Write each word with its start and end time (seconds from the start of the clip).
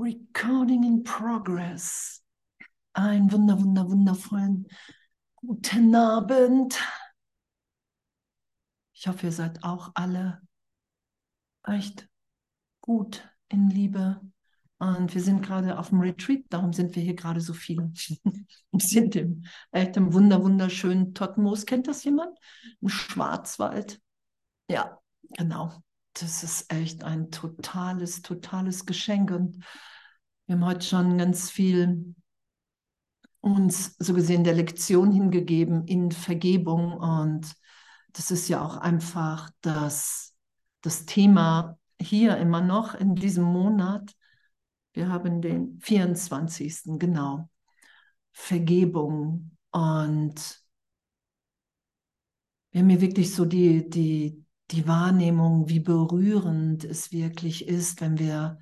Recording 0.00 0.84
in 0.84 1.02
progress. 1.02 2.22
Ein 2.92 3.32
wunder, 3.32 3.58
wunder, 3.60 3.88
wundervollen 3.88 4.66
guten 5.34 5.94
Abend. 5.94 6.78
Ich 8.92 9.08
hoffe, 9.08 9.26
ihr 9.26 9.32
seid 9.32 9.64
auch 9.64 9.90
alle 9.94 10.40
echt 11.64 12.08
gut 12.80 13.28
in 13.48 13.70
Liebe. 13.70 14.20
Und 14.78 15.14
wir 15.14 15.22
sind 15.22 15.42
gerade 15.42 15.76
auf 15.78 15.88
dem 15.88 16.00
Retreat, 16.00 16.44
darum 16.50 16.72
sind 16.72 16.94
wir 16.94 17.02
hier 17.02 17.16
gerade 17.16 17.40
so 17.40 17.52
viele. 17.52 17.90
wir 17.92 18.80
sind 18.80 19.16
im, 19.16 19.44
echt 19.72 19.96
im 19.96 20.12
wunder, 20.12 20.42
wunderschönen 20.42 21.14
Tottenmoos. 21.14 21.66
Kennt 21.66 21.88
das 21.88 22.04
jemand? 22.04 22.38
Im 22.80 22.88
Schwarzwald. 22.88 24.00
Ja, 24.68 25.00
genau 25.36 25.82
das 26.22 26.42
ist 26.42 26.72
echt 26.72 27.04
ein 27.04 27.30
totales, 27.30 28.22
totales 28.22 28.86
Geschenk. 28.86 29.30
Und 29.30 29.64
wir 30.46 30.56
haben 30.56 30.64
heute 30.64 30.86
schon 30.86 31.18
ganz 31.18 31.50
viel 31.50 32.14
uns 33.40 33.96
so 33.98 34.14
gesehen 34.14 34.44
der 34.44 34.54
Lektion 34.54 35.12
hingegeben 35.12 35.86
in 35.86 36.10
Vergebung. 36.10 36.92
Und 36.94 37.54
das 38.12 38.30
ist 38.30 38.48
ja 38.48 38.64
auch 38.64 38.76
einfach 38.76 39.50
das, 39.60 40.34
das 40.80 41.06
Thema 41.06 41.78
hier 42.00 42.36
immer 42.36 42.60
noch 42.60 42.94
in 42.94 43.14
diesem 43.14 43.44
Monat. 43.44 44.14
Wir 44.92 45.08
haben 45.08 45.40
den 45.40 45.78
24. 45.80 46.98
genau. 46.98 47.48
Vergebung. 48.32 49.56
Und 49.70 50.62
wir 52.70 52.80
haben 52.80 52.88
hier 52.88 53.00
wirklich 53.00 53.34
so 53.34 53.44
die, 53.44 53.88
die, 53.88 54.44
die 54.70 54.86
Wahrnehmung, 54.86 55.68
wie 55.68 55.80
berührend 55.80 56.84
es 56.84 57.12
wirklich 57.12 57.66
ist, 57.66 58.00
wenn 58.00 58.18
wir 58.18 58.58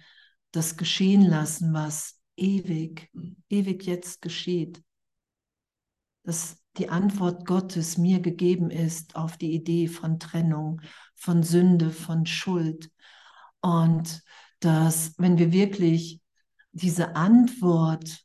das 0.52 0.76
geschehen 0.76 1.22
lassen, 1.22 1.72
was 1.72 2.20
ewig, 2.36 3.10
ewig 3.48 3.84
jetzt 3.86 4.22
geschieht. 4.22 4.82
Dass 6.22 6.58
die 6.76 6.88
Antwort 6.88 7.46
Gottes 7.46 7.98
mir 7.98 8.20
gegeben 8.20 8.70
ist 8.70 9.16
auf 9.16 9.36
die 9.36 9.52
Idee 9.52 9.88
von 9.88 10.18
Trennung, 10.18 10.80
von 11.14 11.42
Sünde, 11.42 11.90
von 11.90 12.26
Schuld. 12.26 12.90
Und 13.60 14.22
dass, 14.60 15.14
wenn 15.18 15.38
wir 15.38 15.52
wirklich 15.52 16.20
diese 16.72 17.16
Antwort 17.16 18.24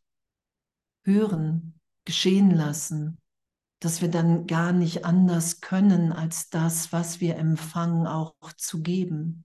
hören, 1.03 1.79
geschehen 2.05 2.51
lassen, 2.51 3.20
dass 3.81 3.99
wir 3.99 4.09
dann 4.09 4.45
gar 4.45 4.71
nicht 4.73 5.05
anders 5.05 5.59
können, 5.59 6.13
als 6.13 6.49
das, 6.51 6.93
was 6.93 7.19
wir 7.19 7.35
empfangen, 7.37 8.05
auch 8.05 8.35
zu 8.55 8.83
geben. 8.83 9.43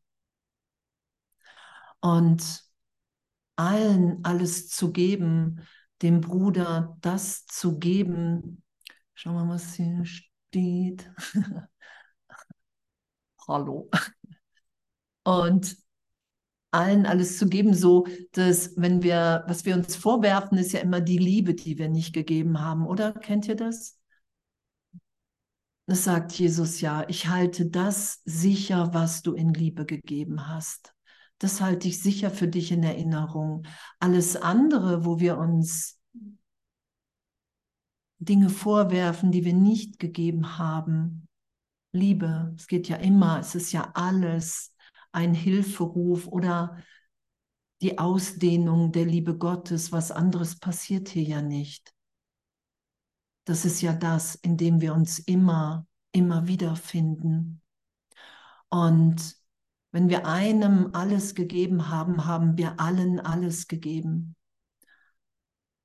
Und 2.01 2.63
allen 3.57 4.23
alles 4.25 4.69
zu 4.69 4.93
geben, 4.93 5.63
dem 6.03 6.21
Bruder 6.21 6.99
das 7.01 7.47
zu 7.47 7.79
geben. 7.79 8.63
Schau 9.15 9.33
mal, 9.33 9.49
was 9.49 9.73
hier 9.75 10.05
steht. 10.05 11.11
Hallo. 13.49 13.89
Und 15.25 15.79
allen 16.73 17.07
alles 17.07 17.39
zu 17.39 17.49
geben, 17.49 17.73
so 17.73 18.07
dass 18.33 18.77
wenn 18.77 19.03
wir, 19.03 19.45
was 19.49 19.65
wir 19.65 19.75
uns 19.75 19.97
vorwerfen, 19.97 20.59
ist 20.59 20.73
ja 20.73 20.81
immer 20.81 21.01
die 21.01 21.17
Liebe, 21.17 21.55
die 21.55 21.79
wir 21.79 21.89
nicht 21.89 22.13
gegeben 22.13 22.61
haben, 22.61 22.87
oder? 22.87 23.15
Kennt 23.15 23.49
ihr 23.49 23.57
das? 23.57 23.99
Das 25.87 26.03
sagt 26.03 26.33
Jesus 26.33 26.81
ja, 26.81 27.09
ich 27.09 27.29
halte 27.29 27.67
das 27.67 28.21
sicher, 28.25 28.93
was 28.93 29.23
du 29.23 29.35
in 29.35 29.55
Liebe 29.55 29.87
gegeben 29.87 30.49
hast. 30.49 30.93
Das 31.39 31.61
halte 31.61 31.87
ich 31.87 32.03
sicher 32.03 32.31
für 32.31 32.49
dich 32.49 32.73
in 32.73 32.83
Erinnerung. 32.83 33.67
Alles 34.01 34.37
andere, 34.37 35.05
wo 35.05 35.21
wir 35.21 35.39
uns 35.39 36.01
Dinge 38.19 38.49
vorwerfen, 38.49 39.31
die 39.31 39.45
wir 39.45 39.53
nicht 39.53 39.99
gegeben 39.99 40.59
haben, 40.59 41.29
Liebe, 41.93 42.53
es 42.57 42.67
geht 42.67 42.89
ja 42.89 42.97
immer, 42.97 43.39
es 43.39 43.55
ist 43.55 43.73
ja 43.73 43.91
alles 43.95 44.75
ein 45.13 45.35
Hilferuf 45.35 46.27
oder 46.27 46.83
die 47.81 47.99
Ausdehnung 47.99 48.93
der 48.93 49.07
Liebe 49.07 49.37
Gottes. 49.37 49.93
Was 49.93 50.11
anderes 50.11 50.59
passiert 50.59 51.09
hier 51.09 51.23
ja 51.23 51.43
nicht. 51.43 51.96
Das 53.47 53.65
ist 53.65 53.81
ja 53.81 53.93
das, 53.93 54.35
in 54.35 54.57
dem 54.57 54.81
wir 54.81 54.93
uns 54.93 55.21
immer, 55.21 55.87
immer 56.11 56.49
wieder 56.49 56.75
finden. 56.75 57.63
Und 58.69 59.37
wenn 59.93 60.09
wir 60.09 60.27
einem 60.27 60.91
alles 60.95 61.35
gegeben 61.37 61.89
haben, 61.89 62.27
haben 62.27 62.59
wir 62.59 62.81
allen 62.81 63.21
alles 63.21 63.69
gegeben, 63.69 64.35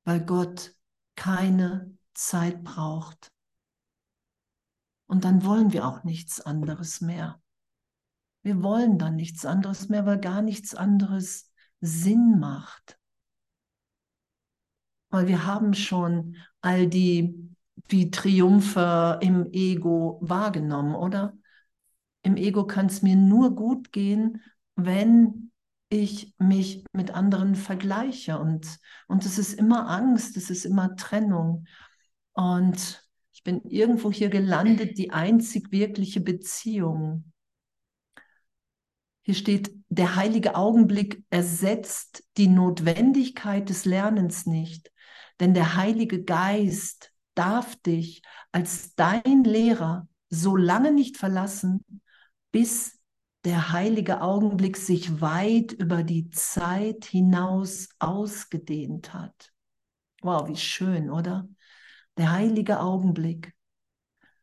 weil 0.04 0.26
Gott 0.26 0.76
keine 1.16 1.96
Zeit 2.16 2.64
braucht. 2.64 3.32
Und 5.06 5.24
dann 5.24 5.46
wollen 5.46 5.72
wir 5.72 5.86
auch 5.86 6.04
nichts 6.04 6.42
anderes 6.42 7.00
mehr. 7.00 7.40
Wir 8.42 8.64
wollen 8.64 8.98
dann 8.98 9.18
nichts 9.18 9.46
anderes 9.46 9.88
mehr, 9.88 10.08
weil 10.08 10.20
gar 10.20 10.42
nichts 10.42 10.74
anderes 10.74 11.52
Sinn 11.80 12.40
macht. 12.40 12.98
Weil 15.10 15.28
wir 15.28 15.46
haben 15.46 15.76
schon 15.76 16.38
all 16.62 16.88
die 16.88 17.51
wie 17.91 18.12
Triumphe 18.12 19.19
im 19.22 19.52
Ego 19.52 20.19
wahrgenommen, 20.22 20.96
oder? 20.96 21.34
Im 22.24 22.38
Ego 22.38 22.66
kann 22.66 22.85
es 22.85 23.02
mir 23.02 23.16
nur 23.16 23.56
gut 23.56 23.91
gehen, 23.91 24.41
wenn 24.75 25.52
ich 25.90 26.34
mich 26.38 26.85
mit 26.94 27.12
anderen 27.12 27.56
vergleiche. 27.56 28.40
Und, 28.40 28.79
und 29.07 29.25
es 29.25 29.38
ist 29.38 29.53
immer 29.53 29.90
Angst, 29.90 30.38
es 30.38 30.50
ist 30.50 30.66
immer 30.66 30.96
Trennung. 30.96 31.66
Und 32.34 33.06
ich 33.34 33.44
bin 33.44 33.62
irgendwo 33.63 34.12
hier 34.12 34.29
gelandet, 34.29 34.97
die 34.97 35.12
einzig 35.12 35.72
wirkliche 35.72 36.22
Beziehung. 36.22 37.31
Hier 39.23 39.35
steht, 39.35 39.72
der 39.90 40.16
heilige 40.16 40.56
Augenblick 40.56 41.23
ersetzt 41.29 42.23
die 42.38 42.47
Notwendigkeit 42.47 43.69
des 43.69 43.85
Lernens 43.85 44.46
nicht, 44.46 44.91
denn 45.40 45.53
der 45.53 45.75
Heilige 45.75 46.23
Geist 46.23 47.11
darf 47.36 47.75
dich 47.78 48.22
als 48.52 48.96
dein 48.96 49.44
Lehrer 49.44 50.08
so 50.30 50.56
lange 50.56 50.92
nicht 50.92 51.18
verlassen, 51.18 51.86
bis 52.52 53.00
der 53.44 53.72
heilige 53.72 54.22
Augenblick 54.22 54.78
sich 54.78 55.19
weit 55.19 55.72
über 55.72 56.03
die 56.03 56.30
Zeit 56.30 57.06
hinaus 57.06 57.90
ausgedehnt 58.00 59.14
hat. 59.14 59.52
Wow, 60.22 60.47
wie 60.47 60.58
schön, 60.58 61.09
oder? 61.09 61.47
Der 62.18 62.31
heilige 62.31 62.80
Augenblick. 62.80 63.53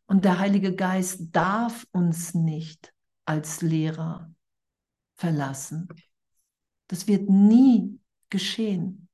Und 0.06 0.25
der 0.25 0.38
Heilige 0.38 0.75
Geist 0.75 1.28
darf 1.32 1.87
uns 1.93 2.34
nicht 2.34 2.94
als 3.27 3.60
Lehrer 3.60 4.32
verlassen. 5.16 5.88
Das 6.87 7.06
wird 7.06 7.28
nie 7.28 8.00
geschehen. 8.31 9.08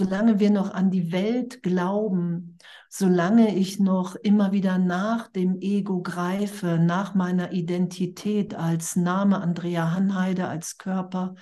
Solange 0.00 0.40
wir 0.40 0.48
noch 0.48 0.72
an 0.72 0.90
die 0.90 1.12
Welt 1.12 1.62
glauben, 1.62 2.56
solange 2.88 3.54
ich 3.54 3.78
noch 3.80 4.14
immer 4.14 4.50
wieder 4.50 4.78
nach 4.78 5.28
dem 5.28 5.60
Ego 5.60 6.00
greife, 6.00 6.78
nach 6.78 7.14
meiner 7.14 7.52
Identität 7.52 8.54
als 8.54 8.96
Name 8.96 9.42
Andrea 9.42 9.90
Hanheide, 9.92 10.48
als 10.48 10.78
Körper, 10.78 11.34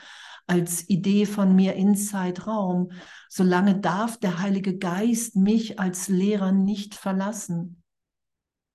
als 0.49 0.89
Idee 0.89 1.25
von 1.25 1.55
mir 1.55 1.75
Inside 1.75 2.47
Raum, 2.47 2.91
solange 3.29 3.79
darf 3.79 4.17
der 4.17 4.41
Heilige 4.41 4.77
Geist 4.77 5.37
mich 5.37 5.79
als 5.79 6.09
Lehrer 6.09 6.51
nicht 6.51 6.97
verlassen. 6.97 7.81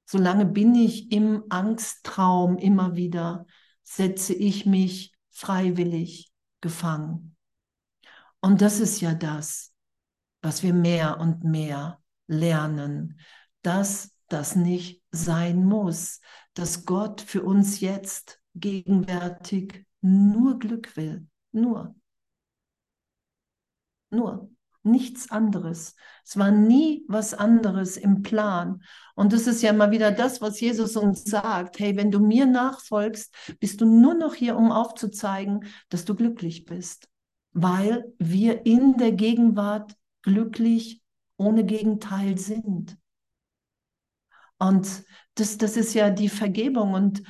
Solange 0.06 0.46
bin 0.46 0.76
ich 0.76 1.12
im 1.12 1.44
Angsttraum 1.50 2.58
immer 2.58 2.96
wieder, 2.96 3.46
setze 3.84 4.34
ich 4.34 4.66
mich 4.66 5.14
freiwillig 5.30 6.32
gefangen. 6.62 7.36
Und 8.40 8.62
das 8.62 8.80
ist 8.80 9.02
ja 9.02 9.14
das, 9.14 9.73
was 10.44 10.62
wir 10.62 10.74
mehr 10.74 11.20
und 11.20 11.44
mehr 11.44 12.00
lernen, 12.28 13.20
dass 13.64 14.12
das 14.28 14.56
nicht 14.56 15.02
sein 15.12 15.66
muss, 15.66 16.20
dass 16.54 16.86
Gott 16.86 17.22
für 17.22 17.42
uns 17.42 17.80
jetzt 17.80 18.40
gegenwärtig 18.54 19.88
nur 20.02 20.60
Glück 20.60 20.96
will, 20.96 21.28
nur. 21.52 21.96
Nur, 24.12 24.52
nichts 24.84 25.32
anderes. 25.32 25.96
Es 26.24 26.38
war 26.38 26.52
nie 26.52 27.04
was 27.08 27.34
anderes 27.34 27.98
im 27.98 28.22
Plan. 28.22 28.84
Und 29.16 29.34
das 29.34 29.48
ist 29.48 29.64
ja 29.64 29.74
mal 29.74 29.90
wieder 29.90 30.12
das, 30.12 30.40
was 30.42 30.60
Jesus 30.60 30.96
uns 30.96 31.24
sagt. 31.24 31.80
Hey, 31.80 31.96
wenn 31.96 32.12
du 32.12 32.20
mir 32.20 32.46
nachfolgst, 32.46 33.34
bist 33.60 33.82
du 33.82 33.86
nur 33.86 34.14
noch 34.14 34.36
hier, 34.36 34.56
um 34.56 34.72
aufzuzeigen, 34.72 35.66
dass 35.90 36.06
du 36.06 36.14
glücklich 36.14 36.66
bist 36.66 37.08
weil 37.54 38.12
wir 38.18 38.66
in 38.66 38.98
der 38.98 39.12
Gegenwart 39.12 39.96
glücklich 40.24 41.02
ohne 41.38 41.64
Gegenteil 41.66 42.38
sind. 42.38 42.98
Und 44.58 45.04
das, 45.36 45.58
das 45.58 45.78
ist 45.78 45.94
ja 45.94 46.10
die 46.10 46.30
Vergebung. 46.30 46.94
Und 46.94 47.24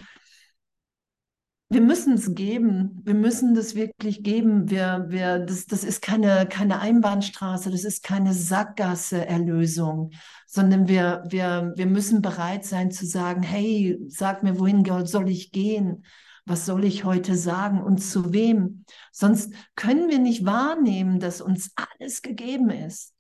wir 1.74 1.81
müssen 1.81 2.13
es 2.13 2.36
geben. 2.36 3.01
Wir 3.04 3.16
müssen 3.16 3.56
das 3.56 3.74
wirklich 3.74 4.22
geben. 4.22 4.69
Wir, 4.69 5.06
wir, 5.10 5.40
das, 5.40 5.66
das 5.66 5.84
ist 5.84 6.01
keine, 6.04 6.48
keine 6.48 6.80
Einbahnstraße, 6.80 7.72
das 7.72 7.84
ist 7.84 8.04
keine 8.04 8.34
Sackgasse-Erlösung, 8.34 10.12
sondern 10.45 10.88
wir, 10.88 11.24
wir, 11.28 11.74
wir 11.75 11.88
müssen 11.88 12.22
bereit 12.22 12.63
sein 12.66 12.92
zu 12.92 13.07
sagen, 13.07 13.42
hey, 13.42 14.00
sag 14.07 14.44
mir, 14.44 14.60
wohin 14.60 14.86
soll 15.06 15.30
ich 15.30 15.51
gehen? 15.51 16.06
Was 16.45 16.66
soll 16.66 16.84
ich 16.84 17.06
heute 17.06 17.36
sagen 17.36 17.81
und 17.81 18.00
zu 18.00 18.34
wem? 18.34 18.86
Sonst 19.12 19.54
können 19.75 20.10
wir 20.10 20.19
nicht 20.19 20.45
wahrnehmen, 20.45 21.19
dass 21.19 21.42
uns 21.42 21.72
alles 21.75 22.22
gegeben 22.22 22.69
ist. 22.69 23.13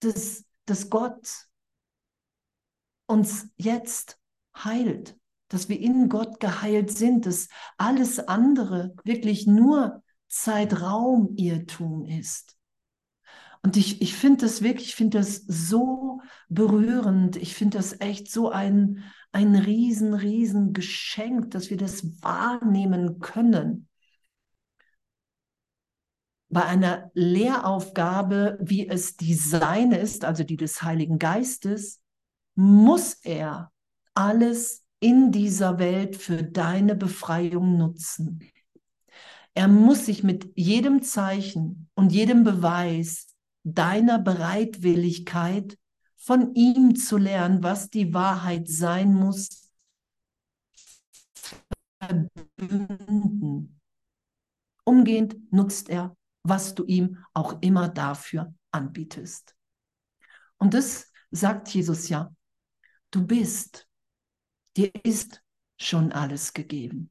Dass, 0.00 0.44
dass 0.66 0.90
Gott 0.90 1.46
uns 3.06 3.48
jetzt 3.56 4.18
heilt 4.56 5.16
dass 5.54 5.68
wir 5.68 5.78
in 5.78 6.08
Gott 6.08 6.40
geheilt 6.40 6.90
sind, 6.90 7.26
dass 7.26 7.48
alles 7.76 8.18
andere 8.18 8.94
wirklich 9.04 9.46
nur 9.46 10.02
Zeitraum-Irrtum 10.28 12.04
ist. 12.06 12.56
Und 13.62 13.76
ich, 13.76 14.02
ich 14.02 14.14
finde 14.14 14.46
das 14.46 14.62
wirklich, 14.62 14.88
ich 14.88 14.94
finde 14.96 15.18
das 15.18 15.36
so 15.46 16.20
berührend. 16.48 17.36
Ich 17.36 17.54
finde 17.54 17.78
das 17.78 18.00
echt 18.00 18.30
so 18.30 18.50
ein, 18.50 19.04
ein 19.34 19.56
riesen, 19.56 20.14
riesen 20.14 20.72
Geschenk, 20.72 21.50
dass 21.50 21.68
wir 21.68 21.76
das 21.76 22.22
wahrnehmen 22.22 23.18
können. 23.18 23.88
Bei 26.48 26.64
einer 26.64 27.10
Lehraufgabe, 27.14 28.56
wie 28.60 28.88
es 28.88 29.16
die 29.16 29.34
seine 29.34 29.98
ist, 29.98 30.24
also 30.24 30.44
die 30.44 30.56
des 30.56 30.82
Heiligen 30.82 31.18
Geistes, 31.18 32.00
muss 32.54 33.14
er 33.24 33.72
alles 34.14 34.84
in 35.00 35.32
dieser 35.32 35.80
Welt 35.80 36.14
für 36.14 36.44
deine 36.44 36.94
Befreiung 36.94 37.76
nutzen. 37.76 38.40
Er 39.54 39.66
muss 39.66 40.06
sich 40.06 40.22
mit 40.22 40.52
jedem 40.54 41.02
Zeichen 41.02 41.88
und 41.94 42.12
jedem 42.12 42.44
Beweis 42.44 43.34
deiner 43.64 44.20
Bereitwilligkeit 44.20 45.76
von 46.24 46.54
ihm 46.54 46.96
zu 46.96 47.16
lernen, 47.16 47.62
was 47.62 47.90
die 47.90 48.14
Wahrheit 48.14 48.68
sein 48.68 49.12
muss, 49.12 49.70
verbünden. 52.00 53.80
Umgehend 54.84 55.52
nutzt 55.52 55.88
er, 55.88 56.16
was 56.42 56.74
du 56.74 56.84
ihm 56.84 57.24
auch 57.32 57.60
immer 57.62 57.88
dafür 57.88 58.54
anbietest. 58.70 59.54
Und 60.58 60.74
das 60.74 61.10
sagt 61.30 61.68
Jesus 61.68 62.08
ja. 62.08 62.34
Du 63.10 63.26
bist 63.26 63.88
Dir 64.76 64.90
ist 65.04 65.40
schon 65.78 66.10
alles 66.12 66.52
gegeben. 66.52 67.10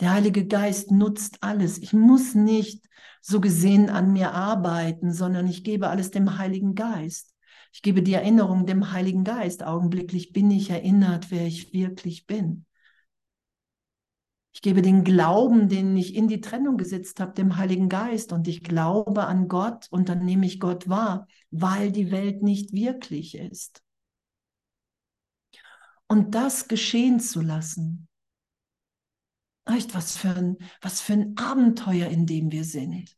Der 0.00 0.12
Heilige 0.12 0.46
Geist 0.46 0.90
nutzt 0.90 1.42
alles. 1.42 1.78
Ich 1.78 1.92
muss 1.92 2.34
nicht 2.34 2.86
so 3.20 3.40
gesehen 3.40 3.90
an 3.90 4.12
mir 4.12 4.32
arbeiten, 4.32 5.12
sondern 5.12 5.46
ich 5.46 5.62
gebe 5.62 5.88
alles 5.88 6.10
dem 6.10 6.38
Heiligen 6.38 6.74
Geist. 6.74 7.34
Ich 7.72 7.82
gebe 7.82 8.02
die 8.02 8.14
Erinnerung 8.14 8.66
dem 8.66 8.92
Heiligen 8.92 9.24
Geist. 9.24 9.62
Augenblicklich 9.62 10.32
bin 10.32 10.50
ich 10.50 10.70
erinnert, 10.70 11.30
wer 11.30 11.46
ich 11.46 11.72
wirklich 11.72 12.26
bin. 12.26 12.64
Ich 14.52 14.62
gebe 14.62 14.82
den 14.82 15.04
Glauben, 15.04 15.68
den 15.68 15.96
ich 15.96 16.14
in 16.16 16.26
die 16.26 16.40
Trennung 16.40 16.76
gesetzt 16.76 17.20
habe, 17.20 17.32
dem 17.34 17.56
Heiligen 17.56 17.88
Geist 17.88 18.32
und 18.32 18.48
ich 18.48 18.64
glaube 18.64 19.26
an 19.26 19.46
Gott 19.46 19.86
und 19.90 20.08
dann 20.08 20.24
nehme 20.24 20.46
ich 20.46 20.58
Gott 20.58 20.88
wahr, 20.88 21.28
weil 21.50 21.92
die 21.92 22.10
Welt 22.10 22.42
nicht 22.42 22.72
wirklich 22.72 23.36
ist 23.36 23.82
und 26.08 26.34
das 26.34 26.66
geschehen 26.66 27.20
zu 27.20 27.40
lassen. 27.40 28.09
Echt, 29.66 29.94
was 29.94 30.16
für 30.16 30.30
ein, 30.30 30.56
was 30.80 31.00
für 31.00 31.12
ein 31.14 31.36
Abenteuer, 31.36 32.08
in 32.08 32.26
dem 32.26 32.50
wir 32.50 32.64
sind. 32.64 33.16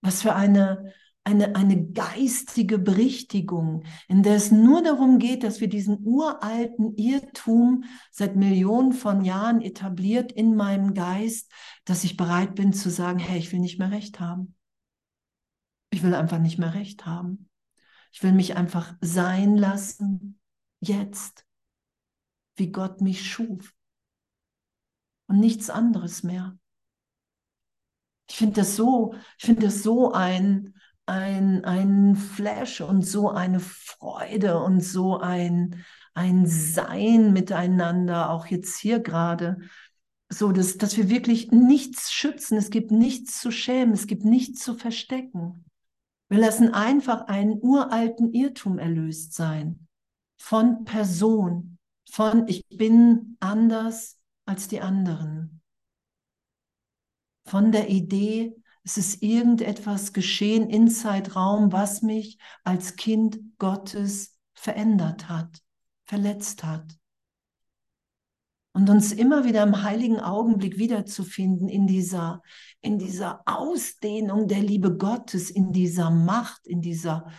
Was 0.00 0.22
für 0.22 0.34
eine, 0.34 0.92
eine, 1.24 1.56
eine 1.56 1.90
geistige 1.90 2.78
Berichtigung, 2.78 3.84
in 4.06 4.22
der 4.22 4.36
es 4.36 4.52
nur 4.52 4.82
darum 4.82 5.18
geht, 5.18 5.42
dass 5.42 5.60
wir 5.60 5.68
diesen 5.68 5.98
uralten 6.06 6.94
Irrtum 6.96 7.84
seit 8.12 8.36
Millionen 8.36 8.92
von 8.92 9.24
Jahren 9.24 9.60
etabliert 9.60 10.30
in 10.30 10.54
meinem 10.54 10.94
Geist, 10.94 11.50
dass 11.84 12.04
ich 12.04 12.16
bereit 12.16 12.54
bin 12.54 12.72
zu 12.72 12.90
sagen, 12.90 13.18
hey, 13.18 13.38
ich 13.38 13.52
will 13.52 13.60
nicht 13.60 13.78
mehr 13.78 13.90
recht 13.90 14.20
haben. 14.20 14.54
Ich 15.90 16.02
will 16.02 16.14
einfach 16.14 16.38
nicht 16.38 16.58
mehr 16.58 16.74
recht 16.74 17.06
haben. 17.06 17.48
Ich 18.12 18.22
will 18.22 18.32
mich 18.32 18.56
einfach 18.56 18.94
sein 19.00 19.56
lassen, 19.56 20.38
jetzt 20.80 21.44
wie 22.54 22.70
Gott 22.70 23.00
mich 23.00 23.28
schuf. 23.28 23.75
Und 25.26 25.40
nichts 25.40 25.70
anderes 25.70 26.22
mehr. 26.22 26.56
Ich 28.28 28.36
finde 28.36 28.54
das 28.54 28.76
so, 28.76 29.14
ich 29.38 29.46
finde 29.46 29.66
das 29.66 29.82
so 29.82 30.12
ein, 30.12 30.74
ein, 31.06 31.64
ein 31.64 32.16
Flash 32.16 32.80
und 32.80 33.02
so 33.02 33.30
eine 33.30 33.60
Freude 33.60 34.60
und 34.60 34.80
so 34.80 35.18
ein, 35.18 35.84
ein 36.14 36.46
Sein 36.46 37.32
miteinander, 37.32 38.30
auch 38.30 38.46
jetzt 38.46 38.78
hier 38.78 39.00
gerade. 39.00 39.58
So, 40.28 40.50
dass, 40.50 40.76
dass 40.76 40.96
wir 40.96 41.08
wirklich 41.08 41.52
nichts 41.52 42.12
schützen, 42.12 42.58
es 42.58 42.70
gibt 42.70 42.90
nichts 42.90 43.40
zu 43.40 43.52
schämen, 43.52 43.94
es 43.94 44.08
gibt 44.08 44.24
nichts 44.24 44.60
zu 44.60 44.74
verstecken. 44.74 45.64
Wir 46.28 46.38
lassen 46.38 46.74
einfach 46.74 47.28
einen 47.28 47.60
uralten 47.62 48.32
Irrtum 48.32 48.78
erlöst 48.78 49.34
sein 49.34 49.86
von 50.36 50.84
Person, 50.84 51.78
von 52.10 52.46
ich 52.48 52.66
bin 52.68 53.36
anders 53.40 54.18
als 54.46 54.68
die 54.68 54.80
anderen. 54.80 55.60
Von 57.44 57.70
der 57.70 57.90
Idee, 57.90 58.56
es 58.82 58.96
ist 58.96 59.22
irgendetwas 59.22 60.12
geschehen 60.12 60.70
in 60.70 60.88
Zeitraum, 60.88 61.72
was 61.72 62.02
mich 62.02 62.38
als 62.64 62.96
Kind 62.96 63.38
Gottes 63.58 64.38
verändert 64.54 65.28
hat, 65.28 65.60
verletzt 66.04 66.64
hat. 66.64 66.98
Und 68.72 68.90
uns 68.90 69.12
immer 69.12 69.44
wieder 69.44 69.62
im 69.62 69.82
heiligen 69.82 70.20
Augenblick 70.20 70.78
wiederzufinden 70.78 71.68
in 71.68 71.86
dieser, 71.86 72.42
in 72.80 72.98
dieser 72.98 73.42
Ausdehnung 73.46 74.48
der 74.48 74.60
Liebe 74.60 74.96
Gottes, 74.96 75.50
in 75.50 75.72
dieser 75.72 76.10
Macht, 76.10 76.66
in 76.66 76.80
dieser 76.80 77.30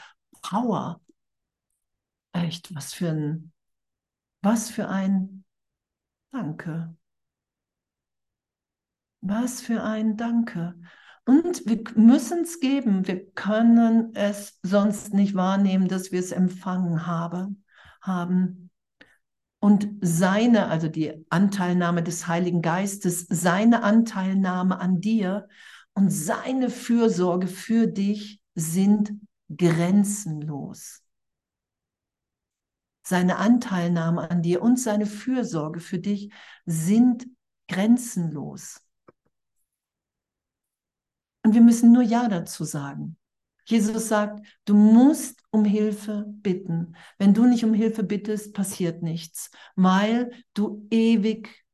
Power. 0.42 1.01
Echt, 2.31 2.74
was 2.75 2.94
für 2.94 3.09
ein 3.09 3.51
was 4.42 4.69
für 4.69 4.88
ein 4.88 5.44
Danke. 6.31 6.95
Was 9.21 9.61
für 9.61 9.83
ein 9.83 10.17
Danke. 10.17 10.75
Und 11.25 11.65
wir 11.65 11.83
müssen 11.95 12.43
es 12.43 12.59
geben. 12.59 13.07
Wir 13.07 13.29
können 13.31 14.15
es 14.15 14.59
sonst 14.63 15.13
nicht 15.13 15.35
wahrnehmen, 15.35 15.87
dass 15.87 16.11
wir 16.11 16.19
es 16.19 16.31
empfangen 16.31 17.05
habe, 17.05 17.49
haben. 18.01 18.69
Und 19.59 19.89
seine, 20.01 20.67
also 20.67 20.87
die 20.87 21.25
Anteilnahme 21.29 22.03
des 22.03 22.27
Heiligen 22.27 22.61
Geistes, 22.61 23.25
seine 23.27 23.83
Anteilnahme 23.83 24.79
an 24.79 25.01
dir 25.01 25.47
und 25.93 26.11
seine 26.11 26.69
Fürsorge 26.69 27.47
für 27.47 27.87
dich 27.87 28.39
sind 28.53 29.11
grenzenlos 29.49 31.06
seine 33.07 33.37
Anteilnahme 33.37 34.30
an 34.30 34.42
dir 34.42 34.61
und 34.61 34.78
seine 34.78 35.06
Fürsorge 35.06 35.80
für 35.80 35.97
dich 35.97 36.30
sind 36.66 37.26
grenzenlos. 37.69 38.81
Und 41.44 41.54
wir 41.54 41.61
müssen 41.61 41.94
nur 41.94 42.04
Ja 42.04 42.28
dazu 42.28 42.66
sagen. 42.66 43.16
Jesus 43.66 44.09
sagt, 44.09 44.45
du 44.66 44.76
musst 44.76 45.42
um 45.52 45.64
Hilfe 45.64 46.26
bitten. 46.28 46.97
Wenn 47.18 47.33
du 47.33 47.45
nicht 47.45 47.64
um 47.64 47.73
Hilfe 47.73 48.04
bittest, 48.04 48.54
passiert 48.54 49.02
nichts, 49.04 49.52
weil 49.78 50.31
du 50.54 50.85
ewig, 50.90 51.66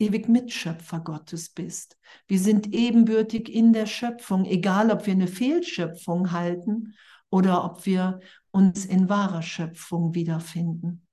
ewig 0.00 0.28
Mitschöpfer 0.28 0.98
Gottes 0.98 1.50
bist. 1.50 1.96
Wir 2.26 2.40
sind 2.40 2.74
ebenbürtig 2.74 3.48
in 3.48 3.72
der 3.72 3.86
Schöpfung, 3.86 4.44
egal 4.44 4.90
ob 4.90 5.06
wir 5.06 5.12
eine 5.12 5.28
Fehlschöpfung 5.28 6.32
halten 6.32 6.94
oder 7.30 7.64
ob 7.64 7.86
wir 7.86 8.18
uns 8.58 8.84
in 8.84 9.08
wahrer 9.08 9.42
Schöpfung 9.42 10.14
wiederfinden. 10.14 11.06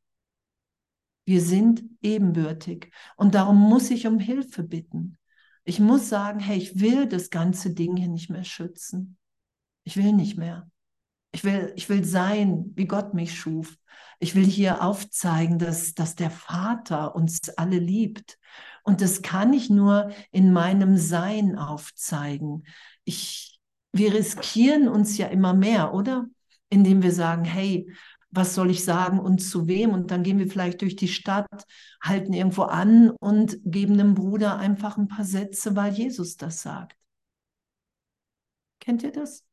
Wir 1.25 1.41
sind 1.41 1.83
ebenbürtig 2.01 2.91
und 3.17 3.35
darum 3.35 3.59
muss 3.59 3.91
ich 3.91 4.07
um 4.07 4.17
Hilfe 4.17 4.63
bitten. 4.63 5.19
Ich 5.63 5.79
muss 5.79 6.09
sagen, 6.09 6.39
hey, 6.39 6.57
ich 6.57 6.79
will 6.79 7.07
das 7.07 7.29
ganze 7.29 7.75
Ding 7.75 7.97
hier 7.97 8.07
nicht 8.07 8.31
mehr 8.31 8.43
schützen. 8.43 9.17
Ich 9.83 9.95
will 9.95 10.11
nicht 10.13 10.37
mehr. 10.39 10.67
Ich 11.33 11.43
will, 11.43 11.71
ich 11.75 11.87
will 11.87 12.03
sein, 12.03 12.71
wie 12.73 12.87
Gott 12.87 13.13
mich 13.13 13.37
schuf. 13.37 13.77
Ich 14.19 14.33
will 14.33 14.45
hier 14.45 14.83
aufzeigen, 14.83 15.59
dass, 15.59 15.93
dass 15.93 16.15
der 16.15 16.31
Vater 16.31 17.15
uns 17.15 17.49
alle 17.57 17.77
liebt. 17.77 18.39
Und 18.83 19.01
das 19.01 19.21
kann 19.21 19.53
ich 19.53 19.69
nur 19.69 20.09
in 20.31 20.51
meinem 20.51 20.97
Sein 20.97 21.59
aufzeigen. 21.59 22.65
Ich, 23.03 23.59
wir 23.91 24.15
riskieren 24.15 24.87
uns 24.87 25.19
ja 25.19 25.27
immer 25.27 25.53
mehr, 25.53 25.93
oder? 25.93 26.25
Indem 26.69 27.03
wir 27.03 27.11
sagen, 27.11 27.45
hey, 27.45 27.89
was 28.31 28.53
soll 28.53 28.69
ich 28.69 28.83
sagen 28.83 29.19
und 29.19 29.39
zu 29.39 29.67
wem? 29.67 29.91
Und 29.91 30.11
dann 30.11 30.23
gehen 30.23 30.39
wir 30.39 30.47
vielleicht 30.47 30.81
durch 30.81 30.95
die 30.95 31.07
Stadt, 31.07 31.65
halten 32.01 32.33
irgendwo 32.33 32.63
an 32.63 33.11
und 33.11 33.57
geben 33.63 33.97
dem 33.97 34.13
Bruder 34.13 34.57
einfach 34.57 34.97
ein 34.97 35.07
paar 35.07 35.25
Sätze, 35.25 35.75
weil 35.75 35.93
Jesus 35.93 36.35
das 36.35 36.61
sagt. 36.61 36.97
Kennt 38.79 39.03
ihr 39.03 39.11
das? 39.11 39.43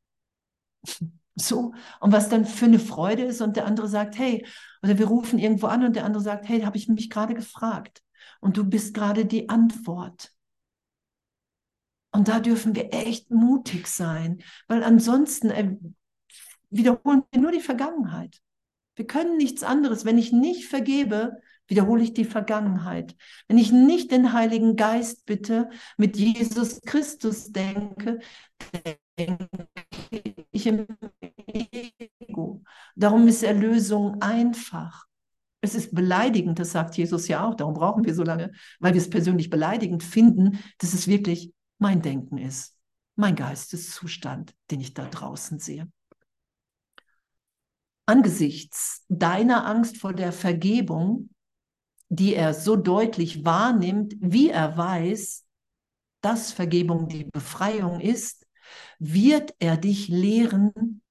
So, 1.34 1.72
und 2.00 2.12
was 2.12 2.28
dann 2.28 2.44
für 2.44 2.66
eine 2.66 2.78
Freude 2.78 3.22
ist 3.22 3.40
und 3.40 3.56
der 3.56 3.64
andere 3.64 3.88
sagt, 3.88 4.18
hey, 4.18 4.46
oder 4.82 4.98
wir 4.98 5.06
rufen 5.06 5.38
irgendwo 5.38 5.68
an 5.68 5.82
und 5.82 5.96
der 5.96 6.04
andere 6.04 6.22
sagt, 6.22 6.46
hey, 6.46 6.60
habe 6.60 6.76
ich 6.76 6.88
mich 6.88 7.08
gerade 7.08 7.32
gefragt 7.32 8.02
und 8.40 8.58
du 8.58 8.64
bist 8.64 8.92
gerade 8.92 9.24
die 9.24 9.48
Antwort. 9.48 10.30
Und 12.10 12.28
da 12.28 12.38
dürfen 12.38 12.74
wir 12.74 12.92
echt 12.92 13.30
mutig 13.30 13.86
sein, 13.86 14.42
weil 14.68 14.84
ansonsten 14.84 15.48
äh, 15.48 15.74
wiederholen 16.72 17.22
wir 17.30 17.40
nur 17.40 17.52
die 17.52 17.60
Vergangenheit. 17.60 18.40
Wir 18.96 19.06
können 19.06 19.36
nichts 19.36 19.62
anderes. 19.62 20.04
Wenn 20.04 20.18
ich 20.18 20.32
nicht 20.32 20.66
vergebe, 20.66 21.40
wiederhole 21.66 22.02
ich 22.02 22.12
die 22.12 22.24
Vergangenheit. 22.24 23.16
Wenn 23.48 23.58
ich 23.58 23.72
nicht 23.72 24.10
den 24.10 24.32
Heiligen 24.32 24.76
Geist 24.76 25.24
bitte, 25.24 25.70
mit 25.96 26.16
Jesus 26.16 26.80
Christus 26.82 27.52
denke, 27.52 28.20
denke 29.18 29.68
ich 30.50 30.66
im 30.66 30.86
Ego. 32.18 32.62
Darum 32.96 33.26
ist 33.28 33.42
Erlösung 33.42 34.20
einfach. 34.20 35.06
Es 35.62 35.74
ist 35.74 35.94
beleidigend, 35.94 36.58
das 36.58 36.72
sagt 36.72 36.96
Jesus 36.96 37.28
ja 37.28 37.46
auch, 37.46 37.54
darum 37.54 37.74
brauchen 37.74 38.04
wir 38.04 38.14
so 38.14 38.24
lange, 38.24 38.50
weil 38.80 38.94
wir 38.94 39.00
es 39.00 39.08
persönlich 39.08 39.48
beleidigend 39.48 40.02
finden, 40.02 40.58
dass 40.78 40.92
es 40.92 41.06
wirklich 41.06 41.52
mein 41.78 42.02
Denken 42.02 42.36
ist, 42.36 42.76
mein 43.14 43.36
Geisteszustand, 43.36 44.54
den 44.72 44.80
ich 44.80 44.92
da 44.92 45.06
draußen 45.06 45.60
sehe 45.60 45.88
angesichts 48.06 49.04
deiner 49.08 49.66
Angst 49.66 49.98
vor 49.98 50.12
der 50.12 50.32
Vergebung, 50.32 51.30
die 52.08 52.34
er 52.34 52.54
so 52.54 52.76
deutlich 52.76 53.44
wahrnimmt, 53.44 54.14
wie 54.20 54.50
er 54.50 54.76
weiß, 54.76 55.46
dass 56.20 56.52
Vergebung 56.52 57.08
die 57.08 57.24
Befreiung 57.24 58.00
ist, 58.00 58.46
wird 58.98 59.54
er 59.58 59.76
dich 59.76 60.08
lehren, 60.08 61.02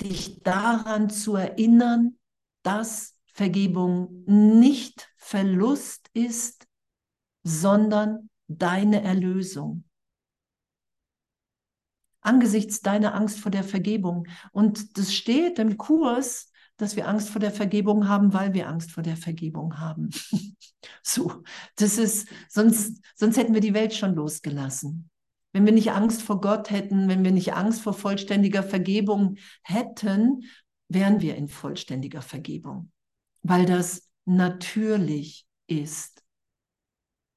dich 0.00 0.40
daran 0.42 1.10
zu 1.10 1.36
erinnern, 1.36 2.18
dass 2.62 3.16
Vergebung 3.26 4.24
nicht 4.26 5.10
Verlust 5.16 6.08
ist, 6.12 6.66
sondern 7.42 8.30
deine 8.48 9.02
Erlösung 9.02 9.84
angesichts 12.22 12.80
deiner 12.80 13.14
Angst 13.14 13.38
vor 13.38 13.50
der 13.50 13.64
Vergebung. 13.64 14.26
Und 14.52 14.96
das 14.98 15.14
steht 15.14 15.58
im 15.58 15.76
Kurs, 15.76 16.50
dass 16.76 16.96
wir 16.96 17.08
Angst 17.08 17.28
vor 17.28 17.40
der 17.40 17.52
Vergebung 17.52 18.08
haben, 18.08 18.32
weil 18.32 18.54
wir 18.54 18.68
Angst 18.68 18.92
vor 18.92 19.02
der 19.02 19.16
Vergebung 19.16 19.78
haben. 19.78 20.10
so, 21.02 21.42
das 21.76 21.98
ist, 21.98 22.28
sonst, 22.48 23.02
sonst 23.14 23.36
hätten 23.36 23.54
wir 23.54 23.60
die 23.60 23.74
Welt 23.74 23.94
schon 23.94 24.14
losgelassen. 24.14 25.10
Wenn 25.52 25.66
wir 25.66 25.72
nicht 25.72 25.92
Angst 25.92 26.22
vor 26.22 26.40
Gott 26.40 26.70
hätten, 26.70 27.08
wenn 27.08 27.24
wir 27.24 27.30
nicht 27.30 27.52
Angst 27.52 27.82
vor 27.82 27.92
vollständiger 27.92 28.62
Vergebung 28.62 29.36
hätten, 29.62 30.44
wären 30.88 31.20
wir 31.20 31.36
in 31.36 31.48
vollständiger 31.48 32.22
Vergebung, 32.22 32.90
weil 33.42 33.66
das 33.66 34.08
natürlich 34.24 35.46
ist. 35.66 36.21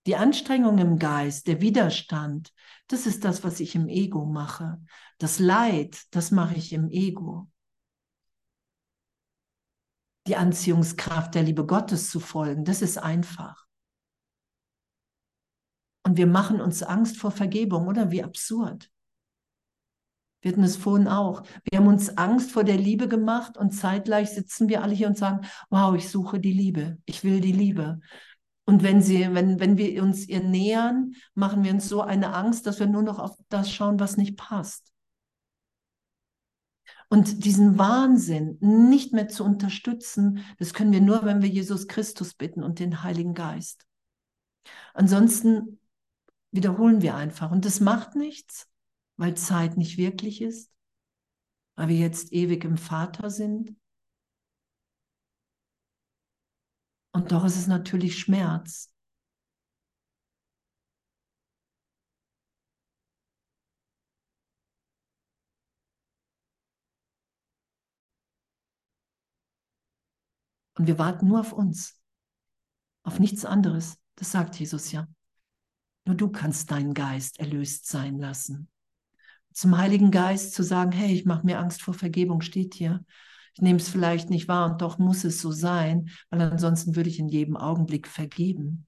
Die 0.06 0.16
Anstrengung 0.16 0.78
im 0.78 1.00
Geist, 1.00 1.48
der 1.48 1.62
Widerstand, 1.62 2.54
das 2.88 3.08
ist 3.08 3.26
das, 3.26 3.44
was 3.44 3.60
ich 3.60 3.76
im 3.76 3.88
Ego 3.88 4.26
mache. 4.26 4.80
Das 5.18 5.40
Leid, 5.40 6.04
das 6.12 6.32
mache 6.32 6.56
ich 6.56 6.74
im 6.74 6.90
Ego. 6.90 7.50
Die 10.28 10.36
Anziehungskraft 10.36 11.34
der 11.36 11.44
Liebe 11.44 11.66
Gottes 11.66 12.10
zu 12.10 12.20
folgen, 12.20 12.66
das 12.66 12.82
ist 12.82 12.98
einfach. 12.98 13.66
Und 16.04 16.18
wir 16.18 16.28
machen 16.28 16.62
uns 16.62 16.84
Angst 16.84 17.18
vor 17.18 17.32
Vergebung, 17.32 17.88
oder? 17.88 18.12
Wie 18.12 18.24
absurd. 18.24 18.92
Wir 20.42 20.52
hatten 20.52 20.64
es 20.64 20.78
vorhin 20.78 21.08
auch. 21.08 21.42
Wir 21.64 21.80
haben 21.80 21.88
uns 21.88 22.16
Angst 22.20 22.52
vor 22.52 22.64
der 22.64 22.78
Liebe 22.78 23.08
gemacht 23.08 23.58
und 23.58 23.72
zeitgleich 23.72 24.30
sitzen 24.30 24.70
wir 24.70 24.84
alle 24.84 24.94
hier 24.94 25.08
und 25.08 25.18
sagen, 25.18 25.48
wow, 25.72 25.96
ich 25.96 26.08
suche 26.08 26.40
die 26.40 26.54
Liebe, 26.54 27.00
ich 27.06 27.24
will 27.24 27.42
die 27.42 27.52
Liebe. 27.52 28.00
Und 28.66 28.82
wenn, 28.82 29.02
sie, 29.02 29.34
wenn, 29.34 29.60
wenn 29.60 29.78
wir 29.78 30.02
uns 30.02 30.28
ihr 30.28 30.44
nähern, 30.44 31.14
machen 31.36 31.64
wir 31.64 31.72
uns 31.72 31.88
so 31.88 32.02
eine 32.02 32.34
Angst, 32.34 32.66
dass 32.66 32.80
wir 32.80 32.88
nur 32.88 33.04
noch 33.04 33.20
auf 33.20 33.38
das 33.50 33.72
schauen, 33.72 34.00
was 34.00 34.18
nicht 34.18 34.38
passt. 34.38 34.92
Und 37.10 37.46
diesen 37.46 37.78
Wahnsinn 37.78 38.58
nicht 38.62 39.14
mehr 39.14 39.28
zu 39.28 39.44
unterstützen, 39.44 40.44
das 40.58 40.74
können 40.74 40.92
wir 40.92 41.02
nur, 41.02 41.24
wenn 41.24 41.44
wir 41.44 41.50
Jesus 41.50 41.88
Christus 41.88 42.34
bitten 42.34 42.64
und 42.64 42.80
den 42.80 43.04
Heiligen 43.04 43.36
Geist. 43.36 43.86
Ansonsten 44.96 45.80
wiederholen 46.52 47.04
wir 47.04 47.16
einfach. 47.16 47.52
Und 47.52 47.66
das 47.66 47.80
macht 47.80 48.16
nichts, 48.16 48.68
weil 49.18 49.36
Zeit 49.36 49.78
nicht 49.78 49.98
wirklich 49.98 50.42
ist, 50.42 50.72
weil 51.76 51.90
wir 51.90 51.98
jetzt 51.98 52.34
ewig 52.34 52.64
im 52.64 52.78
Vater 52.78 53.30
sind, 53.30 53.76
Und 57.16 57.32
doch 57.32 57.46
ist 57.46 57.56
es 57.56 57.68
natürlich 57.68 58.20
Schmerz. 58.20 58.92
Und 70.78 70.88
wir 70.88 71.00
warten 71.00 71.30
nur 71.30 71.40
auf 71.40 71.54
uns, 71.54 72.02
auf 73.04 73.20
nichts 73.20 73.46
anderes. 73.46 73.98
Das 74.16 74.34
sagt 74.34 74.60
Jesus 74.60 74.92
ja. 74.92 75.08
Nur 76.04 76.18
du 76.18 76.30
kannst 76.30 76.70
deinen 76.70 76.94
Geist 76.94 77.40
erlöst 77.40 77.88
sein 77.88 78.20
lassen. 78.20 78.68
Zum 79.54 79.78
Heiligen 79.78 80.12
Geist 80.12 80.54
zu 80.54 80.64
sagen, 80.64 80.92
hey, 80.92 81.14
ich 81.14 81.24
mache 81.24 81.46
mir 81.46 81.60
Angst 81.60 81.82
vor 81.82 81.94
Vergebung, 81.94 82.42
steht 82.42 82.74
hier 82.74 83.06
ich 83.56 83.62
nehme 83.62 83.80
es 83.80 83.88
vielleicht 83.88 84.30
nicht 84.30 84.50
wahr 84.50 84.70
und 84.70 84.82
doch 84.82 84.98
muss 84.98 85.24
es 85.24 85.42
so 85.42 85.52
sein, 85.52 86.10
weil 86.30 86.42
ansonsten 86.42 86.98
würde 86.98 87.10
ich 87.10 87.20
in 87.20 87.30
jedem 87.30 87.56
Augenblick 87.56 88.06
vergeben. 88.08 88.86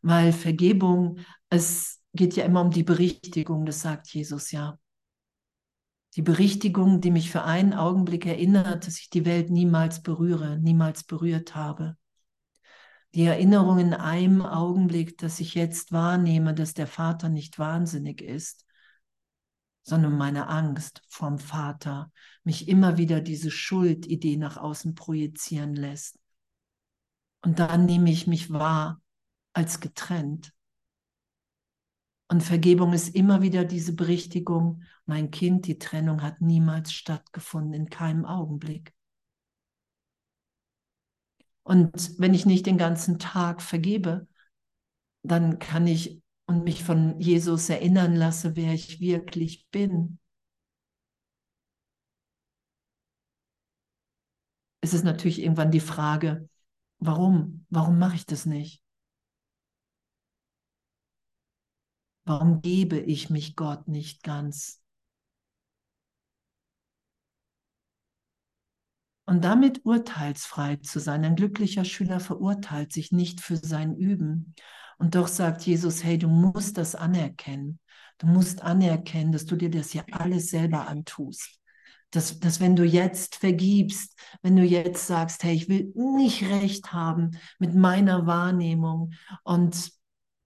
Weil 0.00 0.32
Vergebung, 0.32 1.18
es 1.50 2.00
geht 2.14 2.34
ja 2.34 2.44
immer 2.44 2.62
um 2.62 2.70
die 2.70 2.84
Berichtigung, 2.84 3.66
das 3.66 3.82
sagt 3.82 4.08
Jesus 4.08 4.50
ja. 4.50 4.78
Die 6.16 6.22
Berichtigung, 6.22 7.02
die 7.02 7.10
mich 7.10 7.30
für 7.30 7.44
einen 7.44 7.74
Augenblick 7.74 8.24
erinnert, 8.24 8.86
dass 8.86 8.98
ich 8.98 9.10
die 9.10 9.26
Welt 9.26 9.50
niemals 9.50 10.02
berühre, 10.02 10.58
niemals 10.58 11.04
berührt 11.04 11.54
habe. 11.54 11.96
Die 13.14 13.24
Erinnerung 13.24 13.78
in 13.78 13.92
einem 13.92 14.40
Augenblick, 14.40 15.18
dass 15.18 15.38
ich 15.38 15.54
jetzt 15.54 15.92
wahrnehme, 15.92 16.54
dass 16.54 16.72
der 16.72 16.86
Vater 16.86 17.28
nicht 17.28 17.58
wahnsinnig 17.58 18.22
ist, 18.22 18.64
sondern 19.88 20.18
meine 20.18 20.48
Angst 20.48 21.02
vom 21.08 21.38
Vater 21.38 22.12
mich 22.44 22.68
immer 22.68 22.98
wieder 22.98 23.20
diese 23.20 23.50
Schuldidee 23.50 24.36
nach 24.36 24.58
außen 24.58 24.94
projizieren 24.94 25.74
lässt. 25.74 26.18
Und 27.42 27.58
dann 27.58 27.86
nehme 27.86 28.10
ich 28.10 28.26
mich 28.26 28.50
wahr 28.52 29.00
als 29.54 29.80
getrennt. 29.80 30.52
Und 32.28 32.42
Vergebung 32.42 32.92
ist 32.92 33.14
immer 33.14 33.40
wieder 33.40 33.64
diese 33.64 33.94
Berichtigung, 33.94 34.82
mein 35.06 35.30
Kind, 35.30 35.66
die 35.66 35.78
Trennung 35.78 36.20
hat 36.20 36.42
niemals 36.42 36.92
stattgefunden, 36.92 37.72
in 37.72 37.88
keinem 37.88 38.26
Augenblick. 38.26 38.92
Und 41.62 42.18
wenn 42.18 42.34
ich 42.34 42.44
nicht 42.44 42.66
den 42.66 42.76
ganzen 42.76 43.18
Tag 43.18 43.62
vergebe, 43.62 44.28
dann 45.22 45.58
kann 45.58 45.86
ich 45.86 46.20
und 46.48 46.64
mich 46.64 46.82
von 46.82 47.20
Jesus 47.20 47.68
erinnern 47.68 48.16
lasse, 48.16 48.56
wer 48.56 48.74
ich 48.74 49.00
wirklich 49.00 49.68
bin. 49.70 50.18
Es 54.80 54.92
ist 54.94 55.04
natürlich 55.04 55.40
irgendwann 55.40 55.70
die 55.70 55.78
Frage, 55.80 56.48
warum? 56.98 57.66
Warum 57.70 57.98
mache 57.98 58.16
ich 58.16 58.26
das 58.26 58.46
nicht? 58.46 58.82
Warum 62.26 62.62
gebe 62.62 63.00
ich 63.00 63.28
mich 63.28 63.56
Gott 63.56 63.88
nicht 63.88 64.22
ganz? 64.22 64.77
Und 69.28 69.44
damit 69.44 69.84
urteilsfrei 69.84 70.76
zu 70.76 71.00
sein. 71.00 71.22
Ein 71.22 71.36
glücklicher 71.36 71.84
Schüler 71.84 72.18
verurteilt 72.18 72.94
sich 72.94 73.12
nicht 73.12 73.42
für 73.42 73.58
sein 73.58 73.94
Üben. 73.94 74.54
Und 74.96 75.16
doch 75.16 75.28
sagt 75.28 75.66
Jesus, 75.66 76.02
hey, 76.02 76.16
du 76.16 76.28
musst 76.28 76.78
das 76.78 76.94
anerkennen. 76.94 77.78
Du 78.16 78.26
musst 78.26 78.62
anerkennen, 78.62 79.30
dass 79.30 79.44
du 79.44 79.56
dir 79.56 79.68
das 79.68 79.92
ja 79.92 80.02
alles 80.12 80.48
selber 80.48 80.88
antust. 80.88 81.60
Dass, 82.10 82.40
dass 82.40 82.58
wenn 82.58 82.74
du 82.74 82.84
jetzt 82.84 83.36
vergibst, 83.36 84.18
wenn 84.40 84.56
du 84.56 84.62
jetzt 84.62 85.06
sagst, 85.06 85.44
hey, 85.44 85.54
ich 85.54 85.68
will 85.68 85.92
nicht 85.94 86.44
recht 86.44 86.94
haben 86.94 87.32
mit 87.58 87.74
meiner 87.74 88.26
Wahrnehmung 88.26 89.12
und 89.44 89.92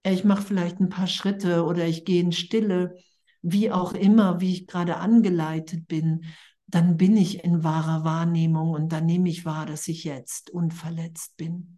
ich 0.05 0.25
mache 0.25 0.41
vielleicht 0.41 0.81
ein 0.81 0.89
paar 0.89 1.07
Schritte 1.07 1.63
oder 1.63 1.85
ich 1.87 2.03
gehe 2.03 2.21
in 2.21 2.33
Stille, 2.33 2.97
wie 3.41 3.71
auch 3.71 3.93
immer, 3.93 4.41
wie 4.41 4.51
ich 4.51 4.67
gerade 4.67 4.97
angeleitet 4.97 5.87
bin, 5.87 6.25
dann 6.73 6.97
bin 6.97 7.15
ich 7.17 7.43
in 7.43 7.63
wahrer 7.63 8.03
Wahrnehmung 8.03 8.71
und 8.71 8.91
dann 8.91 9.05
nehme 9.05 9.29
ich 9.29 9.45
wahr, 9.45 9.67
dass 9.67 9.87
ich 9.87 10.03
jetzt 10.05 10.49
unverletzt 10.49 11.37
bin. 11.37 11.77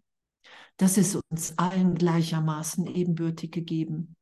Das 0.78 0.96
ist 0.96 1.18
uns 1.28 1.58
allen 1.58 1.96
gleichermaßen 1.96 2.86
ebenbürtig 2.86 3.52
gegeben. 3.52 4.16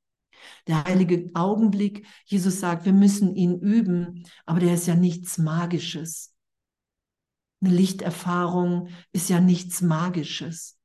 Der 0.66 0.82
heilige 0.82 1.30
Augenblick, 1.34 2.04
Jesus 2.24 2.58
sagt, 2.58 2.86
wir 2.86 2.92
müssen 2.92 3.36
ihn 3.36 3.60
üben, 3.60 4.24
aber 4.46 4.58
der 4.58 4.74
ist 4.74 4.88
ja 4.88 4.96
nichts 4.96 5.38
Magisches. 5.38 6.34
Eine 7.60 7.72
Lichterfahrung 7.72 8.88
ist 9.12 9.30
ja 9.30 9.40
nichts 9.40 9.80
Magisches, 9.80 10.76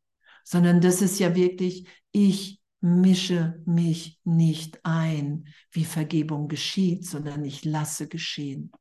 sondern 0.43 0.81
das 0.81 1.01
ist 1.01 1.17
ja 1.17 1.35
wirklich, 1.35 1.87
ich 2.11 2.61
mische 2.79 3.59
mich 3.65 4.19
nicht 4.23 4.85
ein, 4.85 5.47
wie 5.71 5.83
Vergebung 5.83 6.47
geschieht, 6.47 7.07
sondern 7.07 7.43
ich 7.43 7.65
lasse 7.65 8.07
geschehen. 8.07 8.71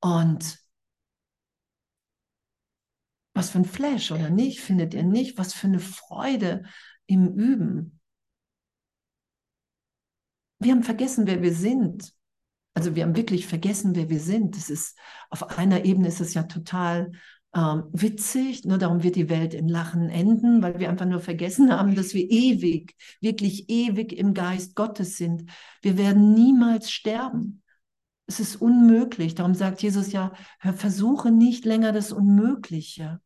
Und 0.00 0.58
was 3.34 3.50
für 3.50 3.58
ein 3.58 3.64
Flash, 3.64 4.10
oder 4.10 4.30
nicht? 4.30 4.60
Findet 4.60 4.94
ihr 4.94 5.02
nicht? 5.02 5.38
Was 5.38 5.54
für 5.54 5.66
eine 5.66 5.78
Freude 5.78 6.64
im 7.06 7.34
Üben. 7.34 8.00
Wir 10.58 10.72
haben 10.72 10.82
vergessen, 10.82 11.26
wer 11.26 11.42
wir 11.42 11.54
sind. 11.54 12.12
Also 12.74 12.94
wir 12.94 13.02
haben 13.02 13.16
wirklich 13.16 13.46
vergessen, 13.46 13.96
wer 13.96 14.10
wir 14.10 14.20
sind. 14.20 14.56
Das 14.56 14.70
ist 14.70 14.98
auf 15.30 15.58
einer 15.58 15.84
Ebene 15.84 16.08
ist 16.08 16.20
es 16.20 16.34
ja 16.34 16.44
total 16.44 17.12
ähm, 17.54 17.84
witzig. 17.92 18.64
Nur 18.64 18.78
darum 18.78 19.02
wird 19.02 19.16
die 19.16 19.28
Welt 19.28 19.54
in 19.54 19.68
Lachen 19.68 20.08
enden, 20.08 20.62
weil 20.62 20.78
wir 20.78 20.88
einfach 20.88 21.06
nur 21.06 21.20
vergessen 21.20 21.72
haben, 21.72 21.94
dass 21.94 22.14
wir 22.14 22.30
ewig, 22.30 22.94
wirklich 23.20 23.68
ewig 23.68 24.12
im 24.12 24.34
Geist 24.34 24.74
Gottes 24.74 25.16
sind. 25.16 25.50
Wir 25.82 25.98
werden 25.98 26.34
niemals 26.34 26.90
sterben. 26.90 27.62
Es 28.30 28.38
ist 28.38 28.62
unmöglich. 28.62 29.34
Darum 29.34 29.56
sagt 29.56 29.82
Jesus 29.82 30.12
ja, 30.12 30.32
hör, 30.60 30.72
versuche 30.72 31.32
nicht 31.32 31.64
länger 31.64 31.90
das 31.90 32.12
Unmögliche. 32.12 33.20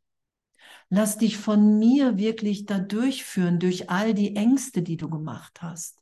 Lass 0.89 1.19
dich 1.19 1.37
von 1.37 1.79
mir 1.79 2.17
wirklich 2.17 2.65
da 2.65 2.79
durchführen, 2.79 3.59
durch 3.59 3.91
all 3.91 4.15
die 4.15 4.35
Ängste, 4.35 4.81
die 4.81 4.97
du 4.97 5.11
gemacht 5.11 5.61
hast. 5.61 6.01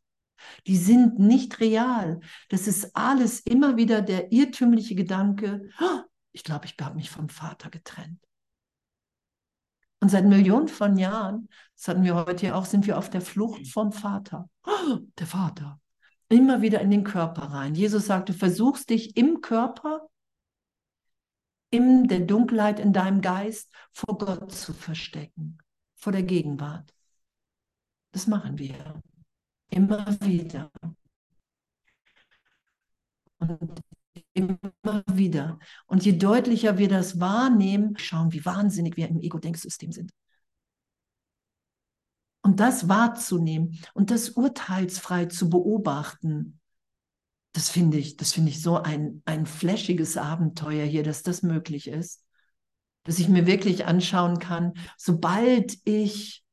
Die 0.68 0.76
sind 0.76 1.18
nicht 1.18 1.59
real. 1.59 2.21
Das 2.49 2.68
ist 2.68 2.94
alles 2.94 3.40
immer 3.40 3.76
wieder 3.76 4.02
der 4.02 4.30
irrtümliche 4.30 4.94
Gedanke, 4.94 5.68
oh, 5.80 6.02
ich 6.30 6.44
glaube, 6.44 6.66
ich 6.66 6.76
habe 6.80 6.94
mich 6.94 7.11
vom 7.11 7.28
Vater 7.28 7.71
getrennt. 7.71 8.25
Und 9.99 10.11
seit 10.11 10.26
Millionen 10.26 10.68
von 10.68 10.97
Jahren, 10.97 11.49
das 11.75 11.88
hatten 11.88 12.04
wir 12.04 12.14
heute 12.14 12.47
ja 12.47 12.54
auch, 12.54 12.66
sind 12.66 12.87
wir 12.87 12.99
auf 12.99 13.11
der 13.11 13.21
Flucht 13.21 13.66
vom 13.66 13.90
Vater. 13.90 14.49
Oh, 14.64 14.99
der 15.18 15.26
Vater 15.26 15.82
immer 16.33 16.62
wieder 16.62 16.81
in 16.81 16.91
den 16.91 17.05
Körper 17.05 17.43
rein. 17.43 17.75
Jesus 17.75 18.07
sagte, 18.07 18.33
versuchst 18.33 18.91
dich 18.91 19.17
im 19.17 19.41
Körper, 19.41 20.09
in 21.71 22.07
der 22.07 22.21
Dunkelheit 22.21 22.81
in 22.81 22.93
deinem 22.93 23.21
Geist 23.21 23.71
vor 23.93 24.19
Gott 24.19 24.53
zu 24.53 24.73
verstecken, 24.73 25.59
vor 25.95 26.12
der 26.12 26.23
Gegenwart. 26.23 26.95
Das 28.12 28.27
machen 28.27 28.59
wir 28.59 29.03
immer 29.71 30.07
wieder. 30.21 30.71
Und 33.39 33.81
immer 34.35 34.59
wieder. 35.12 35.59
Und 35.87 36.05
je 36.05 36.12
deutlicher 36.12 36.79
wir 36.79 36.89
das 36.89 37.21
wahrnehmen, 37.21 37.97
schauen, 37.99 38.33
wie 38.33 38.45
wahnsinnig 38.45 38.97
wir 38.97 39.09
im 39.09 39.21
Ego-Denksystem 39.21 39.93
sind. 39.93 40.12
Und 42.43 42.59
das 42.59 42.89
wahrzunehmen 42.89 43.79
und 43.95 44.11
das 44.11 44.31
urteilsfrei 44.31 45.27
zu 45.27 45.49
beobachten, 45.49 46.61
das 47.53 47.69
finde 47.71 47.99
ich, 47.99 48.17
das 48.17 48.33
finde 48.33 48.51
ich 48.51 48.63
so 48.63 48.77
ein, 48.79 49.23
ein 49.27 49.47
flashiges 49.47 50.17
Abenteuer 50.17 50.85
hier, 50.85 51.03
dass 51.03 51.23
das 51.23 51.43
möglich 51.43 51.89
ist. 51.89 52.25
Dass 53.05 53.19
ich 53.19 53.29
mir 53.29 53.47
wirklich 53.47 53.85
anschauen 53.87 54.39
kann, 54.39 54.75
sobald 54.97 55.77
ich 55.85 56.45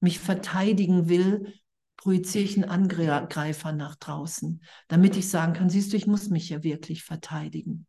mich 0.00 0.18
verteidigen 0.18 1.08
will, 1.08 1.54
projiziere 1.96 2.44
ich 2.44 2.56
einen 2.56 2.68
Angreifer 2.68 3.72
nach 3.72 3.96
draußen, 3.96 4.62
damit 4.88 5.16
ich 5.16 5.30
sagen 5.30 5.54
kann, 5.54 5.70
siehst 5.70 5.92
du, 5.92 5.96
ich 5.96 6.06
muss 6.06 6.28
mich 6.28 6.50
ja 6.50 6.62
wirklich 6.62 7.02
verteidigen. 7.02 7.86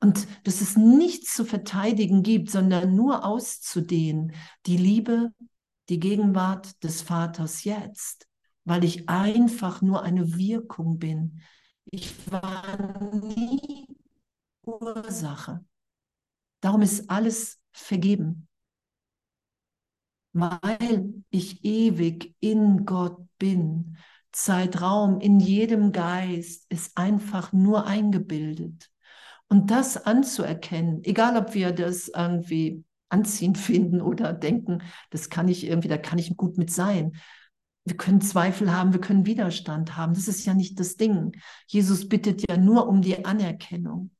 Und 0.00 0.26
dass 0.44 0.60
es 0.60 0.76
nichts 0.76 1.34
zu 1.34 1.44
verteidigen 1.44 2.22
gibt, 2.22 2.50
sondern 2.50 2.94
nur 2.94 3.24
auszudehnen, 3.24 4.32
die 4.66 4.76
Liebe, 4.76 5.32
die 5.88 6.00
Gegenwart 6.00 6.82
des 6.82 7.02
Vaters 7.02 7.64
jetzt, 7.64 8.26
weil 8.64 8.84
ich 8.84 9.08
einfach 9.08 9.82
nur 9.82 10.02
eine 10.02 10.36
Wirkung 10.36 10.98
bin. 10.98 11.40
Ich 11.84 12.30
war 12.30 13.00
nie 13.14 13.86
Ursache. 14.62 15.64
Darum 16.60 16.82
ist 16.82 17.08
alles 17.08 17.60
vergeben, 17.72 18.48
weil 20.32 21.22
ich 21.30 21.64
ewig 21.64 22.34
in 22.40 22.84
Gott 22.84 23.18
bin. 23.38 23.96
Zeitraum 24.32 25.20
in 25.20 25.40
jedem 25.40 25.92
Geist 25.92 26.66
ist 26.70 26.96
einfach 26.98 27.52
nur 27.52 27.86
eingebildet. 27.86 28.90
Und 29.48 29.70
das 29.70 29.96
anzuerkennen, 29.96 31.04
egal 31.04 31.36
ob 31.36 31.54
wir 31.54 31.72
das 31.72 32.08
irgendwie 32.08 32.84
anziehend 33.08 33.58
finden 33.58 34.00
oder 34.00 34.32
denken, 34.32 34.82
das 35.10 35.30
kann 35.30 35.48
ich 35.48 35.64
irgendwie, 35.64 35.88
da 35.88 35.98
kann 35.98 36.18
ich 36.18 36.36
gut 36.36 36.58
mit 36.58 36.70
sein. 36.70 37.16
Wir 37.84 37.96
können 37.96 38.20
Zweifel 38.20 38.72
haben, 38.72 38.92
wir 38.92 39.00
können 39.00 39.26
Widerstand 39.26 39.96
haben. 39.96 40.14
Das 40.14 40.26
ist 40.26 40.44
ja 40.44 40.54
nicht 40.54 40.80
das 40.80 40.96
Ding. 40.96 41.40
Jesus 41.68 42.08
bittet 42.08 42.48
ja 42.48 42.56
nur 42.56 42.88
um 42.88 43.00
die 43.00 43.24
Anerkennung. 43.24 44.10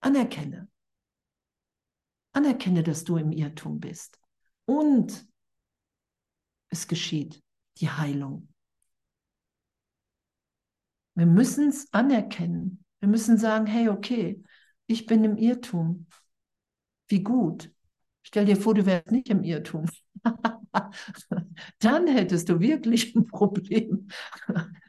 Anerkenne. 0.00 0.68
Anerkenne, 2.32 2.82
dass 2.82 3.04
du 3.04 3.18
im 3.18 3.32
Irrtum 3.32 3.80
bist. 3.80 4.18
Und 4.64 5.26
es 6.70 6.88
geschieht 6.88 7.42
die 7.78 7.90
Heilung. 7.90 8.48
Wir 11.14 11.26
müssen 11.26 11.68
es 11.68 11.92
anerkennen. 11.92 12.84
Wir 13.00 13.08
müssen 13.08 13.36
sagen, 13.36 13.66
hey, 13.66 13.88
okay, 13.88 14.42
ich 14.86 15.04
bin 15.04 15.24
im 15.24 15.36
Irrtum. 15.36 16.06
Wie 17.08 17.22
gut. 17.22 17.70
Stell 18.22 18.44
dir 18.44 18.56
vor, 18.56 18.74
du 18.74 18.86
wärst 18.86 19.10
nicht 19.10 19.28
im 19.28 19.42
Irrtum. 19.42 19.86
Dann 21.80 22.06
hättest 22.06 22.48
du 22.48 22.60
wirklich 22.60 23.14
ein 23.14 23.26
Problem. 23.26 24.08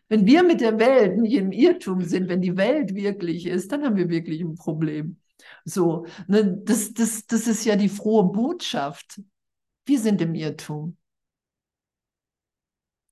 Wenn 0.08 0.26
wir 0.26 0.44
mit 0.44 0.62
der 0.62 0.80
Welt 0.80 1.18
nicht 1.18 1.34
im 1.34 1.52
Irrtum 1.52 2.02
sind, 2.02 2.30
wenn 2.30 2.42
die 2.42 2.56
Welt 2.56 2.94
wirklich 2.94 3.48
ist, 3.48 3.72
dann 3.72 3.84
haben 3.84 3.96
wir 3.96 4.10
wirklich 4.10 4.42
ein 4.42 4.56
Problem. 4.56 5.20
So, 5.66 6.06
ne, 6.28 6.62
das, 6.64 6.94
das, 6.94 7.26
das 7.26 7.48
ist 7.48 7.66
ja 7.66 7.76
die 7.76 7.90
frohe 7.90 8.32
Botschaft. 8.32 9.22
Wir 9.86 10.00
sind 10.00 10.22
im 10.22 10.36
Irrtum. 10.36 10.98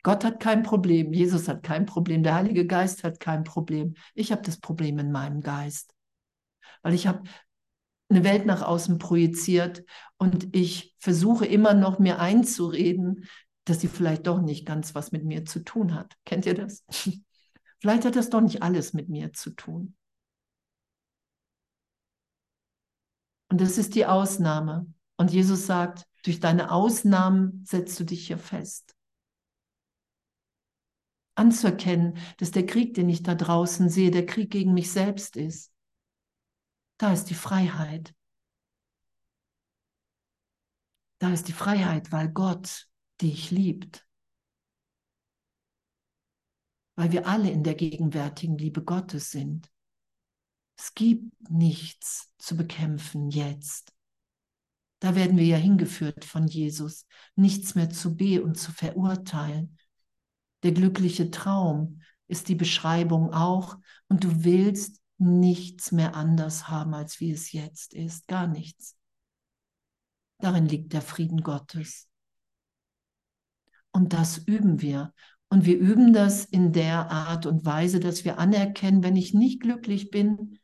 Gott 0.04 0.24
hat 0.24 0.40
kein 0.40 0.64
Problem, 0.64 1.14
Jesus 1.14 1.48
hat 1.48 1.62
kein 1.64 1.86
Problem, 1.86 2.24
der 2.24 2.36
Heilige 2.36 2.66
Geist 2.66 3.04
hat 3.04 3.20
kein 3.20 3.44
Problem. 3.44 3.96
Ich 4.16 4.32
habe 4.32 4.42
das 4.42 4.60
Problem 4.60 4.98
in 4.98 5.12
meinem 5.12 5.42
Geist. 5.42 5.94
Weil 6.82 6.96
ich 6.96 7.06
habe 7.06 7.24
eine 8.12 8.24
Welt 8.24 8.46
nach 8.46 8.62
außen 8.62 8.98
projiziert 9.00 9.84
und 10.18 10.56
ich 10.56 10.96
versuche 11.00 11.46
immer 11.46 11.74
noch 11.74 12.00
mir 12.00 12.20
einzureden, 12.20 13.26
dass 13.66 13.82
sie 13.82 13.88
vielleicht 13.88 14.28
doch 14.28 14.42
nicht 14.42 14.66
ganz 14.66 14.96
was 14.96 15.12
mit 15.12 15.24
mir 15.24 15.46
zu 15.46 15.64
tun 15.64 15.96
hat. 15.96 16.16
Kennt 16.26 16.46
ihr 16.46 16.54
das? 16.54 16.86
vielleicht 17.80 18.06
hat 18.06 18.16
das 18.16 18.30
doch 18.30 18.42
nicht 18.42 18.62
alles 18.62 18.94
mit 18.94 19.10
mir 19.10 19.34
zu 19.34 19.52
tun. 19.52 19.96
Und 23.50 23.60
das 23.60 23.78
ist 23.78 23.96
die 23.96 24.06
Ausnahme. 24.06 24.86
Und 25.18 25.32
Jesus 25.32 25.66
sagt, 25.66 26.08
durch 26.24 26.40
deine 26.40 26.72
Ausnahmen 26.72 27.64
setzt 27.66 28.00
du 28.00 28.06
dich 28.06 28.28
hier 28.28 28.38
fest. 28.38 28.96
Anzuerkennen, 31.36 32.18
dass 32.38 32.52
der 32.52 32.66
Krieg, 32.66 32.94
den 32.94 33.10
ich 33.10 33.24
da 33.24 33.36
draußen 33.36 33.90
sehe, 33.90 34.12
der 34.12 34.26
Krieg 34.26 34.52
gegen 34.52 34.74
mich 34.74 34.92
selbst 34.92 35.36
ist. 35.36 35.71
Da 37.02 37.12
ist 37.12 37.32
die 37.32 37.34
Freiheit. 37.34 38.14
Da 41.18 41.34
ist 41.34 41.48
die 41.48 41.52
Freiheit, 41.52 42.12
weil 42.12 42.30
Gott 42.30 42.88
dich 43.22 43.50
liebt. 43.50 44.08
Weil 46.96 47.12
wir 47.12 47.26
alle 47.26 47.50
in 47.50 47.64
der 47.64 47.74
gegenwärtigen 47.74 48.56
Liebe 48.56 48.84
Gottes 48.84 49.32
sind. 49.32 49.68
Es 50.78 50.94
gibt 50.94 51.50
nichts 51.50 52.36
zu 52.38 52.56
bekämpfen 52.56 53.32
jetzt. 53.32 53.96
Da 55.00 55.16
werden 55.16 55.38
wir 55.38 55.46
ja 55.46 55.58
hingeführt 55.58 56.24
von 56.24 56.46
Jesus, 56.46 57.08
nichts 57.36 57.74
mehr 57.74 57.90
zu 57.90 58.16
be 58.16 58.44
und 58.44 58.60
zu 58.60 58.72
verurteilen. 58.72 59.80
Der 60.62 60.72
glückliche 60.72 61.32
Traum 61.32 62.04
ist 62.28 62.48
die 62.48 62.54
Beschreibung 62.54 63.34
auch 63.34 63.80
und 64.08 64.24
du 64.24 64.44
willst 64.44 65.01
nichts 65.22 65.92
mehr 65.92 66.16
anders 66.16 66.68
haben, 66.68 66.94
als 66.94 67.20
wie 67.20 67.32
es 67.32 67.52
jetzt 67.52 67.94
ist. 67.94 68.28
Gar 68.28 68.48
nichts. 68.48 68.98
Darin 70.40 70.66
liegt 70.66 70.94
der 70.94 71.02
Frieden 71.02 71.42
Gottes. 71.42 72.10
Und 73.92 74.14
das 74.14 74.40
üben 74.40 74.82
wir. 74.82 75.14
Und 75.50 75.66
wir 75.66 75.78
üben 75.78 76.14
das 76.14 76.46
in 76.46 76.72
der 76.72 77.12
Art 77.12 77.46
und 77.46 77.66
Weise, 77.66 78.00
dass 78.00 78.26
wir 78.26 78.40
anerkennen, 78.40 79.04
wenn 79.04 79.16
ich 79.16 79.34
nicht 79.34 79.62
glücklich 79.62 80.10
bin, 80.10 80.58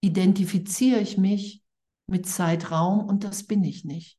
identifiziere 0.00 1.00
ich 1.00 1.16
mich 1.16 1.62
mit 2.06 2.26
Zeitraum 2.26 3.04
und 3.06 3.24
das 3.24 3.44
bin 3.44 3.64
ich 3.64 3.84
nicht. 3.84 4.18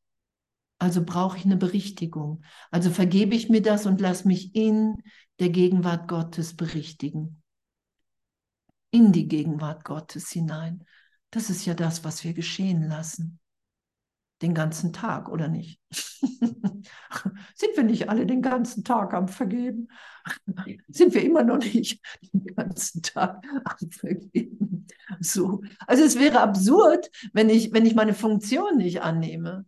Also 0.80 1.04
brauche 1.04 1.38
ich 1.38 1.46
eine 1.46 1.58
Berichtigung. 1.58 2.44
Also 2.72 2.90
vergebe 2.90 3.36
ich 3.36 3.50
mir 3.50 3.62
das 3.62 3.86
und 3.86 4.02
lass 4.02 4.26
mich 4.26 4.56
in 4.56 4.96
der 5.40 5.50
Gegenwart 5.50 6.08
Gottes 6.08 6.56
berichtigen. 6.56 7.44
In 8.96 9.12
die 9.12 9.28
Gegenwart 9.28 9.84
Gottes 9.84 10.30
hinein. 10.30 10.86
Das 11.30 11.50
ist 11.50 11.66
ja 11.66 11.74
das, 11.74 12.06
was 12.06 12.24
wir 12.24 12.34
geschehen 12.34 12.88
lassen. 12.88 13.42
Den 14.42 14.54
ganzen 14.54 14.94
Tag, 14.94 15.28
oder 15.28 15.50
nicht? 15.50 15.82
Sind 15.92 17.76
wir 17.76 17.84
nicht 17.84 18.08
alle 18.08 18.26
den 18.26 18.42
ganzen 18.42 18.86
Tag 18.86 19.14
am 19.14 19.28
Vergeben? 19.28 19.90
Sind 20.88 21.14
wir 21.14 21.26
immer 21.26 21.44
noch 21.44 21.58
nicht 21.58 22.02
den 22.32 22.46
ganzen 22.56 23.02
Tag 23.02 23.46
am 23.66 23.92
Vergeben? 23.92 24.88
So. 25.20 25.62
Also 25.88 26.06
es 26.06 26.18
wäre 26.18 26.40
absurd, 26.40 27.12
wenn 27.34 27.50
ich, 27.50 27.74
wenn 27.74 27.86
ich 27.86 27.96
meine 27.96 28.14
Funktion 28.14 28.78
nicht 28.78 29.02
annehme. 29.02 29.66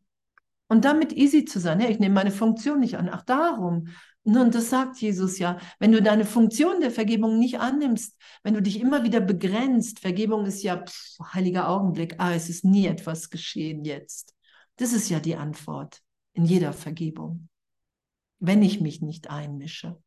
Und 0.70 0.86
damit 0.86 1.12
easy 1.12 1.44
zu 1.44 1.60
sein. 1.60 1.82
Hey, 1.82 1.92
ich 1.92 2.00
nehme 2.00 2.16
meine 2.16 2.32
Funktion 2.32 2.80
nicht 2.80 2.98
an. 2.98 3.10
Ach, 3.12 3.24
darum. 3.24 3.90
Nun, 4.30 4.52
das 4.52 4.70
sagt 4.70 4.98
Jesus 4.98 5.40
ja. 5.40 5.58
Wenn 5.80 5.94
du 5.94 6.02
deine 6.02 6.26
Funktion 6.26 6.82
der 6.82 6.92
Vergebung 6.92 7.40
nicht 7.40 7.62
annimmst, 7.62 8.18
wenn 8.44 8.56
du 8.56 8.62
dich 8.62 8.82
immer 8.82 9.06
wieder 9.06 9.22
begrenzt, 9.22 10.02
Vergebung 10.02 10.46
ist 10.46 10.64
ja 10.64 10.84
pff, 10.84 11.18
heiliger 11.34 11.70
Augenblick. 11.70 12.16
Ah, 12.18 12.34
es 12.34 12.50
ist 12.50 12.66
nie 12.66 12.88
etwas 12.88 13.30
geschehen 13.30 13.86
jetzt. 13.86 14.36
Das 14.76 14.92
ist 14.92 15.08
ja 15.08 15.22
die 15.22 15.38
Antwort 15.38 16.02
in 16.34 16.44
jeder 16.44 16.74
Vergebung. 16.74 17.48
Wenn 18.40 18.62
ich 18.64 18.82
mich 18.82 19.02
nicht 19.02 19.30
einmische. 19.30 19.98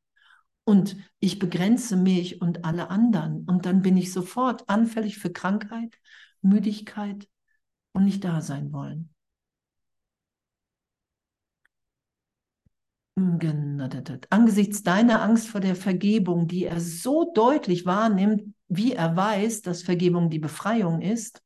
Und 0.64 0.98
ich 1.18 1.38
begrenze 1.38 1.96
mich 1.96 2.42
und 2.42 2.66
alle 2.66 2.90
anderen. 2.90 3.46
Und 3.46 3.64
dann 3.64 3.80
bin 3.80 3.96
ich 3.96 4.12
sofort 4.12 4.68
anfällig 4.68 5.16
für 5.16 5.32
Krankheit, 5.32 5.96
Müdigkeit 6.42 7.26
und 7.92 8.04
nicht 8.04 8.22
da 8.22 8.42
sein 8.42 8.70
wollen. 8.70 9.14
Angesichts 14.30 14.82
deiner 14.82 15.22
Angst 15.22 15.48
vor 15.48 15.60
der 15.60 15.76
Vergebung, 15.76 16.46
die 16.46 16.64
er 16.64 16.80
so 16.80 17.32
deutlich 17.34 17.86
wahrnimmt, 17.86 18.54
wie 18.68 18.92
er 18.92 19.16
weiß, 19.16 19.62
dass 19.62 19.82
Vergebung 19.82 20.30
die 20.30 20.38
Befreiung 20.38 21.00
ist, 21.00 21.42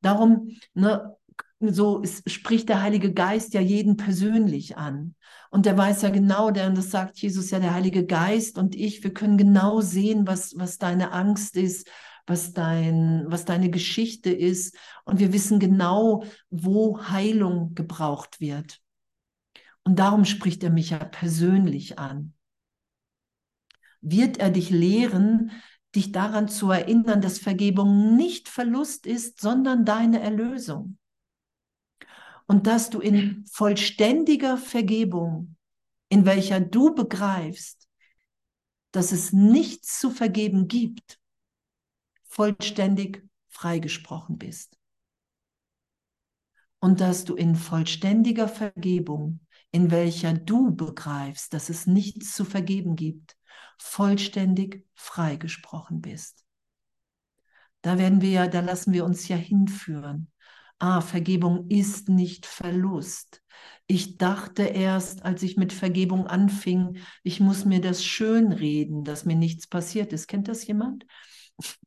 darum 0.00 0.56
ne, 0.74 1.16
so 1.60 2.00
ist, 2.00 2.30
spricht 2.30 2.68
der 2.68 2.82
Heilige 2.82 3.12
Geist 3.12 3.54
ja 3.54 3.60
jeden 3.60 3.96
persönlich 3.96 4.76
an. 4.76 5.14
Und 5.50 5.66
der 5.66 5.76
weiß 5.76 6.02
ja 6.02 6.10
genau, 6.10 6.50
der, 6.50 6.68
und 6.68 6.76
das 6.76 6.90
sagt 6.90 7.18
Jesus 7.18 7.50
ja, 7.50 7.58
der 7.58 7.74
Heilige 7.74 8.04
Geist 8.06 8.58
und 8.58 8.74
ich, 8.74 9.02
wir 9.02 9.12
können 9.12 9.38
genau 9.38 9.80
sehen, 9.80 10.26
was, 10.26 10.54
was 10.56 10.78
deine 10.78 11.12
Angst 11.12 11.56
ist, 11.56 11.88
was, 12.26 12.52
dein, 12.52 13.24
was 13.26 13.44
deine 13.44 13.70
Geschichte 13.70 14.30
ist. 14.30 14.76
Und 15.04 15.18
wir 15.18 15.32
wissen 15.32 15.58
genau, 15.58 16.24
wo 16.50 17.00
Heilung 17.08 17.74
gebraucht 17.74 18.40
wird. 18.40 18.80
Und 19.88 19.98
darum 19.98 20.26
spricht 20.26 20.62
er 20.64 20.68
mich 20.68 20.90
ja 20.90 20.98
persönlich 20.98 21.98
an. 21.98 22.34
Wird 24.02 24.36
er 24.36 24.50
dich 24.50 24.68
lehren, 24.68 25.50
dich 25.94 26.12
daran 26.12 26.46
zu 26.46 26.70
erinnern, 26.70 27.22
dass 27.22 27.38
Vergebung 27.38 28.14
nicht 28.14 28.50
Verlust 28.50 29.06
ist, 29.06 29.40
sondern 29.40 29.86
deine 29.86 30.20
Erlösung. 30.20 30.98
Und 32.46 32.66
dass 32.66 32.90
du 32.90 33.00
in 33.00 33.46
vollständiger 33.50 34.58
Vergebung, 34.58 35.56
in 36.10 36.26
welcher 36.26 36.60
du 36.60 36.94
begreifst, 36.94 37.88
dass 38.90 39.10
es 39.10 39.32
nichts 39.32 39.98
zu 39.98 40.10
vergeben 40.10 40.68
gibt, 40.68 41.18
vollständig 42.24 43.26
freigesprochen 43.48 44.36
bist. 44.36 44.78
Und 46.78 47.00
dass 47.00 47.24
du 47.24 47.36
in 47.36 47.56
vollständiger 47.56 48.48
Vergebung 48.48 49.40
in 49.70 49.90
welcher 49.90 50.32
du 50.32 50.74
begreifst, 50.74 51.52
dass 51.52 51.68
es 51.68 51.86
nichts 51.86 52.34
zu 52.34 52.44
vergeben 52.44 52.96
gibt, 52.96 53.36
vollständig 53.78 54.84
freigesprochen 54.94 56.00
bist. 56.00 56.44
Da 57.82 57.98
werden 57.98 58.20
wir 58.20 58.30
ja, 58.30 58.46
da 58.48 58.60
lassen 58.60 58.92
wir 58.92 59.04
uns 59.04 59.28
ja 59.28 59.36
hinführen. 59.36 60.30
Ah, 60.78 61.00
Vergebung 61.00 61.68
ist 61.68 62.08
nicht 62.08 62.46
Verlust. 62.46 63.42
Ich 63.86 64.16
dachte 64.16 64.62
erst, 64.62 65.24
als 65.24 65.42
ich 65.42 65.56
mit 65.56 65.72
Vergebung 65.72 66.26
anfing, 66.26 66.98
ich 67.22 67.40
muss 67.40 67.64
mir 67.64 67.80
das 67.80 68.04
schön 68.04 68.52
reden, 68.52 69.04
dass 69.04 69.24
mir 69.24 69.34
nichts 69.36 69.66
passiert 69.66 70.12
ist. 70.12 70.28
Kennt 70.28 70.48
das 70.48 70.66
jemand? 70.66 71.04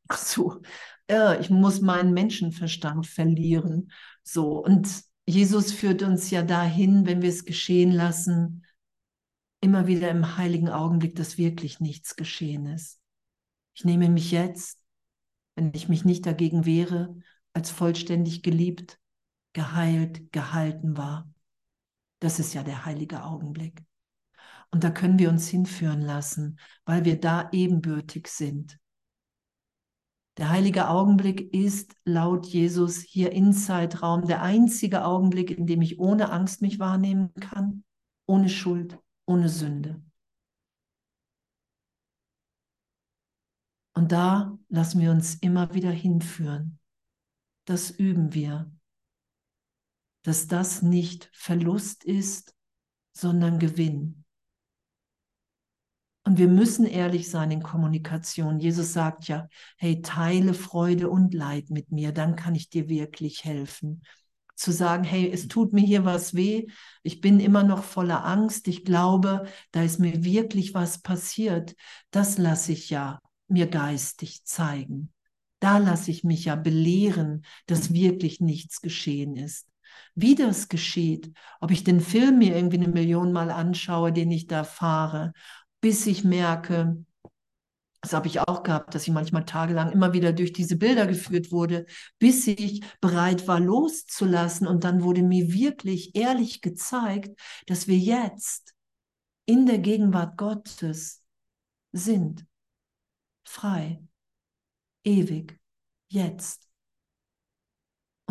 Ach 0.08 0.18
so, 0.18 0.62
ja, 1.10 1.40
ich 1.40 1.50
muss 1.50 1.82
meinen 1.82 2.14
Menschenverstand 2.14 3.08
verlieren. 3.08 3.92
So, 4.24 4.64
und 4.64 4.90
Jesus 5.26 5.72
führt 5.72 6.04
uns 6.04 6.30
ja 6.30 6.44
dahin, 6.44 7.06
wenn 7.06 7.22
wir 7.22 7.30
es 7.30 7.46
geschehen 7.46 7.92
lassen, 7.92 8.66
immer 9.62 9.88
wieder 9.88 10.10
im 10.10 10.38
heiligen 10.38 10.70
Augenblick, 10.70 11.16
dass 11.16 11.38
wirklich 11.38 11.80
nichts 11.80 12.16
geschehen 12.16 12.66
ist. 12.66 13.00
Ich 13.74 13.86
nehme 13.86 14.10
mich 14.10 14.32
jetzt, 14.32 14.84
wenn 15.56 15.72
ich 15.74 15.88
mich 15.88 16.04
nicht 16.04 16.26
dagegen 16.26 16.66
wehre, 16.66 17.16
als 17.54 17.70
vollständig 17.70 18.44
geliebt, 18.44 19.00
geheilt, 19.54 20.32
gehalten 20.32 20.98
war. 20.98 21.32
Das 22.20 22.40
ist 22.40 22.54
ja 22.54 22.64
der 22.64 22.86
heilige 22.86 23.24
Augenblick. 23.24 23.84
Und 24.72 24.84
da 24.84 24.90
können 24.90 25.20
wir 25.20 25.30
uns 25.30 25.48
hinführen 25.50 26.02
lassen, 26.02 26.60
weil 26.86 27.06
wir 27.06 27.20
da 27.20 27.50
ebenbürtig 27.52 28.28
sind. 28.28 28.80
Der 30.38 30.50
heilige 30.50 30.88
Augenblick 30.88 31.54
ist 31.54 31.94
laut 32.06 32.46
Jesus 32.46 33.02
hier 33.02 33.32
in 33.32 33.54
Zeitraum 33.54 34.26
der 34.26 34.42
einzige 34.42 35.04
Augenblick, 35.04 35.52
in 35.52 35.68
dem 35.68 35.82
ich 35.82 36.00
ohne 36.00 36.32
Angst 36.32 36.62
mich 36.62 36.80
wahrnehmen 36.80 37.34
kann, 37.34 37.84
ohne 38.26 38.48
Schuld, 38.48 38.98
ohne 39.26 39.50
Sünde. 39.50 40.02
Und 43.94 44.14
da 44.14 44.58
lassen 44.70 45.02
wir 45.02 45.12
uns 45.12 45.36
immer 45.36 45.74
wieder 45.74 45.92
hinführen. 45.92 46.80
Das 47.66 47.92
üben 47.92 48.34
wir. 48.34 48.72
Dass 50.24 50.48
das 50.48 50.82
nicht 50.82 51.30
Verlust 51.34 52.04
ist, 52.06 52.56
sondern 53.12 53.60
Gewinn. 53.60 54.21
Und 56.32 56.38
wir 56.38 56.48
müssen 56.48 56.86
ehrlich 56.86 57.30
sein 57.30 57.52
in 57.52 57.62
Kommunikation. 57.62 58.62
Jesus 58.62 58.94
sagt 58.94 59.28
ja, 59.28 59.50
hey, 59.76 60.02
teile 60.02 60.54
Freude 60.54 61.10
und 61.10 61.34
Leid 61.34 61.72
mit 61.72 61.92
mir, 61.92 62.14
dann 62.14 62.38
kann 62.38 62.56
ich 62.56 62.70
dir 62.70 62.88
wirklich 62.88 63.44
helfen. 63.44 64.02
Zu 64.56 64.72
sagen, 64.72 65.04
hey, 65.04 65.30
es 65.30 65.50
tut 65.50 65.74
mir 65.74 65.82
hier 65.82 66.06
was 66.06 66.34
weh, 66.34 66.68
ich 67.04 67.20
bin 67.20 67.42
immer 67.42 67.64
noch 67.64 67.84
voller 67.84 68.24
Angst, 68.24 68.70
ich 68.70 68.86
glaube, 68.86 69.46
da 69.74 69.84
ist 69.84 70.00
mir 70.00 70.24
wirklich 70.24 70.74
was 70.74 71.02
passiert, 71.02 71.76
das 72.12 72.38
lasse 72.38 72.72
ich 72.72 72.90
ja 72.90 73.20
mir 73.50 73.68
geistig 73.68 74.46
zeigen. 74.46 75.12
Da 75.60 75.80
lasse 75.80 76.12
ich 76.12 76.24
mich 76.24 76.46
ja 76.46 76.56
belehren, 76.56 77.44
dass 77.66 77.92
wirklich 77.92 78.40
nichts 78.40 78.80
geschehen 78.80 79.36
ist. 79.36 79.68
Wie 80.16 80.36
das 80.36 80.70
geschieht, 80.70 81.32
ob 81.60 81.72
ich 81.72 81.84
den 81.84 82.00
Film 82.00 82.38
mir 82.38 82.56
irgendwie 82.56 82.78
eine 82.78 82.88
Million 82.88 83.34
Mal 83.34 83.52
anschaue, 83.52 84.14
den 84.14 84.32
ich 84.32 84.48
da 84.48 84.64
fahre, 84.64 85.34
bis 85.82 86.06
ich 86.06 86.24
merke, 86.24 87.04
das 88.02 88.14
habe 88.14 88.28
ich 88.28 88.40
auch 88.40 88.64
gehabt, 88.64 88.96
dass 88.96 89.04
ich 89.04 89.14
manchmal 89.14 89.46
tagelang 89.46 89.92
immer 89.92 90.14
wieder 90.14 90.34
durch 90.34 90.54
diese 90.54 90.76
Bilder 90.76 91.06
geführt 91.06 91.52
wurde, 91.52 91.86
bis 92.18 92.48
ich 92.48 92.84
bereit 93.00 93.48
war 93.48 93.60
loszulassen. 93.60 94.66
Und 94.66 94.84
dann 94.84 95.04
wurde 95.04 95.22
mir 95.22 95.54
wirklich 95.54 96.16
ehrlich 96.16 96.62
gezeigt, 96.62 97.40
dass 97.68 97.88
wir 97.88 97.98
jetzt 97.98 98.74
in 99.46 99.68
der 99.68 99.78
Gegenwart 99.78 100.38
Gottes 100.38 101.24
sind. 101.92 102.46
Frei. 103.44 104.02
Ewig. 105.04 105.60
Jetzt. 106.10 106.71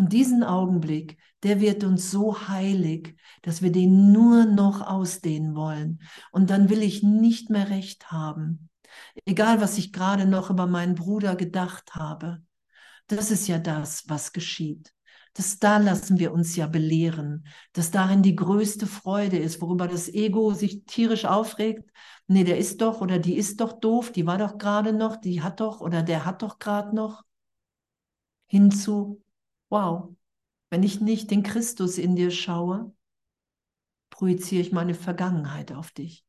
Und 0.00 0.14
diesen 0.14 0.42
Augenblick, 0.42 1.18
der 1.42 1.60
wird 1.60 1.84
uns 1.84 2.10
so 2.10 2.48
heilig, 2.48 3.18
dass 3.42 3.60
wir 3.60 3.70
den 3.70 4.12
nur 4.12 4.46
noch 4.46 4.80
ausdehnen 4.80 5.54
wollen. 5.54 6.00
Und 6.32 6.48
dann 6.48 6.70
will 6.70 6.82
ich 6.82 7.02
nicht 7.02 7.50
mehr 7.50 7.68
recht 7.68 8.10
haben. 8.10 8.70
Egal, 9.26 9.60
was 9.60 9.76
ich 9.76 9.92
gerade 9.92 10.24
noch 10.24 10.48
über 10.48 10.66
meinen 10.66 10.94
Bruder 10.94 11.36
gedacht 11.36 11.94
habe. 11.96 12.42
Das 13.08 13.30
ist 13.30 13.46
ja 13.46 13.58
das, 13.58 14.08
was 14.08 14.32
geschieht. 14.32 14.94
Das 15.34 15.58
da 15.58 15.76
lassen 15.76 16.18
wir 16.18 16.32
uns 16.32 16.56
ja 16.56 16.66
belehren, 16.66 17.46
dass 17.74 17.90
darin 17.90 18.22
die 18.22 18.36
größte 18.36 18.86
Freude 18.86 19.36
ist, 19.36 19.60
worüber 19.60 19.86
das 19.86 20.08
Ego 20.08 20.54
sich 20.54 20.86
tierisch 20.86 21.26
aufregt. 21.26 21.90
Nee, 22.26 22.44
der 22.44 22.56
ist 22.56 22.80
doch 22.80 23.02
oder 23.02 23.18
die 23.18 23.36
ist 23.36 23.60
doch 23.60 23.74
doof, 23.74 24.12
die 24.12 24.26
war 24.26 24.38
doch 24.38 24.56
gerade 24.56 24.94
noch, 24.94 25.16
die 25.16 25.42
hat 25.42 25.60
doch 25.60 25.82
oder 25.82 26.02
der 26.02 26.24
hat 26.24 26.40
doch 26.40 26.58
gerade 26.58 26.96
noch. 26.96 27.22
Hinzu, 28.46 29.22
wow, 29.70 30.14
wenn 30.70 30.82
ich 30.82 31.00
nicht 31.00 31.30
den 31.30 31.42
Christus 31.42 31.98
in 31.98 32.16
dir 32.16 32.30
schaue, 32.30 32.94
projiziere 34.10 34.60
ich 34.62 34.72
meine 34.72 34.94
Vergangenheit 34.94 35.72
auf 35.72 35.90
dich. 35.92 36.24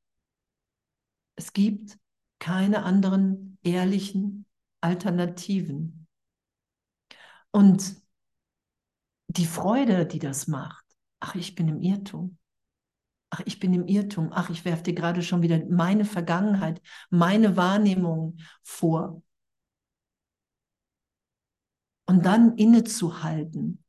Es 1.36 1.54
gibt 1.54 1.98
keine 2.40 2.84
anderen 2.84 3.58
ehrlichen 3.64 4.46
Alternativen. 4.82 6.08
Und 7.52 8.02
die 9.28 9.46
Freude, 9.46 10.06
die 10.06 10.20
das 10.20 10.48
macht, 10.48 10.86
ach, 11.20 11.36
ich 11.36 11.56
bin 11.56 11.68
im 11.68 11.82
Irrtum. 11.82 12.38
Ach, 13.30 13.42
ich 13.46 13.60
bin 13.60 13.74
im 13.74 13.88
Irrtum. 13.88 14.30
Ach, 14.34 14.50
ich 14.50 14.66
werfe 14.66 14.84
dir 14.84 14.94
gerade 14.94 15.24
schon 15.24 15.42
wieder 15.42 15.64
meine 15.70 16.04
Vergangenheit, 16.04 16.82
meine 17.10 17.56
Wahrnehmung 17.56 18.38
vor. 18.64 19.22
Und 22.12 22.26
dann 22.26 22.58
innezuhalten 22.58 23.82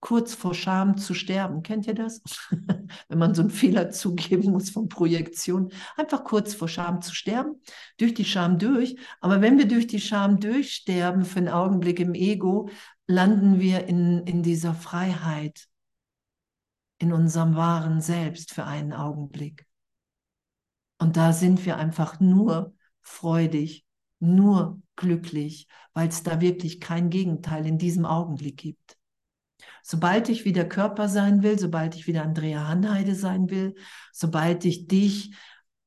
kurz 0.00 0.34
vor 0.34 0.52
Scham 0.52 0.96
zu 0.96 1.14
sterben. 1.14 1.62
Kennt 1.62 1.86
ihr 1.86 1.94
das? 1.94 2.22
Wenn 3.08 3.18
man 3.18 3.36
so 3.36 3.42
einen 3.42 3.52
Fehler 3.52 3.90
zugeben 3.90 4.50
muss 4.50 4.70
von 4.70 4.88
Projektion. 4.88 5.70
Einfach 5.96 6.24
kurz 6.24 6.54
vor 6.54 6.66
Scham 6.66 7.02
zu 7.02 7.14
sterben, 7.14 7.62
durch 7.98 8.14
die 8.14 8.24
Scham 8.24 8.58
durch. 8.58 8.96
Aber 9.20 9.40
wenn 9.42 9.58
wir 9.58 9.68
durch 9.68 9.86
die 9.86 10.00
Scham 10.00 10.40
durchsterben 10.40 11.24
für 11.24 11.38
einen 11.38 11.50
Augenblick 11.50 12.00
im 12.00 12.14
Ego, 12.14 12.68
landen 13.06 13.60
wir 13.60 13.86
in, 13.86 14.26
in 14.26 14.42
dieser 14.42 14.74
Freiheit, 14.74 15.68
in 16.98 17.12
unserem 17.12 17.54
wahren 17.54 18.00
Selbst 18.00 18.52
für 18.52 18.64
einen 18.64 18.92
Augenblick. 18.92 19.68
Und 20.98 21.16
da 21.16 21.32
sind 21.32 21.64
wir 21.64 21.76
einfach 21.76 22.18
nur 22.18 22.74
freudig, 23.02 23.86
nur 24.20 24.80
glücklich, 24.96 25.66
weil 25.94 26.08
es 26.08 26.22
da 26.22 26.40
wirklich 26.40 26.80
kein 26.80 27.10
Gegenteil 27.10 27.66
in 27.66 27.78
diesem 27.78 28.04
Augenblick 28.04 28.58
gibt. 28.58 28.96
Sobald 29.82 30.28
ich 30.28 30.44
wieder 30.44 30.64
Körper 30.64 31.08
sein 31.08 31.42
will, 31.42 31.58
sobald 31.58 31.94
ich 31.94 32.06
wieder 32.06 32.22
Andrea 32.22 32.68
Hanheide 32.68 33.14
sein 33.14 33.50
will, 33.50 33.74
sobald 34.12 34.64
ich 34.64 34.86
dich, 34.86 35.34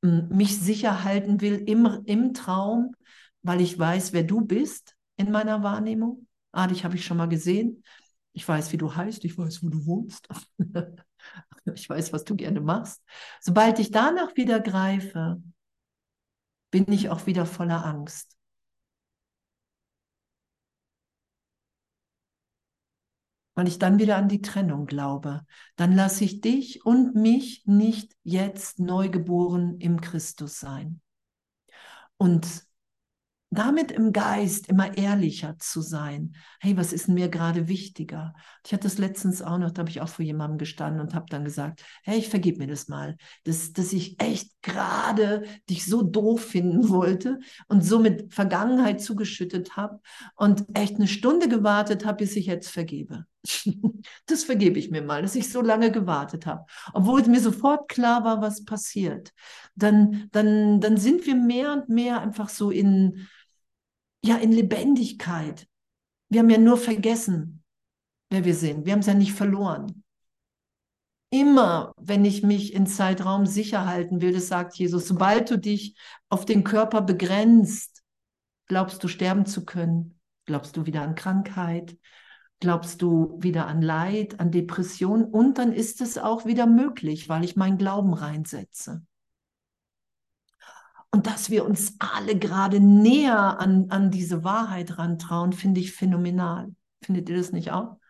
mich 0.02 0.60
sicher 0.60 1.04
halten 1.04 1.40
will 1.40 1.62
im, 1.66 2.02
im 2.04 2.34
Traum, 2.34 2.94
weil 3.42 3.60
ich 3.60 3.78
weiß, 3.78 4.12
wer 4.12 4.24
du 4.24 4.42
bist 4.42 4.94
in 5.16 5.30
meiner 5.30 5.62
Wahrnehmung. 5.62 6.26
Ah, 6.52 6.66
dich 6.66 6.84
habe 6.84 6.96
ich 6.96 7.04
schon 7.04 7.16
mal 7.16 7.28
gesehen. 7.28 7.82
Ich 8.32 8.46
weiß, 8.46 8.72
wie 8.72 8.76
du 8.76 8.94
heißt, 8.94 9.24
ich 9.24 9.38
weiß, 9.38 9.62
wo 9.62 9.68
du 9.68 9.86
wohnst. 9.86 10.28
ich 11.74 11.88
weiß, 11.88 12.12
was 12.12 12.24
du 12.24 12.36
gerne 12.36 12.60
machst. 12.60 13.02
Sobald 13.40 13.78
ich 13.78 13.90
danach 13.90 14.36
wieder 14.36 14.60
greife, 14.60 15.40
bin 16.74 16.90
ich 16.90 17.08
auch 17.08 17.26
wieder 17.26 17.46
voller 17.46 17.86
Angst. 17.86 18.36
weil 23.56 23.68
ich 23.68 23.78
dann 23.78 24.00
wieder 24.00 24.16
an 24.16 24.26
die 24.28 24.42
Trennung 24.42 24.86
glaube. 24.86 25.46
Dann 25.76 25.94
lasse 25.94 26.24
ich 26.24 26.40
dich 26.40 26.84
und 26.84 27.14
mich 27.14 27.64
nicht 27.66 28.16
jetzt 28.24 28.80
neugeboren 28.80 29.78
im 29.78 30.00
Christus 30.00 30.58
sein. 30.58 31.00
Und 32.16 32.66
damit 33.54 33.90
im 33.92 34.12
Geist 34.12 34.68
immer 34.68 34.96
ehrlicher 34.96 35.56
zu 35.58 35.80
sein. 35.80 36.34
Hey, 36.60 36.76
was 36.76 36.92
ist 36.92 37.08
mir 37.08 37.28
gerade 37.28 37.68
wichtiger? 37.68 38.34
Ich 38.66 38.72
hatte 38.72 38.84
das 38.84 38.98
letztens 38.98 39.42
auch 39.42 39.58
noch, 39.58 39.70
da 39.70 39.80
habe 39.80 39.90
ich 39.90 40.00
auch 40.00 40.08
vor 40.08 40.24
jemandem 40.24 40.58
gestanden 40.58 41.00
und 41.00 41.14
habe 41.14 41.26
dann 41.28 41.44
gesagt, 41.44 41.84
hey, 42.02 42.18
ich 42.18 42.28
vergib 42.28 42.58
mir 42.58 42.66
das 42.66 42.88
mal, 42.88 43.16
dass, 43.44 43.72
dass 43.72 43.92
ich 43.92 44.20
echt 44.20 44.50
gerade 44.62 45.44
dich 45.70 45.86
so 45.86 46.02
doof 46.02 46.44
finden 46.44 46.88
wollte 46.88 47.38
und 47.68 47.84
so 47.84 47.98
mit 47.98 48.32
Vergangenheit 48.32 49.00
zugeschüttet 49.00 49.76
habe 49.76 50.00
und 50.36 50.64
echt 50.74 50.96
eine 50.96 51.08
Stunde 51.08 51.48
gewartet 51.48 52.04
habe, 52.04 52.18
bis 52.18 52.36
ich 52.36 52.46
jetzt 52.46 52.68
vergebe. 52.68 53.26
das 54.26 54.44
vergebe 54.44 54.78
ich 54.78 54.90
mir 54.90 55.02
mal, 55.02 55.22
dass 55.22 55.34
ich 55.34 55.50
so 55.50 55.60
lange 55.60 55.90
gewartet 55.90 56.46
habe. 56.46 56.64
Obwohl 56.92 57.22
mir 57.24 57.40
sofort 57.40 57.88
klar 57.88 58.24
war, 58.24 58.40
was 58.40 58.64
passiert. 58.64 59.32
Dann, 59.74 60.28
dann, 60.32 60.80
dann 60.80 60.96
sind 60.96 61.26
wir 61.26 61.34
mehr 61.34 61.72
und 61.72 61.88
mehr 61.88 62.20
einfach 62.20 62.48
so 62.48 62.70
in, 62.70 63.26
ja, 64.24 64.36
in 64.36 64.52
Lebendigkeit. 64.52 65.68
Wir 66.30 66.40
haben 66.40 66.50
ja 66.50 66.58
nur 66.58 66.78
vergessen, 66.78 67.62
wer 68.30 68.44
wir 68.44 68.54
sind. 68.54 68.86
Wir 68.86 68.92
haben 68.92 69.00
es 69.00 69.06
ja 69.06 69.14
nicht 69.14 69.34
verloren. 69.34 70.02
Immer, 71.30 71.92
wenn 71.98 72.24
ich 72.24 72.42
mich 72.42 72.72
in 72.72 72.86
Zeitraum 72.86 73.44
sicher 73.44 73.86
halten 73.86 74.20
will, 74.20 74.32
das 74.32 74.48
sagt 74.48 74.76
Jesus, 74.76 75.06
sobald 75.06 75.50
du 75.50 75.58
dich 75.58 75.96
auf 76.28 76.44
den 76.44 76.64
Körper 76.64 77.02
begrenzt, 77.02 78.02
glaubst 78.66 79.02
du 79.04 79.08
sterben 79.08 79.44
zu 79.44 79.64
können, 79.64 80.18
glaubst 80.46 80.76
du 80.76 80.86
wieder 80.86 81.02
an 81.02 81.16
Krankheit, 81.16 81.96
glaubst 82.60 83.02
du 83.02 83.36
wieder 83.42 83.66
an 83.66 83.82
Leid, 83.82 84.40
an 84.40 84.50
Depression 84.50 85.24
und 85.24 85.58
dann 85.58 85.72
ist 85.72 86.00
es 86.00 86.16
auch 86.16 86.46
wieder 86.46 86.66
möglich, 86.66 87.28
weil 87.28 87.44
ich 87.44 87.56
meinen 87.56 87.78
Glauben 87.78 88.14
reinsetze. 88.14 89.04
Und 91.14 91.28
dass 91.28 91.48
wir 91.48 91.64
uns 91.64 91.94
alle 92.00 92.36
gerade 92.36 92.80
näher 92.80 93.60
an, 93.60 93.88
an 93.90 94.10
diese 94.10 94.42
Wahrheit 94.42 94.98
rantrauen, 94.98 95.52
finde 95.52 95.80
ich 95.80 95.92
phänomenal. 95.92 96.74
Findet 97.04 97.28
ihr 97.28 97.36
das 97.36 97.52
nicht 97.52 97.70
auch? 97.70 98.00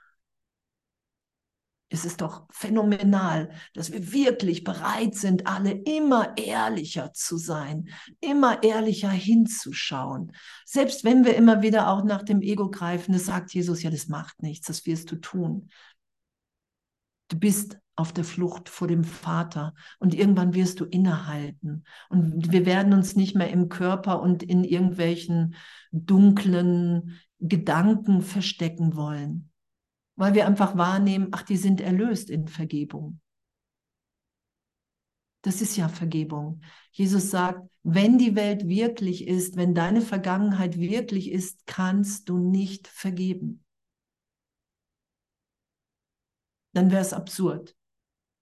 Es 1.91 2.07
ist 2.07 2.23
doch 2.23 2.47
phänomenal, 2.51 3.51
dass 3.75 3.93
wir 3.93 4.11
wirklich 4.11 4.65
bereit 4.65 5.17
sind, 5.17 5.47
alle 5.47 5.73
immer 5.73 6.35
ehrlicher 6.39 7.13
zu 7.13 7.37
sein, 7.37 7.91
immer 8.21 8.63
ehrlicher 8.63 9.11
hinzuschauen. 9.11 10.33
Selbst 10.65 11.05
wenn 11.05 11.27
wir 11.27 11.37
immer 11.37 11.61
wieder 11.61 11.91
auch 11.91 12.05
nach 12.05 12.23
dem 12.23 12.41
Ego 12.41 12.71
greifen, 12.71 13.13
das 13.13 13.27
sagt 13.27 13.53
Jesus, 13.53 13.83
ja, 13.83 13.91
das 13.91 14.09
macht 14.09 14.43
nichts, 14.43 14.69
das 14.69 14.87
wirst 14.87 15.11
du 15.11 15.17
tun. 15.17 15.69
Du 17.29 17.39
bist 17.39 17.77
auf 17.97 18.13
der 18.13 18.25
Flucht 18.25 18.69
vor 18.69 18.89
dem 18.89 19.05
Vater 19.05 19.75
und 19.99 20.15
irgendwann 20.15 20.55
wirst 20.55 20.81
du 20.81 20.85
innehalten 20.85 21.85
und 22.09 22.51
wir 22.51 22.67
werden 22.67 22.93
uns 22.93 23.15
nicht 23.15 23.37
mehr 23.37 23.51
im 23.51 23.69
Körper 23.69 24.21
und 24.21 24.43
in 24.43 24.65
irgendwelchen 24.65 25.55
dunklen 25.93 27.21
Gedanken 27.39 28.23
verstecken 28.23 28.97
wollen, 28.97 29.51
weil 30.17 30.35
wir 30.35 30.47
einfach 30.47 30.77
wahrnehmen, 30.77 31.29
ach, 31.33 31.43
die 31.43 31.57
sind 31.57 31.81
erlöst 31.81 32.31
in 32.31 32.49
Vergebung. 32.49 33.21
Das 35.43 35.61
ist 35.61 35.77
ja 35.77 35.89
Vergebung. 35.89 36.63
Jesus 36.91 37.31
sagt, 37.31 37.69
wenn 37.83 38.17
die 38.17 38.35
Welt 38.35 38.67
wirklich 38.67 39.29
ist, 39.29 39.57
wenn 39.57 39.75
deine 39.75 40.01
Vergangenheit 40.01 40.79
wirklich 40.79 41.31
ist, 41.31 41.67
kannst 41.67 42.31
du 42.31 42.39
nicht 42.39 42.89
vergeben. 42.89 43.63
Dann 46.73 46.91
wäre 46.91 47.03
es 47.03 47.13
absurd. 47.13 47.77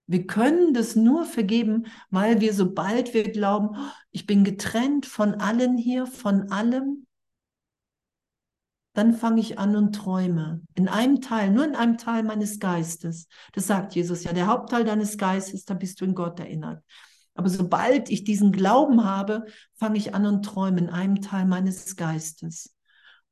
Wir 0.05 0.27
können 0.27 0.73
das 0.73 0.95
nur 0.95 1.25
vergeben, 1.25 1.85
weil 2.09 2.41
wir, 2.41 2.53
sobald 2.53 3.13
wir 3.13 3.23
glauben, 3.31 3.69
oh, 3.71 3.91
ich 4.11 4.25
bin 4.25 4.43
getrennt 4.43 5.05
von 5.05 5.35
allen 5.35 5.77
hier, 5.77 6.05
von 6.05 6.51
allem, 6.51 7.07
dann 8.93 9.13
fange 9.13 9.41
ich 9.41 9.57
an 9.57 9.75
und 9.75 9.93
träume. 9.93 10.61
In 10.75 10.87
einem 10.87 11.21
Teil, 11.21 11.51
nur 11.51 11.65
in 11.65 11.75
einem 11.75 11.97
Teil 11.97 12.23
meines 12.23 12.59
Geistes. 12.59 13.27
Das 13.53 13.65
sagt 13.65 13.95
Jesus 13.95 14.23
ja, 14.23 14.33
der 14.33 14.47
Hauptteil 14.47 14.83
deines 14.83 15.17
Geistes, 15.17 15.65
da 15.65 15.73
bist 15.73 15.99
du 15.99 16.05
in 16.05 16.13
Gott 16.13 16.39
erinnert. 16.39 16.83
Aber 17.33 17.49
sobald 17.49 18.09
ich 18.09 18.23
diesen 18.23 18.51
Glauben 18.51 19.03
habe, 19.03 19.45
fange 19.73 19.97
ich 19.97 20.13
an 20.13 20.27
und 20.27 20.43
träume 20.43 20.79
in 20.79 20.89
einem 20.89 21.21
Teil 21.21 21.45
meines 21.45 21.95
Geistes. 21.95 22.75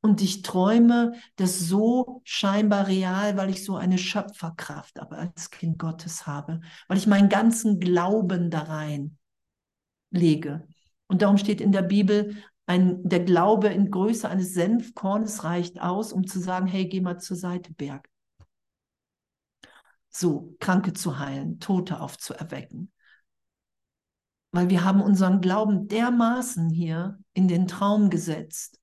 Und 0.02 0.22
ich 0.22 0.42
träume 0.42 1.14
das 1.36 1.60
so 1.60 2.22
scheinbar 2.24 2.88
real, 2.88 3.38
weil 3.38 3.52
ich 3.52 3.64
so 3.64 3.76
eine 3.76 4.00
Schöpferkraft 4.00 5.00
aber 5.00 5.20
als 5.20 5.52
Kind 5.52 5.78
Gottes 5.78 6.26
habe, 6.26 6.62
weil 6.88 6.98
ich 6.98 7.06
meinen 7.06 7.30
ganzen 7.30 7.80
Glauben 7.80 8.50
da 8.50 8.64
rein 8.64 9.18
lege. 10.10 10.68
Und 11.08 11.22
darum 11.22 11.38
steht 11.38 11.62
in 11.62 11.72
der 11.72 11.84
Bibel, 11.84 12.36
ein, 12.66 13.08
der 13.08 13.20
Glaube 13.20 13.68
in 13.68 13.92
Größe 13.92 14.28
eines 14.28 14.54
Senfkornes 14.54 15.44
reicht 15.44 15.80
aus, 15.82 16.14
um 16.14 16.26
zu 16.26 16.40
sagen, 16.40 16.68
hey, 16.68 16.88
geh 16.88 17.02
mal 17.02 17.20
zur 17.20 17.38
Seite, 17.38 17.74
Berg. 17.74 18.10
So, 20.10 20.56
Kranke 20.60 20.94
zu 20.94 21.20
heilen, 21.20 21.60
Tote 21.60 22.02
aufzuerwecken. 22.02 22.92
Weil 24.52 24.70
wir 24.70 24.84
haben 24.84 25.02
unseren 25.02 25.42
Glauben 25.42 25.88
dermaßen 25.88 26.70
hier 26.70 27.20
in 27.34 27.48
den 27.48 27.68
Traum 27.68 28.10
gesetzt, 28.10 28.81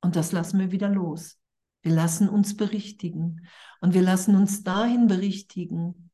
und 0.00 0.16
das 0.16 0.32
lassen 0.32 0.58
wir 0.58 0.70
wieder 0.70 0.88
los. 0.88 1.38
Wir 1.82 1.92
lassen 1.92 2.28
uns 2.28 2.56
berichtigen. 2.56 3.46
Und 3.80 3.94
wir 3.94 4.02
lassen 4.02 4.34
uns 4.34 4.62
dahin 4.64 5.06
berichtigen, 5.06 6.10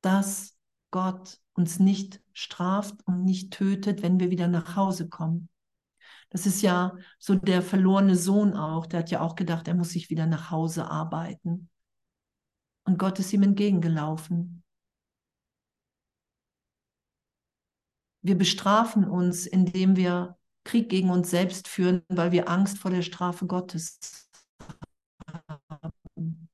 dass 0.00 0.56
Gott 0.90 1.40
uns 1.54 1.78
nicht 1.78 2.20
straft 2.32 2.94
und 3.06 3.24
nicht 3.24 3.52
tötet, 3.52 4.02
wenn 4.02 4.18
wir 4.18 4.30
wieder 4.30 4.48
nach 4.48 4.76
Hause 4.76 5.08
kommen. 5.08 5.48
Das 6.30 6.46
ist 6.46 6.62
ja 6.62 6.96
so 7.18 7.34
der 7.36 7.62
verlorene 7.62 8.16
Sohn 8.16 8.54
auch. 8.54 8.86
Der 8.86 9.00
hat 9.00 9.10
ja 9.10 9.20
auch 9.20 9.36
gedacht, 9.36 9.68
er 9.68 9.74
muss 9.74 9.90
sich 9.90 10.10
wieder 10.10 10.26
nach 10.26 10.50
Hause 10.50 10.90
arbeiten. 10.90 11.68
Und 12.84 12.98
Gott 12.98 13.18
ist 13.18 13.32
ihm 13.32 13.42
entgegengelaufen. 13.42 14.62
Wir 18.22 18.36
bestrafen 18.36 19.04
uns, 19.04 19.46
indem 19.46 19.96
wir 19.96 20.36
Krieg 20.64 20.88
gegen 20.88 21.10
uns 21.10 21.30
selbst 21.30 21.68
führen, 21.68 22.02
weil 22.08 22.32
wir 22.32 22.48
Angst 22.48 22.78
vor 22.78 22.90
der 22.90 23.02
Strafe 23.02 23.46
Gottes 23.46 24.28
haben. 25.70 26.48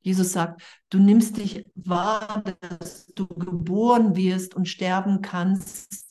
Jesus 0.00 0.32
sagt, 0.32 0.62
du 0.90 0.98
nimmst 0.98 1.36
dich 1.36 1.66
wahr, 1.74 2.42
dass 2.60 3.06
du 3.08 3.26
geboren 3.26 4.16
wirst 4.16 4.54
und 4.54 4.66
sterben 4.66 5.20
kannst, 5.22 6.06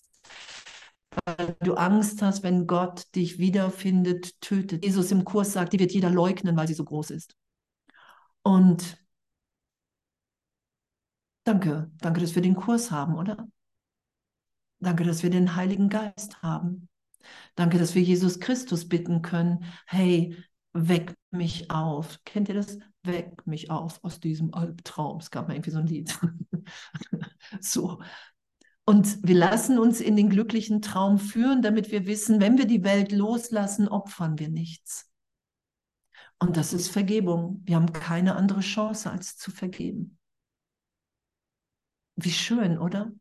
weil 1.25 1.55
du 1.61 1.73
Angst 1.75 2.21
hast, 2.21 2.43
wenn 2.43 2.67
Gott 2.67 3.15
dich 3.15 3.39
wiederfindet, 3.39 4.39
tötet. 4.41 4.83
Jesus 4.83 5.11
im 5.11 5.25
Kurs 5.25 5.53
sagt, 5.53 5.73
die 5.73 5.79
wird 5.79 5.93
jeder 5.93 6.09
leugnen, 6.09 6.55
weil 6.55 6.67
sie 6.67 6.73
so 6.73 6.83
groß 6.83 7.11
ist. 7.11 7.35
Und 8.43 8.97
danke, 11.43 11.89
danke, 12.01 12.21
dass 12.21 12.35
wir 12.35 12.41
den 12.43 12.55
Kurs 12.55 12.91
haben, 12.91 13.15
oder? 13.17 13.47
Danke, 14.79 15.03
dass 15.03 15.23
wir 15.23 15.29
den 15.29 15.55
Heiligen 15.55 15.89
Geist 15.89 16.41
haben. 16.41 16.89
Danke, 17.55 17.77
dass 17.79 17.95
wir 17.95 18.01
Jesus 18.01 18.39
Christus 18.39 18.87
bitten 18.87 19.21
können, 19.21 19.65
hey, 19.85 20.35
weck 20.73 21.15
mich 21.31 21.71
auf. 21.71 22.19
Kennt 22.23 22.49
ihr 22.49 22.55
das? 22.55 22.77
Weck 23.03 23.45
mich 23.47 23.71
auf 23.71 24.03
aus 24.03 24.19
diesem 24.19 24.53
Albtraum. 24.53 25.19
Es 25.19 25.31
gab 25.31 25.47
mal 25.47 25.55
irgendwie 25.55 25.71
so 25.71 25.79
ein 25.79 25.87
Lied. 25.87 26.17
so. 27.61 28.01
Und 28.85 29.17
wir 29.21 29.35
lassen 29.35 29.79
uns 29.79 29.99
in 29.99 30.15
den 30.15 30.29
glücklichen 30.29 30.81
Traum 30.81 31.17
führen, 31.17 31.61
damit 31.61 31.91
wir 31.91 32.05
wissen, 32.05 32.39
wenn 32.39 32.57
wir 32.57 32.65
die 32.65 32.83
Welt 32.83 33.11
loslassen, 33.11 33.87
opfern 33.87 34.39
wir 34.39 34.49
nichts. 34.49 35.11
Und 36.39 36.55
das 36.55 36.71
ist 36.71 36.89
Vergebung. 36.89 37.61
Wir 37.65 37.75
haben 37.75 37.91
keine 37.91 38.35
andere 38.35 38.61
Chance, 38.61 39.09
als 39.09 39.37
zu 39.37 39.51
vergeben. 39.51 40.17
Wie 42.15 42.31
schön, 42.31 42.77
oder? 42.77 43.11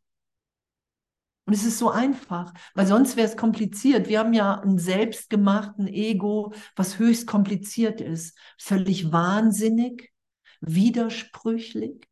Und 1.46 1.52
es 1.52 1.64
ist 1.64 1.78
so 1.78 1.90
einfach, 1.90 2.52
weil 2.74 2.86
sonst 2.88 3.16
wäre 3.16 3.28
es 3.28 3.36
kompliziert. 3.36 4.08
Wir 4.08 4.18
haben 4.18 4.32
ja 4.32 4.60
einen 4.60 4.78
selbstgemachten 4.78 5.86
Ego, 5.86 6.52
was 6.74 6.98
höchst 6.98 7.28
kompliziert 7.28 8.00
ist, 8.00 8.36
völlig 8.58 9.12
wahnsinnig, 9.12 10.12
widersprüchlich. 10.60 12.08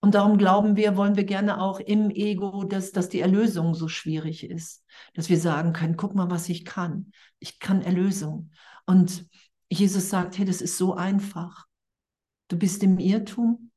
Und 0.00 0.14
darum 0.14 0.36
glauben 0.36 0.76
wir, 0.76 0.96
wollen 0.96 1.16
wir 1.16 1.24
gerne 1.24 1.60
auch 1.60 1.80
im 1.80 2.10
Ego, 2.10 2.64
dass, 2.64 2.92
dass 2.92 3.08
die 3.08 3.20
Erlösung 3.20 3.74
so 3.74 3.88
schwierig 3.88 4.48
ist. 4.48 4.84
Dass 5.14 5.30
wir 5.30 5.40
sagen 5.40 5.72
können, 5.72 5.96
guck 5.96 6.14
mal, 6.14 6.30
was 6.30 6.50
ich 6.50 6.66
kann. 6.66 7.10
Ich 7.38 7.58
kann 7.58 7.80
Erlösung. 7.80 8.50
Und 8.84 9.26
Jesus 9.70 10.10
sagt, 10.10 10.36
hey, 10.36 10.44
das 10.44 10.60
ist 10.60 10.76
so 10.76 10.94
einfach. 10.94 11.64
Du 12.48 12.58
bist 12.58 12.82
im 12.82 12.98
Irrtum, 12.98 13.72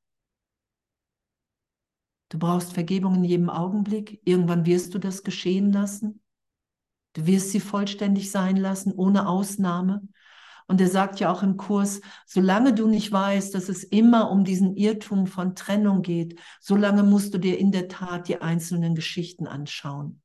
Du 2.29 2.37
brauchst 2.37 2.73
Vergebung 2.73 3.15
in 3.15 3.23
jedem 3.23 3.49
Augenblick. 3.49 4.21
Irgendwann 4.23 4.65
wirst 4.65 4.93
du 4.93 4.99
das 4.99 5.23
geschehen 5.23 5.71
lassen. 5.71 6.21
Du 7.13 7.25
wirst 7.25 7.51
sie 7.51 7.59
vollständig 7.59 8.31
sein 8.31 8.55
lassen, 8.55 8.93
ohne 8.93 9.27
Ausnahme. 9.27 10.01
Und 10.67 10.79
er 10.79 10.87
sagt 10.87 11.19
ja 11.19 11.31
auch 11.31 11.41
im 11.41 11.57
Kurs, 11.57 11.99
solange 12.27 12.75
du 12.75 12.87
nicht 12.87 13.11
weißt, 13.11 13.55
dass 13.55 13.69
es 13.69 13.83
immer 13.83 14.29
um 14.29 14.43
diesen 14.43 14.75
Irrtum 14.75 15.25
von 15.25 15.55
Trennung 15.55 16.03
geht, 16.03 16.39
solange 16.61 17.01
musst 17.01 17.33
du 17.33 17.39
dir 17.39 17.57
in 17.57 17.71
der 17.71 17.87
Tat 17.87 18.27
die 18.27 18.39
einzelnen 18.39 18.93
Geschichten 18.93 19.47
anschauen. 19.47 20.21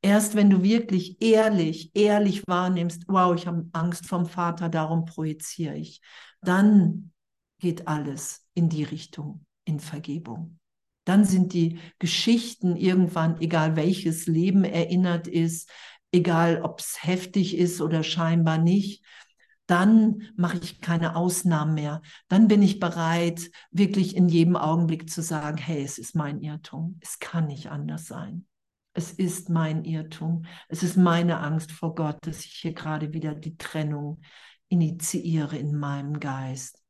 Erst 0.00 0.34
wenn 0.34 0.48
du 0.48 0.62
wirklich 0.62 1.20
ehrlich, 1.20 1.94
ehrlich 1.94 2.48
wahrnimmst, 2.48 3.04
wow, 3.08 3.34
ich 3.34 3.46
habe 3.46 3.68
Angst 3.72 4.06
vom 4.06 4.24
Vater, 4.24 4.70
darum 4.70 5.04
projiziere 5.04 5.76
ich, 5.76 6.00
dann 6.40 7.12
geht 7.58 7.86
alles 7.86 8.48
in 8.54 8.70
die 8.70 8.84
Richtung, 8.84 9.44
in 9.64 9.78
Vergebung. 9.78 10.58
Dann 11.04 11.24
sind 11.24 11.52
die 11.52 11.78
Geschichten 11.98 12.76
irgendwann, 12.76 13.40
egal 13.40 13.76
welches 13.76 14.26
Leben 14.26 14.64
erinnert 14.64 15.26
ist, 15.26 15.68
egal 16.12 16.62
ob 16.62 16.80
es 16.80 17.02
heftig 17.02 17.56
ist 17.56 17.80
oder 17.80 18.02
scheinbar 18.02 18.58
nicht, 18.58 19.04
dann 19.66 20.28
mache 20.36 20.58
ich 20.58 20.80
keine 20.80 21.16
Ausnahmen 21.16 21.74
mehr. 21.74 22.02
Dann 22.28 22.48
bin 22.48 22.62
ich 22.62 22.78
bereit, 22.78 23.50
wirklich 23.70 24.16
in 24.16 24.28
jedem 24.28 24.56
Augenblick 24.56 25.08
zu 25.08 25.22
sagen, 25.22 25.56
hey, 25.56 25.82
es 25.82 25.98
ist 25.98 26.14
mein 26.14 26.40
Irrtum. 26.40 26.98
Es 27.00 27.18
kann 27.18 27.46
nicht 27.46 27.70
anders 27.70 28.06
sein. 28.06 28.46
Es 28.92 29.12
ist 29.12 29.48
mein 29.48 29.84
Irrtum. 29.84 30.44
Es 30.68 30.82
ist 30.82 30.96
meine 30.96 31.38
Angst 31.38 31.72
vor 31.72 31.94
Gott, 31.94 32.18
dass 32.26 32.44
ich 32.44 32.52
hier 32.52 32.74
gerade 32.74 33.12
wieder 33.14 33.34
die 33.34 33.56
Trennung 33.56 34.20
initiiere 34.68 35.56
in 35.56 35.78
meinem 35.78 36.20
Geist. 36.20 36.82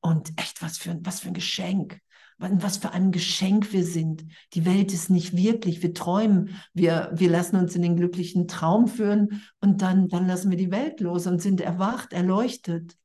Und 0.00 0.38
echt, 0.38 0.60
was 0.60 0.76
für, 0.76 0.98
was 1.02 1.20
für 1.20 1.28
ein 1.28 1.34
Geschenk 1.34 2.00
was 2.38 2.78
für 2.78 2.92
ein 2.92 3.12
Geschenk 3.12 3.72
wir 3.72 3.84
sind. 3.84 4.24
Die 4.54 4.64
Welt 4.64 4.92
ist 4.92 5.10
nicht 5.10 5.36
wirklich. 5.36 5.82
Wir 5.82 5.94
träumen, 5.94 6.50
wir, 6.72 7.10
wir 7.14 7.30
lassen 7.30 7.56
uns 7.56 7.74
in 7.74 7.82
den 7.82 7.96
glücklichen 7.96 8.48
Traum 8.48 8.88
führen 8.88 9.42
und 9.60 9.82
dann, 9.82 10.08
dann 10.08 10.26
lassen 10.26 10.50
wir 10.50 10.58
die 10.58 10.70
Welt 10.70 11.00
los 11.00 11.26
und 11.26 11.40
sind 11.40 11.60
erwacht, 11.60 12.12
erleuchtet. 12.12 12.96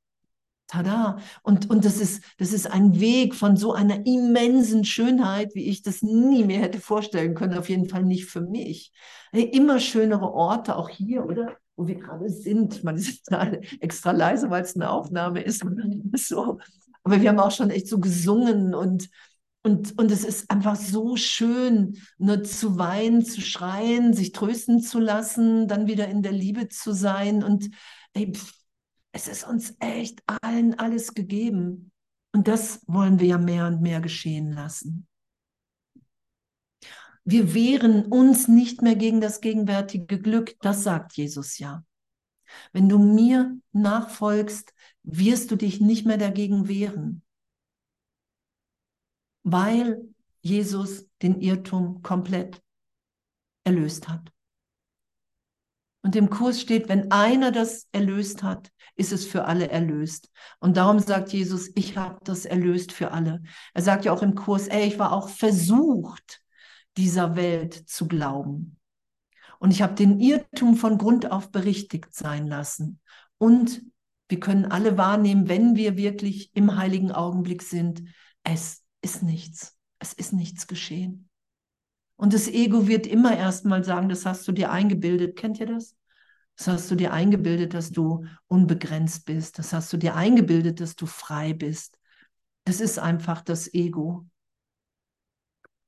Tada! 0.69 1.17
Und, 1.41 1.69
und 1.71 1.83
das, 1.83 1.99
ist, 1.99 2.23
das 2.37 2.53
ist 2.53 2.67
ein 2.67 2.99
Weg 2.99 3.33
von 3.33 3.57
so 3.57 3.73
einer 3.73 4.05
immensen 4.05 4.85
Schönheit, 4.85 5.55
wie 5.55 5.67
ich 5.67 5.81
das 5.81 6.03
nie 6.03 6.43
mehr 6.43 6.59
hätte 6.59 6.79
vorstellen 6.79 7.33
können. 7.33 7.57
Auf 7.57 7.69
jeden 7.69 7.89
Fall 7.89 8.03
nicht 8.03 8.25
für 8.25 8.41
mich. 8.41 8.91
Immer 9.31 9.79
schönere 9.79 10.31
Orte, 10.31 10.75
auch 10.75 10.89
hier, 10.89 11.25
oder? 11.25 11.57
Wo 11.75 11.87
wir 11.87 11.95
gerade 11.95 12.29
sind. 12.29 12.83
Man 12.83 12.97
ist 12.97 13.27
extra 13.79 14.11
leise, 14.11 14.51
weil 14.51 14.61
es 14.61 14.75
eine 14.75 14.91
Aufnahme 14.91 15.41
ist. 15.41 15.65
So. 16.15 16.59
Aber 17.09 17.21
wir 17.21 17.29
haben 17.29 17.39
auch 17.39 17.49
schon 17.49 17.71
echt 17.71 17.87
so 17.87 17.99
gesungen 17.99 18.75
und, 18.75 19.09
und, 19.63 19.97
und 19.97 20.11
es 20.11 20.23
ist 20.23 20.51
einfach 20.51 20.75
so 20.75 21.15
schön, 21.15 21.99
nur 22.19 22.43
zu 22.43 22.77
weinen, 22.77 23.25
zu 23.25 23.41
schreien, 23.41 24.13
sich 24.13 24.31
trösten 24.31 24.79
zu 24.79 24.99
lassen, 24.99 25.67
dann 25.67 25.87
wieder 25.87 26.07
in 26.07 26.21
der 26.21 26.33
Liebe 26.33 26.69
zu 26.69 26.93
sein. 26.93 27.43
Und 27.43 27.71
ey, 28.13 28.31
pff, 28.31 28.53
es 29.11 29.27
ist 29.27 29.43
uns 29.43 29.73
echt 29.79 30.21
allen 30.27 30.77
alles 30.77 31.15
gegeben. 31.15 31.91
Und 32.31 32.47
das 32.47 32.83
wollen 32.85 33.19
wir 33.19 33.25
ja 33.25 33.37
mehr 33.39 33.65
und 33.65 33.81
mehr 33.81 34.01
geschehen 34.01 34.51
lassen. 34.51 35.07
Wir 37.23 37.55
wehren 37.55 38.05
uns 38.05 38.47
nicht 38.47 38.83
mehr 38.83 38.95
gegen 38.95 39.19
das 39.19 39.41
gegenwärtige 39.41 40.19
Glück, 40.19 40.57
das 40.61 40.83
sagt 40.83 41.13
Jesus 41.13 41.57
ja. 41.57 41.83
Wenn 42.71 42.87
du 42.87 42.99
mir 42.99 43.57
nachfolgst, 43.71 44.75
wirst 45.11 45.51
du 45.51 45.55
dich 45.55 45.81
nicht 45.81 46.05
mehr 46.05 46.17
dagegen 46.17 46.67
wehren, 46.67 47.23
weil 49.43 50.01
Jesus 50.41 51.07
den 51.21 51.41
Irrtum 51.41 52.01
komplett 52.01 52.61
erlöst 53.63 54.07
hat. 54.07 54.31
Und 56.01 56.15
im 56.15 56.29
Kurs 56.29 56.61
steht, 56.61 56.87
wenn 56.87 57.11
einer 57.11 57.51
das 57.51 57.87
erlöst 57.91 58.41
hat, 58.41 58.71
ist 58.95 59.11
es 59.11 59.25
für 59.25 59.45
alle 59.45 59.69
erlöst. 59.69 60.31
Und 60.59 60.77
darum 60.77 60.99
sagt 60.99 61.33
Jesus, 61.33 61.69
ich 61.75 61.97
habe 61.97 62.19
das 62.23 62.45
erlöst 62.45 62.93
für 62.93 63.11
alle. 63.11 63.41
Er 63.73 63.81
sagt 63.81 64.05
ja 64.05 64.13
auch 64.13 64.21
im 64.21 64.35
Kurs, 64.35 64.67
ey, 64.67 64.87
ich 64.87 64.97
war 64.97 65.11
auch 65.11 65.29
versucht, 65.29 66.41
dieser 66.95 67.35
Welt 67.35 67.73
zu 67.73 68.07
glauben. 68.07 68.77
Und 69.59 69.71
ich 69.71 69.81
habe 69.81 69.93
den 69.93 70.19
Irrtum 70.19 70.77
von 70.77 70.97
Grund 70.97 71.31
auf 71.31 71.51
berichtigt 71.51 72.13
sein 72.13 72.47
lassen. 72.47 73.01
Und 73.37 73.81
wir 74.29 74.39
können 74.39 74.65
alle 74.65 74.97
wahrnehmen, 74.97 75.49
wenn 75.49 75.75
wir 75.75 75.97
wirklich 75.97 76.55
im 76.55 76.77
heiligen 76.77 77.11
Augenblick 77.11 77.63
sind, 77.63 78.03
es 78.43 78.85
ist 79.01 79.23
nichts. 79.23 79.77
Es 79.97 80.13
ist 80.13 80.31
nichts 80.31 80.67
geschehen. 80.67 81.29
Und 82.15 82.33
das 82.33 82.47
Ego 82.47 82.87
wird 82.87 83.07
immer 83.07 83.35
erstmal 83.35 83.83
sagen, 83.83 84.07
das 84.07 84.25
hast 84.25 84.47
du 84.47 84.51
dir 84.51 84.71
eingebildet. 84.71 85.35
Kennt 85.35 85.59
ihr 85.59 85.65
das? 85.65 85.95
Das 86.57 86.67
hast 86.67 86.91
du 86.91 86.95
dir 86.95 87.11
eingebildet, 87.11 87.73
dass 87.73 87.91
du 87.91 88.25
unbegrenzt 88.47 89.25
bist. 89.25 89.57
Das 89.57 89.73
hast 89.73 89.91
du 89.91 89.97
dir 89.97 90.15
eingebildet, 90.15 90.79
dass 90.79 90.95
du 90.95 91.05
frei 91.05 91.53
bist. 91.53 91.97
Das 92.65 92.81
ist 92.81 92.99
einfach 92.99 93.41
das 93.41 93.73
Ego. 93.73 94.27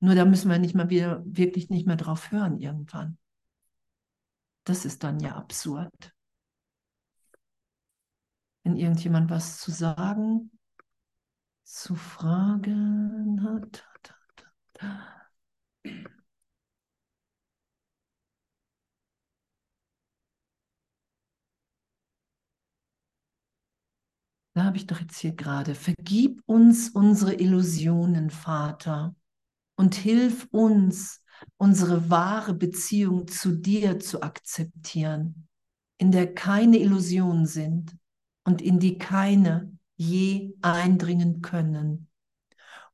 Nur 0.00 0.14
da 0.14 0.24
müssen 0.24 0.50
wir 0.50 0.58
nicht 0.58 0.74
mal 0.74 0.90
wieder, 0.90 1.22
wirklich 1.24 1.70
nicht 1.70 1.86
mehr 1.86 1.96
drauf 1.96 2.32
hören 2.32 2.58
irgendwann. 2.58 3.18
Das 4.64 4.84
ist 4.84 5.04
dann 5.04 5.20
ja 5.20 5.36
absurd. 5.36 6.12
Wenn 8.64 8.76
irgendjemand 8.76 9.30
was 9.30 9.58
zu 9.58 9.70
sagen, 9.70 10.50
zu 11.64 11.94
fragen 11.94 13.42
hat. 13.42 13.84
Da 24.54 24.64
habe 24.64 24.76
ich 24.76 24.86
doch 24.86 25.00
jetzt 25.00 25.18
hier 25.18 25.34
gerade. 25.34 25.74
Vergib 25.74 26.42
uns 26.46 26.90
unsere 26.90 27.34
Illusionen, 27.34 28.28
Vater, 28.30 29.16
und 29.76 29.94
hilf 29.94 30.46
uns, 30.50 31.24
unsere 31.56 32.10
wahre 32.10 32.52
Beziehung 32.52 33.26
zu 33.28 33.52
dir 33.56 33.98
zu 33.98 34.22
akzeptieren, 34.22 35.48
in 35.96 36.12
der 36.12 36.34
keine 36.34 36.78
Illusionen 36.78 37.46
sind 37.46 37.96
und 38.44 38.62
in 38.62 38.78
die 38.78 38.98
keine 38.98 39.76
je 39.96 40.54
eindringen 40.62 41.42
können. 41.42 42.08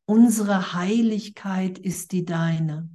Unsere 0.05 0.75
Heiligkeit 0.75 1.79
ist 1.79 2.13
die 2.13 2.25
deine. 2.25 2.89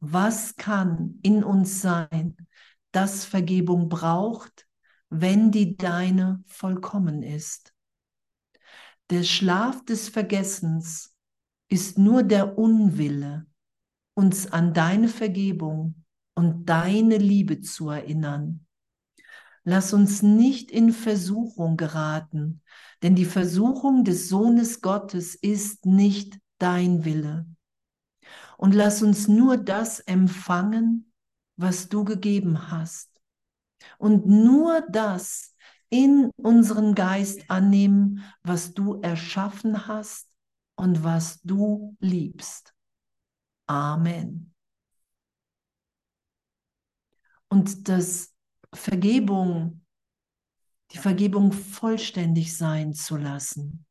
Was 0.00 0.56
kann 0.56 1.18
in 1.22 1.42
uns 1.42 1.80
sein, 1.80 2.36
das 2.92 3.24
Vergebung 3.24 3.88
braucht, 3.88 4.66
wenn 5.08 5.50
die 5.50 5.76
deine 5.76 6.42
vollkommen 6.46 7.22
ist? 7.22 7.72
Der 9.10 9.22
Schlaf 9.22 9.84
des 9.84 10.08
Vergessens 10.08 11.14
ist 11.68 11.98
nur 11.98 12.22
der 12.22 12.58
Unwille, 12.58 13.46
uns 14.14 14.52
an 14.52 14.74
deine 14.74 15.08
Vergebung 15.08 16.04
und 16.34 16.66
deine 16.66 17.18
Liebe 17.18 17.60
zu 17.60 17.90
erinnern. 17.90 18.65
Lass 19.68 19.92
uns 19.92 20.22
nicht 20.22 20.70
in 20.70 20.92
Versuchung 20.92 21.76
geraten, 21.76 22.62
denn 23.02 23.16
die 23.16 23.24
Versuchung 23.24 24.04
des 24.04 24.28
Sohnes 24.28 24.80
Gottes 24.80 25.34
ist 25.34 25.86
nicht 25.86 26.38
dein 26.58 27.04
Wille. 27.04 27.46
Und 28.58 28.76
lass 28.76 29.02
uns 29.02 29.26
nur 29.26 29.56
das 29.56 29.98
empfangen, 29.98 31.12
was 31.56 31.88
du 31.88 32.04
gegeben 32.04 32.70
hast. 32.70 33.10
Und 33.98 34.28
nur 34.28 34.82
das 34.88 35.56
in 35.90 36.30
unseren 36.36 36.94
Geist 36.94 37.50
annehmen, 37.50 38.22
was 38.44 38.72
du 38.72 39.00
erschaffen 39.00 39.88
hast 39.88 40.28
und 40.76 41.02
was 41.02 41.42
du 41.42 41.96
liebst. 41.98 42.72
Amen. 43.66 44.54
Und 47.48 47.88
dass 47.88 48.35
Vergebung, 48.76 49.84
die 50.92 50.98
Vergebung 50.98 51.52
vollständig 51.52 52.56
sein 52.56 52.92
zu 52.92 53.16
lassen. 53.16 53.84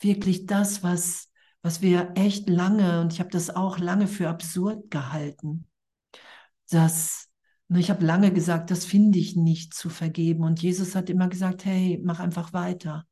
Wirklich 0.00 0.46
das, 0.46 0.82
was, 0.82 1.30
was 1.62 1.82
wir 1.82 2.12
echt 2.14 2.48
lange, 2.48 3.00
und 3.00 3.12
ich 3.12 3.20
habe 3.20 3.30
das 3.30 3.50
auch 3.50 3.78
lange 3.78 4.06
für 4.06 4.28
absurd 4.28 4.90
gehalten, 4.90 5.66
dass 6.70 7.28
ne, 7.68 7.80
ich 7.80 7.90
habe 7.90 8.04
lange 8.04 8.32
gesagt, 8.32 8.70
das 8.70 8.84
finde 8.84 9.18
ich 9.18 9.36
nicht 9.36 9.74
zu 9.74 9.90
vergeben. 9.90 10.44
Und 10.44 10.62
Jesus 10.62 10.94
hat 10.94 11.10
immer 11.10 11.28
gesagt, 11.28 11.64
hey, 11.64 12.00
mach 12.02 12.20
einfach 12.20 12.52
weiter. 12.52 13.06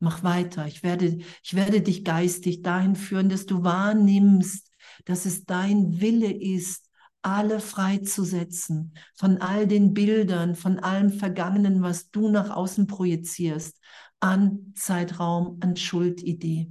Mach 0.00 0.22
weiter. 0.22 0.66
Ich 0.66 0.84
werde, 0.84 1.18
ich 1.42 1.54
werde 1.54 1.80
dich 1.80 2.04
geistig 2.04 2.62
dahin 2.62 2.94
führen, 2.94 3.28
dass 3.28 3.46
du 3.46 3.64
wahrnimmst, 3.64 4.70
dass 5.04 5.26
es 5.26 5.44
dein 5.44 6.00
Wille 6.00 6.32
ist, 6.32 6.87
alle 7.22 7.60
freizusetzen 7.60 8.94
von 9.16 9.38
all 9.38 9.66
den 9.66 9.92
Bildern, 9.94 10.54
von 10.54 10.78
allem 10.78 11.10
Vergangenen, 11.10 11.82
was 11.82 12.10
du 12.10 12.28
nach 12.28 12.50
außen 12.50 12.86
projizierst, 12.86 13.80
an 14.20 14.72
Zeitraum, 14.74 15.58
an 15.60 15.76
Schuldidee 15.76 16.70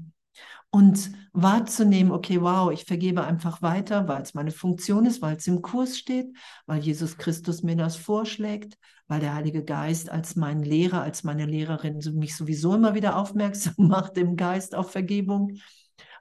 und 0.69 1.11
wahrzunehmen, 1.33 2.11
okay, 2.11 2.41
wow, 2.41 2.71
ich 2.71 2.83
vergebe 2.83 3.23
einfach 3.23 3.61
weiter, 3.61 4.07
weil 4.07 4.21
es 4.21 4.33
meine 4.33 4.51
Funktion 4.51 5.05
ist, 5.05 5.21
weil 5.21 5.37
es 5.37 5.47
im 5.47 5.61
Kurs 5.61 5.97
steht, 5.97 6.27
weil 6.65 6.81
Jesus 6.81 7.17
Christus 7.17 7.63
mir 7.63 7.75
das 7.75 7.95
vorschlägt, 7.95 8.77
weil 9.07 9.21
der 9.21 9.33
Heilige 9.33 9.63
Geist 9.63 10.09
als 10.09 10.35
mein 10.35 10.63
Lehrer, 10.63 11.01
als 11.01 11.23
meine 11.23 11.45
Lehrerin 11.45 11.99
mich 12.15 12.35
sowieso 12.35 12.75
immer 12.75 12.95
wieder 12.95 13.17
aufmerksam 13.17 13.75
macht 13.87 14.17
im 14.17 14.35
Geist 14.35 14.75
auf 14.75 14.91
Vergebung. 14.91 15.57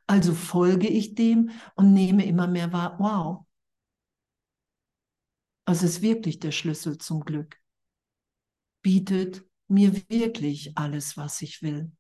Also 0.07 0.35
folge 0.35 0.87
ich 0.87 1.17
dem 1.17 1.51
und 1.75 1.93
nehme 1.93 2.25
immer 2.25 2.47
mehr 2.47 2.73
wahr, 2.73 2.97
wow. 3.01 3.46
Es 5.67 5.83
ist 5.83 6.01
wirklich 6.01 6.39
der 6.39 6.53
Schlüssel 6.53 6.99
zum 6.99 7.25
Glück. 7.25 7.61
Bietet 8.83 9.45
mir 9.69 9.93
wirklich 10.09 10.79
alles, 10.79 11.17
was 11.17 11.43
ich 11.43 11.61
will. 11.61 11.91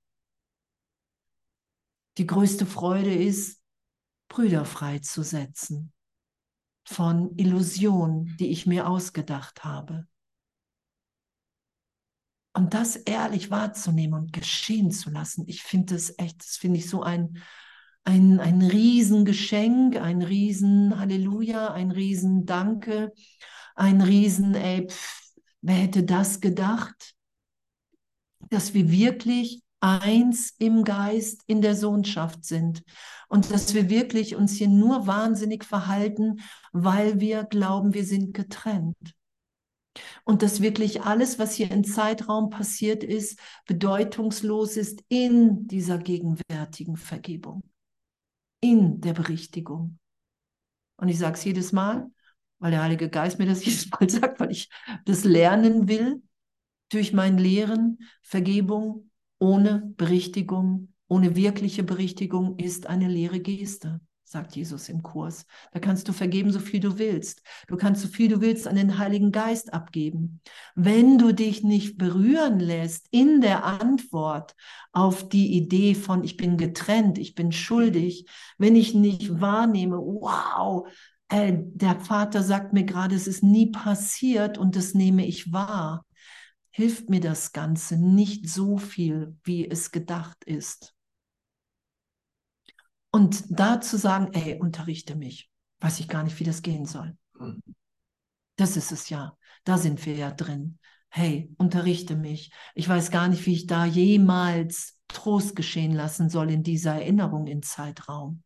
Die 2.16 2.26
größte 2.26 2.64
Freude 2.64 3.12
ist, 3.12 3.60
Brüder 4.28 4.64
freizusetzen 4.64 5.92
von 6.84 7.36
Illusionen, 7.36 8.36
die 8.38 8.50
ich 8.50 8.66
mir 8.66 8.88
ausgedacht 8.88 9.64
habe. 9.64 10.06
Und 12.54 12.72
das 12.72 12.96
ehrlich 12.96 13.50
wahrzunehmen 13.50 14.14
und 14.14 14.32
geschehen 14.32 14.90
zu 14.90 15.10
lassen, 15.10 15.44
ich 15.46 15.62
finde 15.62 15.94
das 15.94 16.14
echt, 16.18 16.40
das 16.40 16.56
finde 16.56 16.78
ich 16.78 16.88
so 16.88 17.02
ein, 17.02 17.42
ein, 18.04 18.40
ein 18.40 18.62
Riesengeschenk, 18.62 19.96
ein 19.96 20.22
Riesen 20.22 20.98
Halleluja, 20.98 21.72
ein 21.72 21.90
Riesen 21.90 22.46
Danke, 22.46 23.12
ein 23.76 24.00
Riesen, 24.00 24.54
ey, 24.54 24.88
pff, 24.88 25.32
wer 25.60 25.76
hätte 25.76 26.02
das 26.02 26.40
gedacht? 26.40 27.14
Dass 28.50 28.74
wir 28.74 28.90
wirklich 28.90 29.62
eins 29.80 30.54
im 30.58 30.84
Geist 30.84 31.42
in 31.46 31.60
der 31.60 31.76
Sohnschaft 31.76 32.44
sind 32.44 32.82
und 33.28 33.50
dass 33.50 33.74
wir 33.74 33.90
wirklich 33.90 34.34
uns 34.34 34.52
hier 34.52 34.68
nur 34.68 35.06
wahnsinnig 35.06 35.64
verhalten, 35.64 36.40
weil 36.72 37.20
wir 37.20 37.44
glauben, 37.44 37.94
wir 37.94 38.04
sind 38.04 38.34
getrennt. 38.34 38.96
Und 40.24 40.42
dass 40.42 40.60
wirklich 40.60 41.02
alles, 41.02 41.38
was 41.38 41.54
hier 41.54 41.70
im 41.70 41.84
Zeitraum 41.84 42.50
passiert 42.50 43.02
ist, 43.02 43.38
bedeutungslos 43.66 44.76
ist 44.76 45.02
in 45.08 45.66
dieser 45.68 45.98
gegenwärtigen 45.98 46.96
Vergebung, 46.96 47.62
in 48.60 49.00
der 49.00 49.14
Berichtigung. 49.14 49.98
Und 50.96 51.08
ich 51.08 51.18
sage 51.18 51.34
es 51.34 51.44
jedes 51.44 51.72
Mal, 51.72 52.10
weil 52.58 52.70
der 52.70 52.82
Heilige 52.82 53.08
Geist 53.08 53.38
mir 53.38 53.46
das 53.46 53.64
jedes 53.64 53.90
Mal 53.90 54.08
sagt, 54.08 54.40
weil 54.40 54.50
ich 54.50 54.68
das 55.04 55.24
lernen 55.24 55.88
will 55.88 56.22
durch 56.90 57.12
mein 57.12 57.38
Lehren, 57.38 57.98
Vergebung 58.22 59.10
ohne 59.38 59.92
Berichtigung, 59.96 60.92
ohne 61.08 61.36
wirkliche 61.36 61.82
Berichtigung 61.82 62.58
ist 62.58 62.86
eine 62.86 63.08
leere 63.08 63.40
Geste, 63.40 64.00
sagt 64.24 64.56
Jesus 64.56 64.88
im 64.88 65.02
Kurs. 65.02 65.46
Da 65.72 65.78
kannst 65.78 66.08
du 66.08 66.12
vergeben, 66.12 66.50
so 66.50 66.58
viel 66.58 66.80
du 66.80 66.98
willst. 66.98 67.42
Du 67.68 67.76
kannst 67.76 68.02
so 68.02 68.08
viel 68.08 68.28
du 68.28 68.40
willst 68.40 68.66
an 68.66 68.76
den 68.76 68.98
Heiligen 68.98 69.30
Geist 69.30 69.72
abgeben. 69.72 70.40
Wenn 70.74 71.18
du 71.18 71.32
dich 71.32 71.62
nicht 71.62 71.98
berühren 71.98 72.58
lässt 72.58 73.06
in 73.10 73.40
der 73.40 73.64
Antwort 73.64 74.54
auf 74.92 75.28
die 75.28 75.56
Idee 75.56 75.94
von 75.94 76.24
ich 76.24 76.36
bin 76.36 76.56
getrennt, 76.56 77.18
ich 77.18 77.34
bin 77.34 77.52
schuldig, 77.52 78.26
wenn 78.58 78.74
ich 78.74 78.94
nicht 78.94 79.40
wahrnehme, 79.40 79.98
wow, 79.98 80.88
äh, 81.28 81.54
der 81.56 82.00
Vater 82.00 82.42
sagt 82.42 82.72
mir 82.72 82.84
gerade, 82.84 83.14
es 83.14 83.26
ist 83.26 83.42
nie 83.42 83.70
passiert 83.70 84.58
und 84.58 84.76
das 84.76 84.94
nehme 84.94 85.26
ich 85.26 85.52
wahr 85.52 86.06
hilft 86.76 87.08
mir 87.08 87.20
das 87.20 87.52
Ganze 87.52 87.96
nicht 87.96 88.50
so 88.50 88.76
viel, 88.76 89.34
wie 89.44 89.66
es 89.66 89.92
gedacht 89.92 90.44
ist. 90.44 90.94
Und 93.10 93.44
da 93.48 93.80
zu 93.80 93.96
sagen, 93.96 94.28
ey, 94.34 94.60
unterrichte 94.60 95.16
mich, 95.16 95.50
weiß 95.80 96.00
ich 96.00 96.08
gar 96.08 96.22
nicht, 96.22 96.38
wie 96.38 96.44
das 96.44 96.60
gehen 96.60 96.84
soll. 96.84 97.16
Das 98.56 98.76
ist 98.76 98.92
es 98.92 99.08
ja. 99.08 99.38
Da 99.64 99.78
sind 99.78 100.04
wir 100.04 100.16
ja 100.16 100.30
drin. 100.30 100.78
Hey, 101.08 101.50
unterrichte 101.56 102.14
mich. 102.14 102.52
Ich 102.74 102.86
weiß 102.86 103.10
gar 103.10 103.28
nicht, 103.28 103.46
wie 103.46 103.54
ich 103.54 103.66
da 103.66 103.86
jemals 103.86 105.00
Trost 105.08 105.56
geschehen 105.56 105.92
lassen 105.92 106.28
soll 106.28 106.50
in 106.50 106.62
dieser 106.62 106.92
Erinnerung 106.92 107.46
in 107.46 107.62
Zeitraum. 107.62 108.42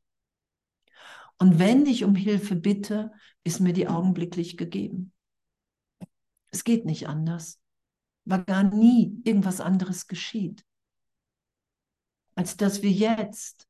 Und 1.40 1.58
wenn 1.58 1.86
ich 1.86 2.04
um 2.04 2.14
Hilfe 2.14 2.54
bitte, 2.54 3.10
ist 3.42 3.60
mir 3.60 3.72
die 3.72 3.88
augenblicklich 3.88 4.56
gegeben. 4.56 5.12
Es 6.52 6.62
geht 6.62 6.84
nicht 6.84 7.08
anders 7.08 7.60
weil 8.30 8.44
gar 8.44 8.62
nie 8.62 9.20
irgendwas 9.24 9.60
anderes 9.60 10.06
geschieht, 10.06 10.64
als 12.36 12.56
dass 12.56 12.82
wir 12.82 12.90
jetzt 12.90 13.68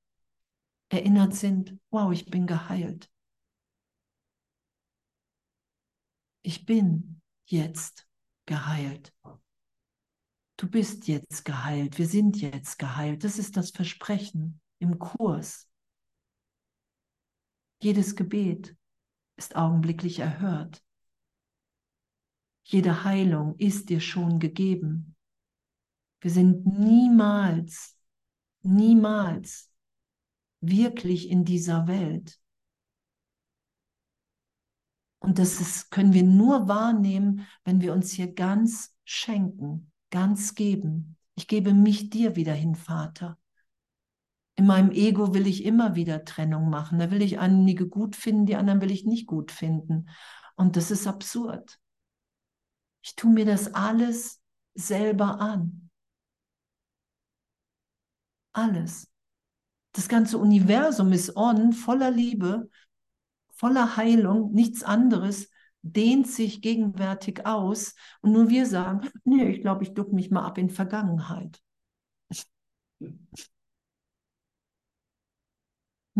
erinnert 0.90 1.34
sind, 1.34 1.78
wow, 1.90 2.12
ich 2.12 2.26
bin 2.26 2.46
geheilt. 2.46 3.10
Ich 6.42 6.66
bin 6.66 7.22
jetzt 7.46 8.06
geheilt. 8.46 9.14
Du 10.56 10.68
bist 10.68 11.08
jetzt 11.08 11.44
geheilt. 11.44 11.96
Wir 11.98 12.06
sind 12.06 12.40
jetzt 12.40 12.78
geheilt. 12.78 13.24
Das 13.24 13.38
ist 13.38 13.56
das 13.56 13.70
Versprechen 13.70 14.60
im 14.78 14.98
Kurs. 14.98 15.69
Jedes 17.83 18.14
Gebet 18.14 18.76
ist 19.37 19.57
augenblicklich 19.57 20.18
erhört. 20.18 20.85
Jede 22.64 23.05
Heilung 23.05 23.57
ist 23.57 23.89
dir 23.89 24.01
schon 24.01 24.39
gegeben. 24.39 25.16
Wir 26.20 26.31
sind 26.31 26.66
niemals, 26.66 27.99
niemals 28.62 29.72
wirklich 30.61 31.31
in 31.31 31.45
dieser 31.47 31.87
Welt. 31.89 32.39
Und 35.18 35.39
das 35.39 35.61
ist, 35.61 35.91
können 35.91 36.12
wir 36.12 36.22
nur 36.22 36.68
wahrnehmen, 36.68 37.47
wenn 37.64 37.81
wir 37.81 37.95
uns 37.95 38.12
hier 38.12 38.33
ganz 38.33 38.95
schenken, 39.05 39.91
ganz 40.11 40.55
geben. 40.55 41.16
Ich 41.35 41.49
gebe 41.49 41.72
mich 41.72 42.11
dir 42.11 42.37
wieder 42.37 42.55
hin, 42.55 42.74
Vater. 42.74 43.39
In 44.61 44.66
meinem 44.66 44.90
Ego 44.90 45.32
will 45.32 45.46
ich 45.46 45.64
immer 45.64 45.94
wieder 45.94 46.26
Trennung 46.26 46.68
machen. 46.68 46.98
Da 46.98 47.11
will 47.11 47.22
ich 47.22 47.38
einige 47.38 47.88
gut 47.88 48.14
finden, 48.14 48.44
die 48.44 48.56
anderen 48.56 48.82
will 48.82 48.90
ich 48.90 49.06
nicht 49.06 49.26
gut 49.26 49.52
finden. 49.52 50.11
Und 50.54 50.76
das 50.76 50.90
ist 50.90 51.06
absurd. 51.06 51.80
Ich 53.00 53.16
tue 53.16 53.32
mir 53.32 53.46
das 53.46 53.72
alles 53.72 54.42
selber 54.74 55.40
an. 55.40 55.88
Alles. 58.52 59.08
Das 59.92 60.11
ganze 60.11 60.36
Universum 60.36 61.11
ist 61.14 61.36
on, 61.36 61.72
voller 61.72 62.11
Liebe, 62.11 62.68
voller 63.52 63.96
Heilung, 63.96 64.52
nichts 64.52 64.82
anderes 64.82 65.48
dehnt 65.80 66.26
sich 66.26 66.61
gegenwärtig 66.61 67.46
aus 67.46 67.94
und 68.20 68.32
nur 68.32 68.50
wir 68.50 68.66
sagen, 68.66 69.08
nee, 69.24 69.48
ich 69.52 69.62
glaube, 69.62 69.84
ich 69.84 69.94
duck 69.94 70.12
mich 70.12 70.30
mal 70.30 70.44
ab 70.44 70.58
in 70.58 70.68
Vergangenheit. 70.68 71.62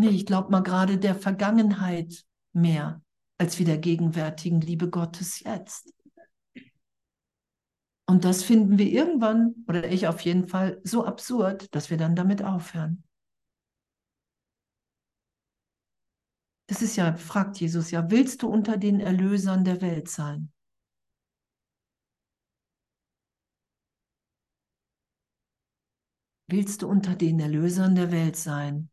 Nee, 0.01 0.09
ich 0.09 0.25
glaube 0.25 0.49
mal 0.49 0.61
gerade 0.63 0.97
der 0.97 1.13
Vergangenheit 1.13 2.25
mehr 2.53 3.03
als 3.37 3.59
wie 3.59 3.65
der 3.65 3.77
gegenwärtigen 3.77 4.59
Liebe 4.59 4.89
Gottes 4.89 5.41
jetzt. 5.41 5.93
Und 8.07 8.25
das 8.25 8.43
finden 8.43 8.79
wir 8.79 8.87
irgendwann, 8.87 9.53
oder 9.67 9.87
ich 9.91 10.07
auf 10.07 10.21
jeden 10.21 10.47
Fall, 10.47 10.81
so 10.83 11.05
absurd, 11.05 11.75
dass 11.75 11.91
wir 11.91 11.97
dann 11.97 12.15
damit 12.15 12.43
aufhören. 12.43 13.03
Das 16.65 16.81
ist 16.81 16.95
ja, 16.95 17.15
fragt 17.15 17.59
Jesus 17.59 17.91
ja, 17.91 18.09
willst 18.09 18.41
du 18.41 18.49
unter 18.49 18.77
den 18.77 19.01
Erlösern 19.01 19.63
der 19.63 19.81
Welt 19.81 20.09
sein? 20.09 20.51
Willst 26.47 26.83
du 26.83 26.87
unter 26.87 27.15
den 27.15 27.39
Erlösern 27.39 27.95
der 27.95 28.11
Welt 28.11 28.35
sein? 28.35 28.90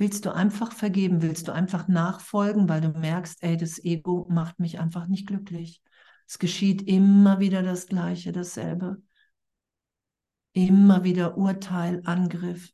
Willst 0.00 0.24
du 0.24 0.34
einfach 0.34 0.72
vergeben? 0.72 1.20
Willst 1.20 1.46
du 1.46 1.52
einfach 1.52 1.86
nachfolgen, 1.86 2.70
weil 2.70 2.80
du 2.80 2.88
merkst, 2.88 3.42
ey, 3.42 3.58
das 3.58 3.78
Ego 3.78 4.26
macht 4.30 4.58
mich 4.58 4.78
einfach 4.78 5.06
nicht 5.08 5.26
glücklich? 5.26 5.82
Es 6.26 6.38
geschieht 6.38 6.80
immer 6.88 7.38
wieder 7.38 7.62
das 7.62 7.86
Gleiche, 7.86 8.32
dasselbe. 8.32 9.02
Immer 10.54 11.04
wieder 11.04 11.36
Urteil, 11.36 12.00
Angriff, 12.06 12.72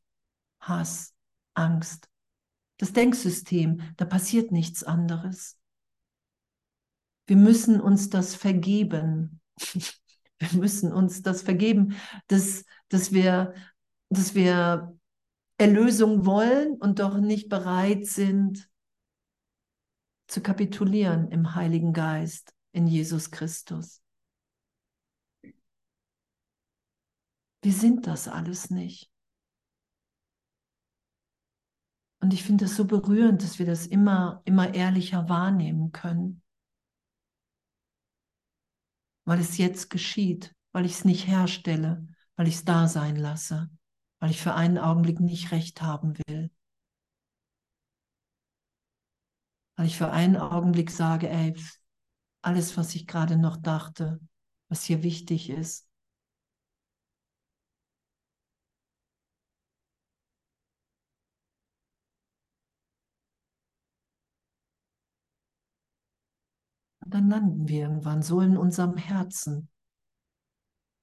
Hass, 0.60 1.16
Angst. 1.54 2.08
Das 2.76 2.92
Denksystem, 2.92 3.80
da 3.96 4.04
passiert 4.04 4.52
nichts 4.52 4.84
anderes. 4.84 5.58
Wir 7.26 7.38
müssen 7.38 7.80
uns 7.80 8.08
das 8.08 8.36
vergeben. 8.36 9.40
Wir 10.38 10.52
müssen 10.60 10.92
uns 10.92 11.22
das 11.22 11.42
vergeben, 11.42 11.96
dass, 12.28 12.66
dass, 12.88 13.10
wir, 13.10 13.54
dass 14.10 14.34
wir 14.34 14.95
Erlösung 15.58 16.26
wollen 16.26 16.74
und 16.74 16.98
doch 16.98 17.18
nicht 17.18 17.48
bereit 17.48 18.06
sind 18.06 18.70
zu 20.26 20.42
kapitulieren 20.42 21.30
im 21.30 21.54
Heiligen 21.54 21.92
Geist, 21.92 22.54
in 22.72 22.86
Jesus 22.86 23.30
Christus. 23.30 24.02
Wir 27.62 27.72
sind 27.72 28.06
das 28.06 28.28
alles 28.28 28.70
nicht. 28.70 29.10
Und 32.20 32.32
ich 32.32 32.42
finde 32.42 32.64
es 32.64 32.76
so 32.76 32.84
berührend, 32.84 33.42
dass 33.42 33.58
wir 33.58 33.66
das 33.66 33.86
immer, 33.86 34.42
immer 34.44 34.74
ehrlicher 34.74 35.28
wahrnehmen 35.28 35.92
können 35.92 36.42
weil 39.26 39.40
es 39.40 39.58
jetzt 39.58 39.90
geschieht, 39.90 40.54
weil 40.72 40.86
ich 40.86 40.92
es 40.92 41.04
nicht 41.04 41.26
herstelle, 41.26 42.06
weil 42.36 42.48
ich 42.48 42.54
es 42.54 42.64
da 42.64 42.88
sein 42.88 43.16
lasse, 43.16 43.68
weil 44.26 44.32
ich 44.32 44.40
für 44.42 44.54
einen 44.54 44.76
Augenblick 44.76 45.20
nicht 45.20 45.52
recht 45.52 45.82
haben 45.82 46.18
will. 46.26 46.50
Weil 49.76 49.86
ich 49.86 49.96
für 49.96 50.10
einen 50.10 50.36
Augenblick 50.36 50.90
sage, 50.90 51.28
ey, 51.30 51.54
alles, 52.42 52.76
was 52.76 52.96
ich 52.96 53.06
gerade 53.06 53.36
noch 53.36 53.56
dachte, 53.56 54.18
was 54.68 54.82
hier 54.82 55.04
wichtig 55.04 55.48
ist, 55.48 55.88
Und 67.00 67.14
dann 67.14 67.30
landen 67.30 67.68
wir 67.68 67.82
irgendwann 67.82 68.20
so 68.22 68.40
in 68.40 68.56
unserem 68.56 68.96
Herzen. 68.96 69.68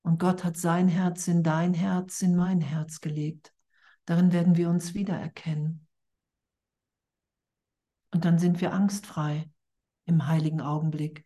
Und 0.03 0.19
Gott 0.19 0.43
hat 0.43 0.57
sein 0.57 0.87
Herz 0.87 1.27
in 1.27 1.43
dein 1.43 1.73
Herz, 1.73 2.21
in 2.21 2.35
mein 2.35 2.61
Herz 2.61 3.01
gelegt. 3.01 3.53
Darin 4.05 4.33
werden 4.33 4.57
wir 4.57 4.69
uns 4.69 4.93
wiedererkennen. 4.93 5.87
Und 8.11 8.25
dann 8.25 8.37
sind 8.37 8.61
wir 8.61 8.73
angstfrei 8.73 9.49
im 10.05 10.27
heiligen 10.27 10.61
Augenblick. 10.61 11.25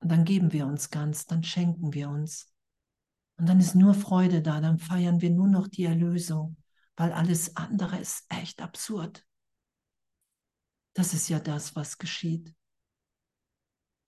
Und 0.00 0.10
dann 0.10 0.24
geben 0.24 0.52
wir 0.52 0.66
uns 0.66 0.90
ganz, 0.90 1.26
dann 1.26 1.42
schenken 1.44 1.94
wir 1.94 2.10
uns. 2.10 2.52
Und 3.36 3.48
dann 3.48 3.60
ist 3.60 3.74
nur 3.74 3.94
Freude 3.94 4.42
da, 4.42 4.60
dann 4.60 4.78
feiern 4.78 5.20
wir 5.20 5.30
nur 5.30 5.48
noch 5.48 5.68
die 5.68 5.84
Erlösung, 5.84 6.56
weil 6.96 7.12
alles 7.12 7.56
andere 7.56 7.98
ist 7.98 8.26
echt 8.28 8.60
absurd. 8.60 9.24
Das 10.92 11.14
ist 11.14 11.28
ja 11.28 11.40
das, 11.40 11.74
was 11.74 11.98
geschieht. 11.98 12.54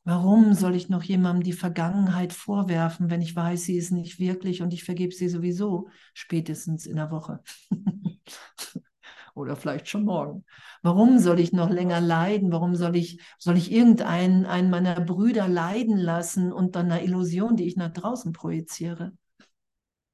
Warum 0.07 0.55
soll 0.55 0.77
ich 0.77 0.89
noch 0.89 1.03
jemandem 1.03 1.43
die 1.43 1.53
Vergangenheit 1.53 2.33
vorwerfen, 2.33 3.11
wenn 3.11 3.23
ich 3.23 3.35
weiß, 3.35 3.65
sie 3.65 3.77
ist 3.77 3.91
nicht 3.91 4.21
wirklich 4.21 4.63
und 4.63 4.73
ich 4.73 4.85
vergebe 4.85 5.13
sie 5.13 5.29
sowieso 5.29 5.89
spätestens 6.15 6.87
in 6.87 6.95
der 6.95 7.11
Woche? 7.11 7.41
Oder 9.35 9.57
vielleicht 9.57 9.89
schon 9.89 10.05
morgen. 10.05 10.45
Warum 10.83 11.19
soll 11.19 11.41
ich 11.41 11.53
noch 11.53 11.71
länger 11.71 12.01
leiden? 12.01 12.53
Warum 12.53 12.77
soll 12.77 12.95
ich, 12.95 13.21
soll 13.37 13.57
ich 13.57 13.73
irgendeinen 13.73 14.47
einen 14.47 14.71
meiner 14.71 15.01
Brüder 15.01 15.49
leiden 15.49 15.97
lassen 15.97 16.53
und 16.53 16.77
dann 16.77 16.93
eine 16.93 17.03
Illusion, 17.03 17.57
die 17.57 17.67
ich 17.67 17.75
nach 17.75 17.93
draußen 17.93 18.33
projiziere? 18.33 19.13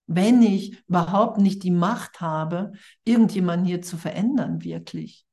Wenn 0.06 0.40
ich 0.40 0.82
überhaupt 0.88 1.36
nicht 1.36 1.64
die 1.64 1.70
Macht 1.70 2.22
habe, 2.22 2.72
irgendjemanden 3.04 3.66
hier 3.66 3.82
zu 3.82 3.98
verändern, 3.98 4.64
wirklich. 4.64 5.26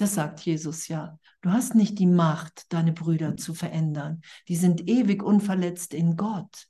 Das 0.00 0.14
sagt 0.14 0.40
Jesus 0.40 0.88
ja. 0.88 1.18
Du 1.42 1.50
hast 1.50 1.74
nicht 1.74 1.98
die 1.98 2.06
Macht, 2.06 2.72
deine 2.72 2.92
Brüder 2.92 3.36
zu 3.36 3.52
verändern. 3.52 4.22
Die 4.48 4.56
sind 4.56 4.88
ewig 4.88 5.22
unverletzt 5.22 5.92
in 5.92 6.16
Gott. 6.16 6.68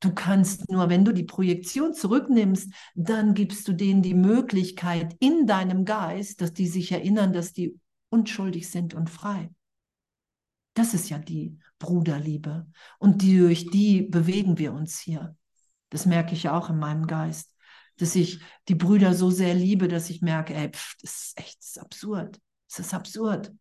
Du 0.00 0.12
kannst 0.12 0.70
nur, 0.70 0.90
wenn 0.90 1.02
du 1.02 1.12
die 1.12 1.24
Projektion 1.24 1.94
zurücknimmst, 1.94 2.70
dann 2.94 3.32
gibst 3.32 3.66
du 3.66 3.72
denen 3.72 4.02
die 4.02 4.12
Möglichkeit 4.12 5.16
in 5.20 5.46
deinem 5.46 5.86
Geist, 5.86 6.42
dass 6.42 6.52
die 6.52 6.66
sich 6.66 6.92
erinnern, 6.92 7.32
dass 7.32 7.54
die 7.54 7.80
unschuldig 8.10 8.68
sind 8.68 8.92
und 8.92 9.08
frei. 9.08 9.50
Das 10.74 10.92
ist 10.92 11.08
ja 11.08 11.18
die 11.18 11.58
Bruderliebe. 11.78 12.66
Und 12.98 13.22
die, 13.22 13.38
durch 13.38 13.70
die 13.70 14.02
bewegen 14.02 14.58
wir 14.58 14.74
uns 14.74 14.98
hier. 14.98 15.34
Das 15.88 16.04
merke 16.04 16.34
ich 16.34 16.42
ja 16.42 16.58
auch 16.58 16.68
in 16.68 16.78
meinem 16.78 17.06
Geist, 17.06 17.54
dass 17.96 18.14
ich 18.14 18.40
die 18.68 18.74
Brüder 18.74 19.14
so 19.14 19.30
sehr 19.30 19.54
liebe, 19.54 19.88
dass 19.88 20.10
ich 20.10 20.20
merke, 20.20 20.52
ey, 20.52 20.68
pff, 20.68 20.96
das 21.00 21.28
ist 21.28 21.38
echt 21.38 21.58
das 21.60 21.68
ist 21.68 21.78
absurd. 21.78 22.38
Es 22.68 22.78
ist 22.78 22.94
absurd. 22.94 23.52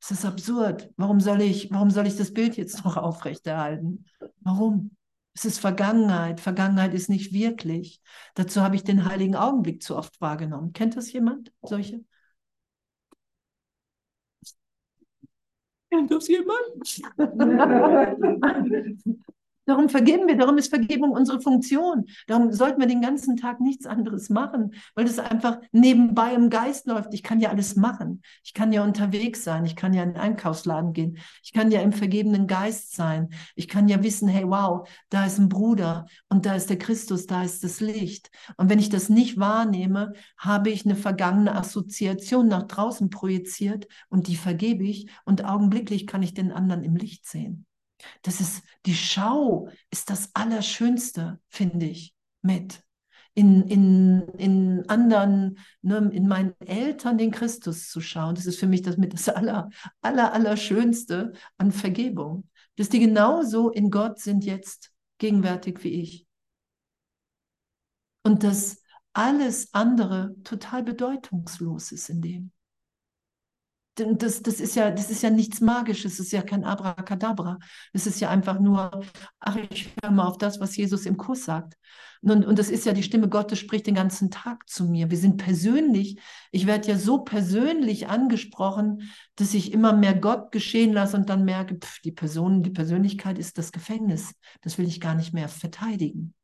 Es 0.00 0.10
ist 0.10 0.24
absurd. 0.24 0.90
Warum 0.96 1.20
soll 1.20 1.40
ich, 1.40 1.70
warum 1.70 1.90
soll 1.90 2.06
ich 2.06 2.16
das 2.16 2.32
Bild 2.32 2.56
jetzt 2.56 2.84
noch 2.84 2.96
aufrechterhalten? 2.96 4.04
Warum? 4.40 4.96
Es 5.34 5.44
ist 5.44 5.58
Vergangenheit. 5.58 6.40
Vergangenheit 6.40 6.94
ist 6.94 7.08
nicht 7.08 7.32
wirklich. 7.32 8.00
Dazu 8.34 8.60
habe 8.60 8.76
ich 8.76 8.84
den 8.84 9.06
heiligen 9.06 9.34
Augenblick 9.34 9.82
zu 9.82 9.96
oft 9.96 10.20
wahrgenommen. 10.20 10.72
Kennt 10.72 10.96
das 10.96 11.12
jemand? 11.12 11.52
Solche? 11.62 12.04
Kennt 15.90 16.10
das 16.10 16.28
jemand? 16.28 17.02
Darum 19.66 19.88
vergeben 19.88 20.26
wir, 20.28 20.36
darum 20.36 20.58
ist 20.58 20.68
Vergebung 20.68 21.12
unsere 21.12 21.40
Funktion. 21.40 22.04
Darum 22.26 22.52
sollten 22.52 22.80
wir 22.80 22.86
den 22.86 23.00
ganzen 23.00 23.36
Tag 23.36 23.60
nichts 23.60 23.86
anderes 23.86 24.28
machen, 24.28 24.74
weil 24.94 25.06
es 25.06 25.18
einfach 25.18 25.58
nebenbei 25.72 26.34
im 26.34 26.50
Geist 26.50 26.86
läuft. 26.86 27.14
Ich 27.14 27.22
kann 27.22 27.40
ja 27.40 27.48
alles 27.48 27.74
machen. 27.76 28.22
Ich 28.42 28.52
kann 28.52 28.72
ja 28.72 28.84
unterwegs 28.84 29.42
sein. 29.42 29.64
Ich 29.64 29.74
kann 29.74 29.94
ja 29.94 30.02
in 30.02 30.10
den 30.10 30.20
Einkaufsladen 30.20 30.92
gehen. 30.92 31.18
Ich 31.42 31.52
kann 31.52 31.70
ja 31.70 31.80
im 31.80 31.92
vergebenen 31.92 32.46
Geist 32.46 32.94
sein. 32.94 33.30
Ich 33.54 33.68
kann 33.68 33.88
ja 33.88 34.02
wissen, 34.02 34.28
hey, 34.28 34.44
wow, 34.46 34.86
da 35.08 35.24
ist 35.24 35.38
ein 35.38 35.48
Bruder 35.48 36.06
und 36.28 36.44
da 36.44 36.54
ist 36.54 36.68
der 36.68 36.78
Christus, 36.78 37.26
da 37.26 37.42
ist 37.42 37.64
das 37.64 37.80
Licht. 37.80 38.30
Und 38.56 38.68
wenn 38.68 38.78
ich 38.78 38.90
das 38.90 39.08
nicht 39.08 39.38
wahrnehme, 39.38 40.12
habe 40.36 40.70
ich 40.70 40.84
eine 40.84 40.96
vergangene 40.96 41.54
Assoziation 41.54 42.48
nach 42.48 42.64
draußen 42.64 43.08
projiziert 43.08 43.86
und 44.08 44.28
die 44.28 44.36
vergebe 44.36 44.84
ich 44.84 45.08
und 45.24 45.44
augenblicklich 45.44 46.06
kann 46.06 46.22
ich 46.22 46.34
den 46.34 46.52
anderen 46.52 46.84
im 46.84 46.96
Licht 46.96 47.26
sehen. 47.26 47.66
Das 48.22 48.40
ist 48.40 48.62
die 48.86 48.94
Schau, 48.94 49.68
ist 49.90 50.10
das 50.10 50.30
Allerschönste, 50.34 51.40
finde 51.48 51.86
ich, 51.86 52.14
mit. 52.42 52.82
In, 53.36 53.62
in, 53.62 54.28
in 54.38 54.88
anderen, 54.88 55.58
ne, 55.82 56.08
in 56.12 56.28
meinen 56.28 56.54
Eltern 56.60 57.18
den 57.18 57.32
Christus 57.32 57.88
zu 57.88 58.00
schauen. 58.00 58.36
Das 58.36 58.46
ist 58.46 58.60
für 58.60 58.68
mich 58.68 58.82
das 58.82 58.96
mit 58.96 59.12
das 59.12 59.28
Aller, 59.28 59.70
Aller, 60.02 60.32
Allerschönste 60.32 61.32
an 61.58 61.72
Vergebung. 61.72 62.48
Dass 62.76 62.88
die 62.88 63.00
genauso 63.00 63.70
in 63.70 63.90
Gott 63.90 64.20
sind 64.20 64.44
jetzt 64.44 64.92
gegenwärtig 65.18 65.82
wie 65.82 66.00
ich. 66.00 66.26
Und 68.22 68.44
dass 68.44 68.82
alles 69.12 69.74
andere 69.74 70.34
total 70.44 70.82
bedeutungslos 70.82 71.92
ist 71.92 72.08
in 72.08 72.20
dem 72.20 72.53
das, 73.94 74.42
das, 74.42 74.60
ist 74.60 74.74
ja, 74.74 74.90
das 74.90 75.10
ist 75.10 75.22
ja 75.22 75.30
nichts 75.30 75.60
Magisches, 75.60 76.16
das 76.16 76.26
ist 76.26 76.32
ja 76.32 76.42
kein 76.42 76.64
Abracadabra. 76.64 77.58
Das 77.92 78.06
ist 78.06 78.20
ja 78.20 78.28
einfach 78.28 78.58
nur, 78.58 79.04
ach, 79.40 79.56
ich 79.70 79.90
höre 80.02 80.10
mal 80.10 80.26
auf 80.26 80.38
das, 80.38 80.60
was 80.60 80.76
Jesus 80.76 81.06
im 81.06 81.16
Kurs 81.16 81.44
sagt. 81.44 81.74
Und, 82.22 82.46
und 82.46 82.58
das 82.58 82.70
ist 82.70 82.86
ja 82.86 82.92
die 82.92 83.02
Stimme 83.02 83.28
Gottes, 83.28 83.58
spricht 83.58 83.86
den 83.86 83.94
ganzen 83.94 84.30
Tag 84.30 84.68
zu 84.68 84.84
mir. 84.84 85.10
Wir 85.10 85.18
sind 85.18 85.36
persönlich, 85.36 86.18
ich 86.50 86.66
werde 86.66 86.88
ja 86.88 86.98
so 86.98 87.18
persönlich 87.18 88.08
angesprochen, 88.08 89.10
dass 89.36 89.54
ich 89.54 89.72
immer 89.72 89.92
mehr 89.92 90.14
Gott 90.14 90.50
geschehen 90.50 90.92
lasse 90.92 91.16
und 91.16 91.28
dann 91.28 91.44
merke, 91.44 91.76
pff, 91.76 92.00
die 92.00 92.12
Person, 92.12 92.62
die 92.62 92.70
Persönlichkeit 92.70 93.38
ist 93.38 93.58
das 93.58 93.72
Gefängnis. 93.72 94.34
Das 94.62 94.78
will 94.78 94.86
ich 94.86 95.00
gar 95.00 95.14
nicht 95.14 95.34
mehr 95.34 95.48
verteidigen. 95.48 96.34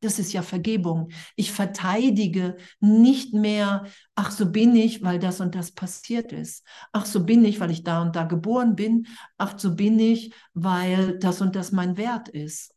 Das 0.00 0.18
ist 0.18 0.32
ja 0.32 0.42
Vergebung. 0.42 1.10
Ich 1.36 1.52
verteidige 1.52 2.56
nicht 2.80 3.34
mehr, 3.34 3.84
ach 4.14 4.30
so 4.30 4.50
bin 4.50 4.74
ich, 4.74 5.02
weil 5.02 5.18
das 5.18 5.40
und 5.40 5.54
das 5.54 5.72
passiert 5.72 6.32
ist. 6.32 6.64
Ach 6.92 7.04
so 7.04 7.24
bin 7.24 7.44
ich, 7.44 7.60
weil 7.60 7.70
ich 7.70 7.84
da 7.84 8.00
und 8.00 8.16
da 8.16 8.24
geboren 8.24 8.76
bin. 8.76 9.06
Ach 9.36 9.58
so 9.58 9.76
bin 9.76 9.98
ich, 9.98 10.32
weil 10.54 11.18
das 11.18 11.42
und 11.42 11.54
das 11.54 11.70
mein 11.70 11.98
Wert 11.98 12.28
ist. 12.28 12.74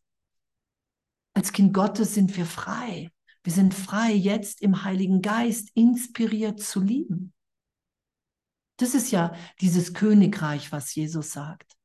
Als 1.33 1.53
Kind 1.53 1.73
Gottes 1.73 2.13
sind 2.13 2.35
wir 2.35 2.45
frei. 2.45 3.09
Wir 3.43 3.53
sind 3.53 3.73
frei, 3.73 4.13
jetzt 4.13 4.61
im 4.61 4.83
Heiligen 4.83 5.21
Geist 5.21 5.69
inspiriert 5.73 6.59
zu 6.59 6.81
lieben. 6.81 7.33
Das 8.77 8.95
ist 8.95 9.11
ja 9.11 9.33
dieses 9.61 9.93
Königreich, 9.93 10.71
was 10.71 10.93
Jesus 10.95 11.31
sagt. 11.31 11.77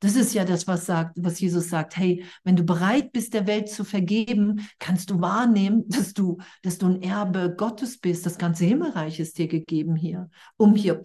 Das 0.00 0.14
ist 0.14 0.34
ja 0.34 0.44
das, 0.44 0.66
was, 0.66 0.84
sagt, 0.86 1.16
was 1.16 1.40
Jesus 1.40 1.70
sagt. 1.70 1.96
Hey, 1.96 2.24
wenn 2.44 2.56
du 2.56 2.64
bereit 2.64 3.12
bist, 3.12 3.32
der 3.32 3.46
Welt 3.46 3.70
zu 3.70 3.82
vergeben, 3.82 4.68
kannst 4.78 5.10
du 5.10 5.20
wahrnehmen, 5.20 5.88
dass 5.88 6.12
du, 6.12 6.38
dass 6.62 6.78
du 6.78 6.86
ein 6.86 7.02
Erbe 7.02 7.54
Gottes 7.56 7.98
bist. 7.98 8.26
Das 8.26 8.36
ganze 8.36 8.66
Himmelreich 8.66 9.20
ist 9.20 9.38
dir 9.38 9.48
gegeben 9.48 9.96
hier, 9.96 10.28
um 10.58 10.74
hier, 10.74 11.02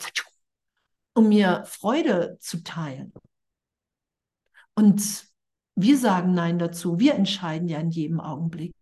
um 1.14 1.30
mir 1.30 1.64
Freude 1.66 2.38
zu 2.42 2.64
teilen. 2.64 3.14
Und 4.76 5.32
wir 5.76 5.98
sagen 5.98 6.34
Nein 6.34 6.60
dazu. 6.60 7.00
Wir 7.00 7.16
entscheiden 7.16 7.68
ja 7.68 7.80
in 7.80 7.92
jedem 7.92 8.20
Augenblick. 8.20 8.76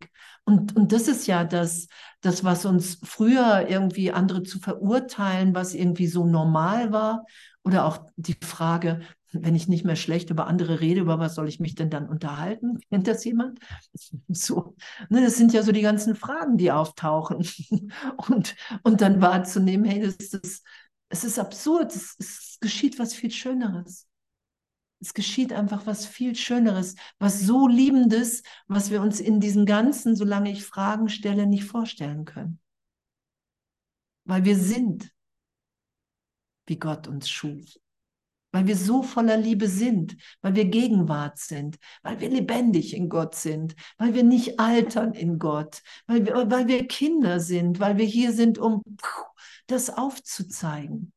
Und, 0.43 0.76
und 0.76 0.91
das 0.91 1.07
ist 1.07 1.28
ja 1.28 1.43
das, 1.43 1.88
das, 2.22 2.43
was 2.43 2.66
uns 2.66 2.99
früher 3.03 3.68
irgendwie 3.70 4.12
andere 4.12 4.41
zu 4.41 4.60
verurteilen, 4.60 5.53
was 5.53 5.76
irgendwie 5.76 6.07
so 6.07 6.26
normal 6.26 6.91
war. 6.91 7.26
Oder 7.64 7.86
auch 7.86 7.99
die 8.16 8.38
Frage, 8.41 9.01
wenn 9.32 9.55
ich 9.55 9.67
nicht 9.67 9.86
mehr 9.86 9.95
schlecht 9.95 10.30
über 10.30 10.47
andere 10.47 10.80
rede, 10.80 11.01
über 11.01 11.19
was 11.19 11.36
soll 11.36 11.47
ich 11.47 11.59
mich 11.59 11.75
denn 11.75 11.89
dann 11.89 12.09
unterhalten? 12.09 12.80
Kennt 12.89 13.07
das 13.07 13.23
jemand? 13.25 13.59
So, 14.27 14.75
ne, 15.09 15.21
das 15.21 15.36
sind 15.38 15.53
ja 15.53 15.63
so 15.63 15.71
die 15.71 15.82
ganzen 15.82 16.15
Fragen, 16.15 16.57
die 16.57 16.71
auftauchen. 16.71 17.47
Und, 18.30 18.55
und 18.84 19.01
dann 19.01 19.21
wahrzunehmen, 19.21 19.86
hey, 19.86 20.01
das, 20.01 20.17
das, 20.30 20.63
es 21.09 21.23
ist 21.23 21.39
absurd, 21.39 21.95
es, 21.95 22.15
es 22.19 22.57
geschieht 22.59 22.99
was 22.99 23.13
viel 23.13 23.32
Schöneres. 23.32 24.07
Es 25.01 25.13
geschieht 25.13 25.53
einfach 25.53 25.86
was 25.86 26.05
viel 26.05 26.36
Schöneres, 26.36 26.95
was 27.19 27.39
so 27.39 27.67
Liebendes, 27.67 28.43
was 28.67 28.91
wir 28.91 29.01
uns 29.01 29.19
in 29.19 29.39
diesem 29.39 29.65
Ganzen, 29.65 30.15
solange 30.15 30.51
ich 30.51 30.65
Fragen 30.65 31.07
stelle, 31.09 31.47
nicht 31.47 31.63
vorstellen 31.65 32.25
können. 32.25 32.59
Weil 34.25 34.43
wir 34.43 34.57
sind, 34.57 35.11
wie 36.67 36.77
Gott 36.77 37.07
uns 37.07 37.30
schuf. 37.30 37.77
Weil 38.51 38.65
wir 38.65 38.75
so 38.75 39.03
voller 39.03 39.37
Liebe 39.37 39.67
sind, 39.67 40.17
weil 40.41 40.55
wir 40.55 40.65
Gegenwart 40.65 41.37
sind, 41.37 41.77
weil 42.01 42.19
wir 42.19 42.29
lebendig 42.29 42.95
in 42.95 43.07
Gott 43.07 43.35
sind, 43.35 43.75
weil 43.97 44.15
wir 44.15 44.23
nicht 44.23 44.59
altern 44.59 45.13
in 45.13 45.37
Gott, 45.37 45.81
weil 46.07 46.25
wir, 46.25 46.49
weil 46.49 46.67
wir 46.67 46.87
Kinder 46.87 47.39
sind, 47.39 47.79
weil 47.79 47.97
wir 47.97 48.05
hier 48.05 48.33
sind, 48.33 48.57
um 48.57 48.81
das 49.67 49.89
aufzuzeigen. 49.91 51.13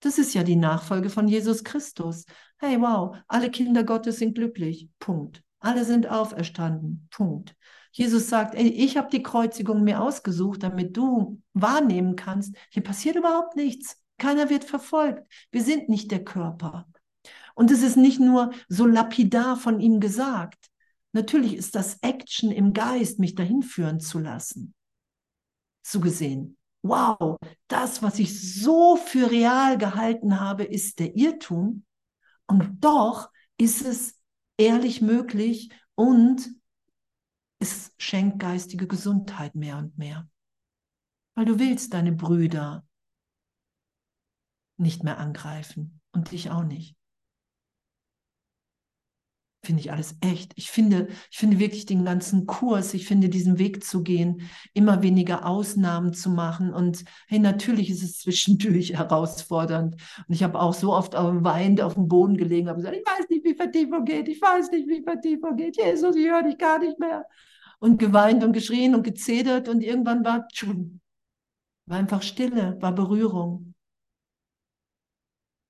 Das 0.00 0.18
ist 0.18 0.34
ja 0.34 0.44
die 0.44 0.56
Nachfolge 0.56 1.10
von 1.10 1.26
Jesus 1.26 1.64
Christus. 1.64 2.24
Hey, 2.58 2.80
wow, 2.80 3.16
alle 3.26 3.50
Kinder 3.50 3.82
Gottes 3.82 4.18
sind 4.18 4.34
glücklich. 4.34 4.88
Punkt. 4.98 5.42
Alle 5.60 5.84
sind 5.84 6.08
auferstanden. 6.08 7.08
Punkt. 7.10 7.56
Jesus 7.90 8.28
sagt, 8.28 8.54
ey, 8.54 8.68
ich 8.68 8.96
habe 8.96 9.10
die 9.10 9.22
Kreuzigung 9.22 9.82
mir 9.82 10.00
ausgesucht, 10.00 10.62
damit 10.62 10.96
du 10.96 11.42
wahrnehmen 11.52 12.14
kannst, 12.14 12.54
hier 12.70 12.82
passiert 12.82 13.16
überhaupt 13.16 13.56
nichts. 13.56 14.00
Keiner 14.18 14.50
wird 14.50 14.64
verfolgt. 14.64 15.30
Wir 15.50 15.62
sind 15.62 15.88
nicht 15.88 16.10
der 16.10 16.24
Körper. 16.24 16.86
Und 17.54 17.70
es 17.70 17.82
ist 17.82 17.96
nicht 17.96 18.20
nur 18.20 18.52
so 18.68 18.86
lapidar 18.86 19.56
von 19.56 19.80
ihm 19.80 20.00
gesagt. 20.00 20.70
Natürlich 21.12 21.54
ist 21.54 21.74
das 21.74 21.98
Action 22.02 22.52
im 22.52 22.72
Geist, 22.72 23.18
mich 23.18 23.34
dahin 23.34 23.62
führen 23.62 24.00
zu 24.00 24.18
lassen. 24.18 24.74
So 25.82 26.00
gesehen 26.00 26.58
wow, 26.82 27.38
das, 27.68 28.02
was 28.02 28.18
ich 28.18 28.60
so 28.60 28.96
für 28.96 29.30
real 29.30 29.78
gehalten 29.78 30.40
habe, 30.40 30.64
ist 30.64 30.98
der 30.98 31.16
Irrtum. 31.16 31.84
Und 32.46 32.78
doch 32.80 33.30
ist 33.58 33.84
es 33.84 34.18
ehrlich 34.56 35.00
möglich 35.00 35.70
und 35.94 36.48
es 37.60 37.92
schenkt 37.98 38.38
geistige 38.38 38.86
Gesundheit 38.86 39.54
mehr 39.54 39.78
und 39.78 39.98
mehr. 39.98 40.28
Weil 41.34 41.44
du 41.44 41.58
willst 41.58 41.92
deine 41.92 42.12
Brüder 42.12 42.86
nicht 44.78 45.04
mehr 45.04 45.18
angreifen 45.18 46.00
und 46.12 46.30
dich 46.30 46.50
auch 46.50 46.64
nicht 46.64 46.98
finde 49.68 49.82
ich 49.82 49.92
alles 49.92 50.16
echt. 50.22 50.52
Ich 50.56 50.70
finde, 50.70 51.08
ich 51.30 51.36
finde 51.36 51.58
wirklich 51.58 51.84
den 51.84 52.04
ganzen 52.04 52.46
Kurs, 52.46 52.94
ich 52.94 53.06
finde 53.06 53.28
diesen 53.28 53.58
Weg 53.58 53.84
zu 53.84 54.02
gehen, 54.02 54.48
immer 54.72 55.02
weniger 55.02 55.46
Ausnahmen 55.46 56.14
zu 56.14 56.30
machen. 56.30 56.72
Und 56.72 57.04
hey, 57.26 57.38
natürlich 57.38 57.90
ist 57.90 58.02
es 58.02 58.18
zwischendurch 58.20 58.92
herausfordernd. 58.96 59.96
Und 60.26 60.34
ich 60.34 60.42
habe 60.42 60.58
auch 60.58 60.72
so 60.72 60.94
oft 60.94 61.12
weinend 61.14 61.82
auf 61.82 61.94
dem 61.94 62.08
Boden 62.08 62.38
gelegen, 62.38 62.68
habe 62.68 62.78
gesagt, 62.78 62.96
ich 62.96 63.04
weiß 63.04 63.28
nicht, 63.28 63.44
wie 63.44 63.54
Vertiefung 63.54 64.04
geht, 64.06 64.28
ich 64.28 64.40
weiß 64.40 64.70
nicht, 64.70 64.88
wie 64.88 65.02
Vertiefung 65.02 65.56
geht. 65.56 65.76
Jesus, 65.76 66.16
ich 66.16 66.30
höre 66.30 66.44
dich 66.44 66.56
gar 66.56 66.78
nicht 66.78 66.98
mehr. 66.98 67.26
Und 67.78 67.98
geweint 67.98 68.42
und 68.44 68.54
geschrien 68.54 68.94
und 68.94 69.02
gezedert 69.02 69.68
und 69.68 69.82
irgendwann 69.82 70.24
war, 70.24 70.48
war 71.86 71.98
einfach 71.98 72.22
Stille, 72.22 72.78
war 72.80 72.92
Berührung. 72.92 73.74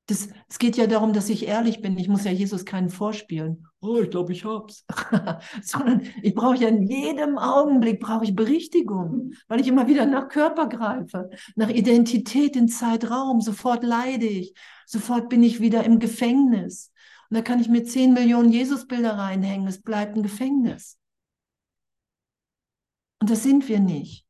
Das, 0.09 0.26
es 0.48 0.59
geht 0.59 0.78
ja 0.78 0.86
darum, 0.86 1.12
dass 1.12 1.28
ich 1.28 1.46
ehrlich 1.46 1.82
bin. 1.82 1.98
Ich 1.98 2.09
muss 2.09 2.24
ja 2.24 2.30
Jesus 2.30 2.64
keinen 2.64 2.88
vorspielen. 2.88 3.66
Oh, 3.80 4.00
ich 4.00 4.09
glaube, 4.09 4.32
ich 4.32 4.42
hab's. 4.46 4.86
Sondern 5.62 6.00
ich 6.22 6.34
brauche 6.34 6.56
ja 6.56 6.68
in 6.68 6.82
jedem 6.82 7.36
Augenblick 7.36 8.00
brauche 8.00 8.24
ich 8.24 8.34
Berichtigung, 8.34 9.32
weil 9.48 9.61
ich 9.61 9.68
immer 9.68 9.86
wieder 9.86 10.06
nach 10.06 10.28
Körper 10.28 10.66
greife, 10.66 11.28
nach 11.56 11.68
Identität 11.68 12.56
in 12.56 12.68
Zeitraum. 12.68 13.42
Sofort 13.42 13.84
leide 13.84 14.24
ich. 14.24 14.54
Sofort 14.86 15.28
bin 15.28 15.42
ich 15.42 15.61
wieder 15.61 15.84
im 15.84 15.98
Gefängnis. 15.98 16.90
Und 17.28 17.36
da 17.36 17.42
kann 17.42 17.61
ich 17.61 17.68
mir 17.68 17.84
zehn 17.84 18.14
Millionen 18.14 18.50
Jesusbilder 18.50 19.18
reinhängen. 19.18 19.68
Es 19.68 19.82
bleibt 19.82 20.16
ein 20.16 20.22
Gefängnis. 20.22 20.96
Und 23.20 23.28
das 23.28 23.42
sind 23.42 23.68
wir 23.68 23.80
nicht. 23.80 24.24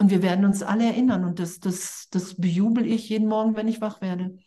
Und 0.00 0.10
wir 0.10 0.22
werden 0.22 0.44
uns 0.44 0.62
alle 0.62 0.84
erinnern. 0.84 1.24
Und 1.24 1.40
das, 1.40 1.58
das, 1.58 2.06
das 2.12 2.36
bejubel 2.36 2.86
ich 2.86 3.08
jeden 3.08 3.26
Morgen, 3.26 3.56
wenn 3.56 3.66
ich 3.66 3.80
wach 3.80 4.00
werde. 4.00 4.38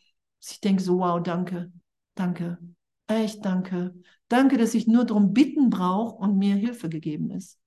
Ich 0.43 0.59
denke 0.59 0.81
so, 0.81 0.99
wow, 0.99 1.21
danke, 1.21 1.71
danke, 2.15 2.57
echt 3.07 3.45
danke. 3.45 3.93
Danke, 4.27 4.57
dass 4.57 4.73
ich 4.73 4.87
nur 4.87 5.05
darum 5.05 5.33
bitten 5.33 5.69
brauche 5.69 6.15
und 6.15 6.37
mir 6.37 6.55
Hilfe 6.55 6.89
gegeben 6.89 7.31
ist. 7.31 7.59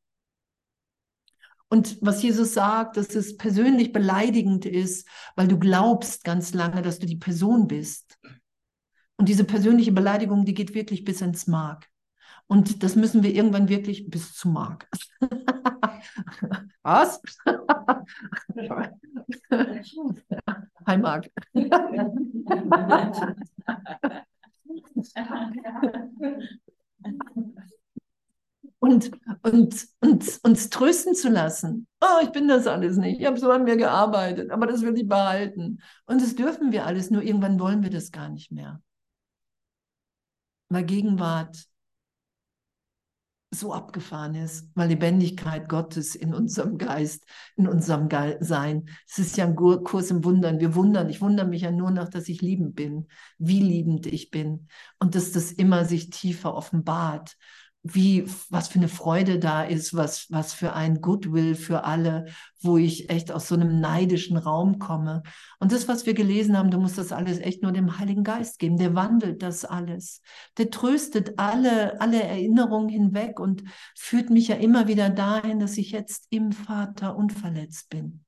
Und 1.69 1.99
was 2.01 2.23
Jesus 2.23 2.55
sagt, 2.55 2.97
dass 2.97 3.15
es 3.15 3.37
persönlich 3.37 3.93
beleidigend 3.93 4.65
ist, 4.65 5.09
weil 5.35 5.49
du 5.49 5.59
glaubst 5.59 6.25
ganz 6.25 6.55
lange, 6.55 6.83
dass 6.83 6.99
du 6.99 7.07
die 7.07 7.17
Person 7.17 7.67
bist. 7.67 8.19
Und 9.17 9.29
diese 9.29 9.45
persönliche 9.45 9.93
Beleidigung, 9.93 10.45
die 10.45 10.55
geht 10.55 10.75
wirklich 10.75 11.05
bis 11.05 11.21
ins 11.21 11.47
Mark. 11.47 11.89
Und 12.47 12.83
das 12.83 12.95
müssen 12.95 13.23
wir 13.23 13.35
irgendwann 13.35 13.69
wirklich 13.69 14.09
bis 14.11 14.35
zum 14.35 14.53
Mark. 14.53 14.89
Was? 16.83 17.21
Hi 20.87 20.99
Marc. 20.99 21.31
und, 28.79 29.11
und, 29.43 29.89
und 30.01 30.41
uns 30.43 30.71
trösten 30.71 31.15
zu 31.15 31.31
lassen. 31.31 31.87
Oh, 32.01 32.21
ich 32.23 32.31
bin 32.31 32.49
das 32.49 32.67
alles 32.67 32.97
nicht. 32.99 33.21
Ich 33.21 33.27
habe 33.27 33.39
so 33.39 33.51
an 33.51 33.65
mir 33.65 33.77
gearbeitet, 33.77 34.51
aber 34.51 34.67
das 34.67 34.83
will 34.83 34.97
ich 34.97 35.09
behalten. 35.09 35.81
Und 36.07 36.21
das 36.21 36.35
dürfen 36.35 36.71
wir 36.73 36.85
alles, 36.85 37.11
nur 37.11 37.23
irgendwann 37.23 37.59
wollen 37.59 37.83
wir 37.83 37.91
das 37.91 38.13
gar 38.13 38.29
nicht 38.29 38.53
mehr. 38.53 38.83
Weil 40.69 40.85
Gegenwart 40.85 41.65
so 43.55 43.73
abgefahren 43.73 44.35
ist, 44.35 44.71
weil 44.75 44.89
Lebendigkeit 44.89 45.69
Gottes 45.69 46.15
in 46.15 46.35
unserem 46.35 46.79
Geist, 46.79 47.25
in 47.57 47.69
unserem 47.69 48.09
Ge 48.09 48.37
Sein. 48.41 48.89
Es 49.09 49.19
ist 49.19 49.37
ja 49.37 49.45
ein 49.47 49.57
Kurs 49.57 50.11
im 50.11 50.25
Wundern. 50.25 50.61
Wir 50.61 50.75
wundern. 50.75 51.09
Ich 51.09 51.21
wundere 51.21 51.47
mich 51.47 51.63
ja 51.63 51.71
nur 51.71 51.91
noch, 51.91 52.09
dass 52.09 52.29
ich 52.29 52.43
liebend 52.43 52.75
bin, 52.75 53.09
wie 53.39 53.61
liebend 53.61 54.07
ich 54.07 54.31
bin 54.31 54.69
und 54.99 55.15
dass 55.15 55.33
das 55.33 55.53
immer 55.53 55.85
sich 55.85 56.11
tiefer 56.11 56.55
offenbart 56.55 57.37
wie, 57.87 58.25
was 58.49 58.69
für 58.69 58.79
eine 58.79 58.89
Freude 58.89 59.39
da 59.39 59.63
ist, 59.63 59.95
was, 59.95 60.31
was 60.31 60.55
für 60.55 60.73
ein 60.73 61.03
Goodwill 61.03 61.55
für 61.55 61.85
alle, 61.85 62.25
wo 62.63 62.79
ich 62.79 63.11
echt 63.11 63.31
aus 63.31 63.47
so 63.47 63.55
einem 63.55 63.79
neidischen 63.79 64.39
Raum 64.39 64.79
komme. 64.79 65.23
Und 65.59 65.71
das, 65.71 65.87
was 65.87 66.07
wir 66.07 66.15
gelesen 66.15 66.57
haben, 66.57 66.71
du 66.71 66.79
musst 66.79 66.97
das 66.97 67.13
alles 67.13 67.41
echt 67.41 67.63
nur 67.63 67.73
dem 67.73 67.99
Heiligen 67.99 68.25
Geist 68.25 68.59
geben. 68.59 68.79
Der 68.79 68.95
wandelt 68.95 69.43
das 69.43 69.67
alles. 69.67 70.23
Der 70.57 70.71
tröstet 70.71 71.39
alle, 71.39 72.01
alle 72.01 72.23
Erinnerungen 72.23 72.89
hinweg 72.89 73.39
und 73.39 73.65
führt 73.95 74.31
mich 74.31 74.49
ja 74.49 74.57
immer 74.57 74.89
wieder 74.89 75.11
dahin, 75.11 75.61
dass 75.61 75.77
ich 75.77 75.91
jetzt 75.91 76.27
im 76.31 76.53
Vater 76.53 77.15
unverletzt 77.15 77.91
bin. 77.91 78.25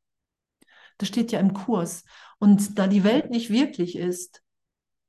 Das 0.98 1.08
steht 1.08 1.32
ja 1.32 1.40
im 1.40 1.54
Kurs. 1.54 2.04
Und 2.38 2.78
da 2.78 2.86
die 2.86 3.04
Welt 3.04 3.30
nicht 3.30 3.48
wirklich 3.48 3.96
ist, 3.96 4.42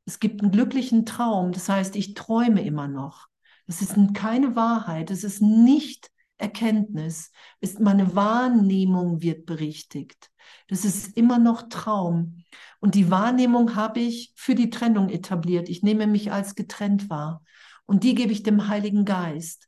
es 0.05 0.19
gibt 0.19 0.41
einen 0.41 0.51
glücklichen 0.51 1.05
Traum. 1.05 1.51
Das 1.51 1.67
heißt, 1.67 1.97
ich 1.97 2.13
träume 2.13 2.63
immer 2.63 2.87
noch. 2.87 3.27
Es 3.67 3.81
ist 3.81 3.95
keine 4.13 4.55
Wahrheit. 4.55 5.11
Es 5.11 5.23
ist 5.23 5.41
nicht 5.41 6.09
Erkenntnis, 6.37 7.31
ist 7.59 7.79
meine 7.79 8.15
Wahrnehmung 8.15 9.21
wird 9.21 9.45
berichtigt. 9.45 10.29
Das 10.67 10.85
ist 10.85 11.17
immer 11.17 11.39
noch 11.39 11.63
Traum. 11.69 12.43
Und 12.79 12.95
die 12.95 13.09
Wahrnehmung 13.09 13.75
habe 13.75 13.99
ich 13.99 14.33
für 14.35 14.55
die 14.55 14.69
Trennung 14.69 15.09
etabliert. 15.09 15.67
Ich 15.67 15.83
nehme 15.83 16.07
mich 16.07 16.31
als 16.31 16.55
getrennt 16.55 17.09
wahr. 17.09 17.43
Und 17.85 18.03
die 18.03 18.15
gebe 18.15 18.31
ich 18.31 18.43
dem 18.43 18.67
Heiligen 18.67 19.03
Geist. 19.03 19.67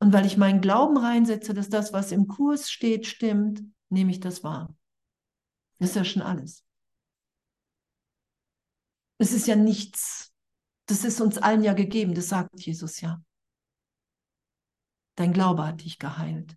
Und 0.00 0.12
weil 0.12 0.26
ich 0.26 0.36
meinen 0.36 0.60
Glauben 0.60 0.96
reinsetze, 0.96 1.54
dass 1.54 1.68
das, 1.68 1.92
was 1.92 2.12
im 2.12 2.26
Kurs 2.26 2.70
steht, 2.70 3.06
stimmt, 3.06 3.62
nehme 3.88 4.10
ich 4.10 4.20
das 4.20 4.42
wahr. 4.42 4.74
Das 5.78 5.90
ist 5.90 5.96
ja 5.96 6.04
schon 6.04 6.22
alles. 6.22 6.64
Es 9.18 9.32
ist 9.32 9.46
ja 9.46 9.56
nichts. 9.56 10.32
Das 10.86 11.04
ist 11.04 11.20
uns 11.20 11.38
allen 11.38 11.62
ja 11.62 11.74
gegeben, 11.74 12.14
das 12.14 12.28
sagt 12.28 12.60
Jesus 12.60 13.00
ja. 13.00 13.20
Dein 15.18 15.32
Glaube 15.32 15.66
hat 15.66 15.82
dich 15.82 15.98
geheilt. 15.98 16.56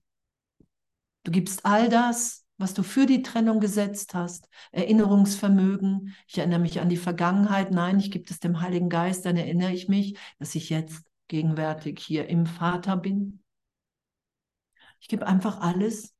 Du 1.23 1.31
gibst 1.31 1.65
all 1.65 1.89
das, 1.89 2.45
was 2.57 2.75
du 2.75 2.83
für 2.83 3.07
die 3.07 3.23
Trennung 3.23 3.59
gesetzt 3.59 4.13
hast, 4.13 4.47
Erinnerungsvermögen. 4.71 6.15
Ich 6.27 6.37
erinnere 6.37 6.59
mich 6.59 6.79
an 6.79 6.87
die 6.87 6.97
Vergangenheit. 6.97 7.71
Nein, 7.71 7.99
ich 7.99 8.11
gebe 8.11 8.25
es 8.29 8.39
dem 8.39 8.61
Heiligen 8.61 8.89
Geist, 8.89 9.25
dann 9.25 9.35
erinnere 9.35 9.71
ich 9.71 9.89
mich, 9.89 10.15
dass 10.37 10.53
ich 10.53 10.69
jetzt 10.69 11.03
gegenwärtig 11.27 11.99
hier 11.99 12.27
im 12.27 12.45
Vater 12.45 12.97
bin. 12.97 13.41
Ich 14.99 15.07
gebe 15.07 15.25
einfach 15.25 15.59
alles 15.61 16.13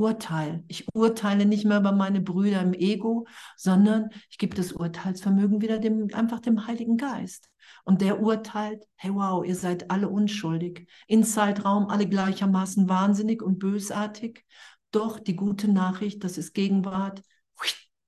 Urteil. 0.00 0.64
Ich 0.66 0.86
urteile 0.94 1.44
nicht 1.44 1.66
mehr 1.66 1.78
über 1.78 1.92
meine 1.92 2.20
Brüder 2.20 2.62
im 2.62 2.72
Ego, 2.72 3.26
sondern 3.56 4.08
ich 4.30 4.38
gebe 4.38 4.56
das 4.56 4.72
Urteilsvermögen 4.72 5.60
wieder 5.60 5.78
dem, 5.78 6.08
einfach 6.14 6.40
dem 6.40 6.66
Heiligen 6.66 6.96
Geist. 6.96 7.50
Und 7.84 8.00
der 8.00 8.20
urteilt, 8.20 8.84
hey 8.96 9.14
wow, 9.14 9.44
ihr 9.44 9.56
seid 9.56 9.90
alle 9.90 10.08
unschuldig. 10.08 10.88
In 11.06 11.22
Zeitraum 11.22 11.88
alle 11.88 12.08
gleichermaßen 12.08 12.88
wahnsinnig 12.88 13.42
und 13.42 13.58
bösartig. 13.58 14.46
Doch 14.90 15.20
die 15.20 15.36
gute 15.36 15.68
Nachricht, 15.68 16.24
das 16.24 16.38
ist 16.38 16.54
Gegenwart, 16.54 17.22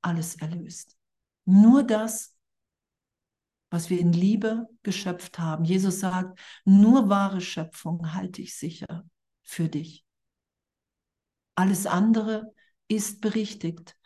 alles 0.01 0.37
erlöst. 0.37 0.97
Nur 1.45 1.83
das, 1.85 2.37
was 3.71 3.89
wir 3.89 3.99
in 4.01 4.13
Liebe 4.13 4.69
geschöpft 4.83 5.39
haben. 5.39 5.65
Jesus 5.65 6.01
sagt, 6.01 6.39
nur 6.65 7.09
wahre 7.09 7.41
Schöpfung 7.41 8.15
halte 8.15 8.43
ich 8.43 8.57
sicher 8.57 9.05
für 9.43 9.69
dich. 9.69 10.05
Alles 11.55 11.87
andere 11.87 12.53
ist 12.89 13.21
berichtigt. 13.21 13.97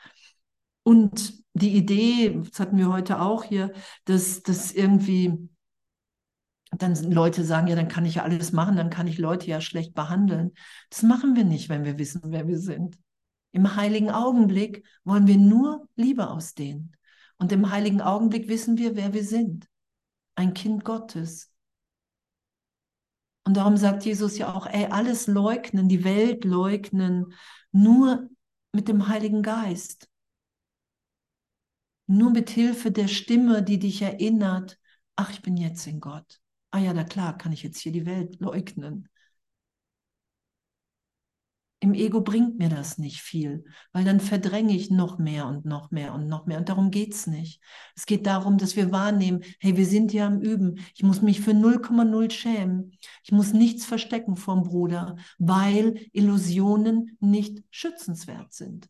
Und 0.82 1.42
die 1.54 1.74
Idee, 1.74 2.40
das 2.48 2.60
hatten 2.60 2.78
wir 2.78 2.92
heute 2.92 3.20
auch 3.20 3.44
hier, 3.44 3.72
dass 4.04 4.42
das 4.42 4.72
irgendwie 4.72 5.48
dann 6.70 6.94
Leute 7.10 7.44
sagen, 7.44 7.68
ja, 7.68 7.76
dann 7.76 7.88
kann 7.88 8.04
ich 8.04 8.16
ja 8.16 8.22
alles 8.22 8.52
machen, 8.52 8.76
dann 8.76 8.90
kann 8.90 9.06
ich 9.06 9.18
Leute 9.18 9.46
ja 9.46 9.60
schlecht 9.60 9.94
behandeln. 9.94 10.52
Das 10.90 11.02
machen 11.02 11.36
wir 11.36 11.44
nicht, 11.44 11.68
wenn 11.68 11.84
wir 11.84 11.98
wissen, 11.98 12.20
wer 12.26 12.46
wir 12.46 12.58
sind. 12.58 12.98
Im 13.52 13.76
heiligen 13.76 14.10
Augenblick 14.10 14.84
wollen 15.04 15.26
wir 15.26 15.38
nur 15.38 15.88
Liebe 15.96 16.28
ausdehnen. 16.28 16.94
Und 17.38 17.52
im 17.52 17.70
heiligen 17.70 18.00
Augenblick 18.00 18.48
wissen 18.48 18.78
wir, 18.78 18.96
wer 18.96 19.14
wir 19.14 19.24
sind. 19.24 19.66
Ein 20.34 20.54
Kind 20.54 20.84
Gottes. 20.84 21.50
Und 23.46 23.56
darum 23.56 23.78
sagt 23.78 24.04
Jesus 24.04 24.36
ja 24.36 24.54
auch, 24.54 24.66
ey, 24.66 24.86
alles 24.86 25.26
leugnen, 25.26 25.88
die 25.88 26.04
Welt 26.04 26.44
leugnen, 26.44 27.32
nur 27.72 28.28
mit 28.72 28.88
dem 28.88 29.08
Heiligen 29.08 29.42
Geist. 29.42 30.10
Nur 32.06 32.30
mit 32.30 32.50
Hilfe 32.50 32.90
der 32.90 33.08
Stimme, 33.08 33.62
die 33.62 33.78
dich 33.78 34.02
erinnert, 34.02 34.78
ach, 35.14 35.30
ich 35.30 35.40
bin 35.40 35.56
jetzt 35.56 35.86
in 35.86 36.00
Gott 36.00 36.40
ah 36.76 36.78
ja, 36.78 36.92
na 36.92 37.04
klar, 37.04 37.36
kann 37.38 37.52
ich 37.52 37.62
jetzt 37.62 37.78
hier 37.78 37.92
die 37.92 38.04
Welt 38.04 38.38
leugnen. 38.38 39.08
Im 41.86 41.94
Ego 41.94 42.20
bringt 42.20 42.58
mir 42.58 42.68
das 42.68 42.98
nicht 42.98 43.20
viel, 43.20 43.64
weil 43.92 44.04
dann 44.04 44.18
verdränge 44.18 44.74
ich 44.74 44.90
noch 44.90 45.18
mehr 45.18 45.46
und 45.46 45.64
noch 45.64 45.92
mehr 45.92 46.14
und 46.14 46.26
noch 46.26 46.44
mehr. 46.44 46.58
Und 46.58 46.68
darum 46.68 46.90
geht 46.90 47.14
es 47.14 47.28
nicht. 47.28 47.62
Es 47.94 48.06
geht 48.06 48.26
darum, 48.26 48.58
dass 48.58 48.74
wir 48.74 48.90
wahrnehmen, 48.90 49.44
hey, 49.60 49.76
wir 49.76 49.86
sind 49.86 50.12
ja 50.12 50.26
am 50.26 50.40
Üben. 50.40 50.80
Ich 50.96 51.04
muss 51.04 51.22
mich 51.22 51.40
für 51.40 51.52
0,0 51.52 52.32
schämen. 52.32 52.98
Ich 53.22 53.30
muss 53.30 53.52
nichts 53.52 53.86
verstecken 53.86 54.36
vom 54.36 54.64
Bruder, 54.64 55.14
weil 55.38 56.08
Illusionen 56.10 57.16
nicht 57.20 57.62
schützenswert 57.70 58.52
sind. 58.52 58.88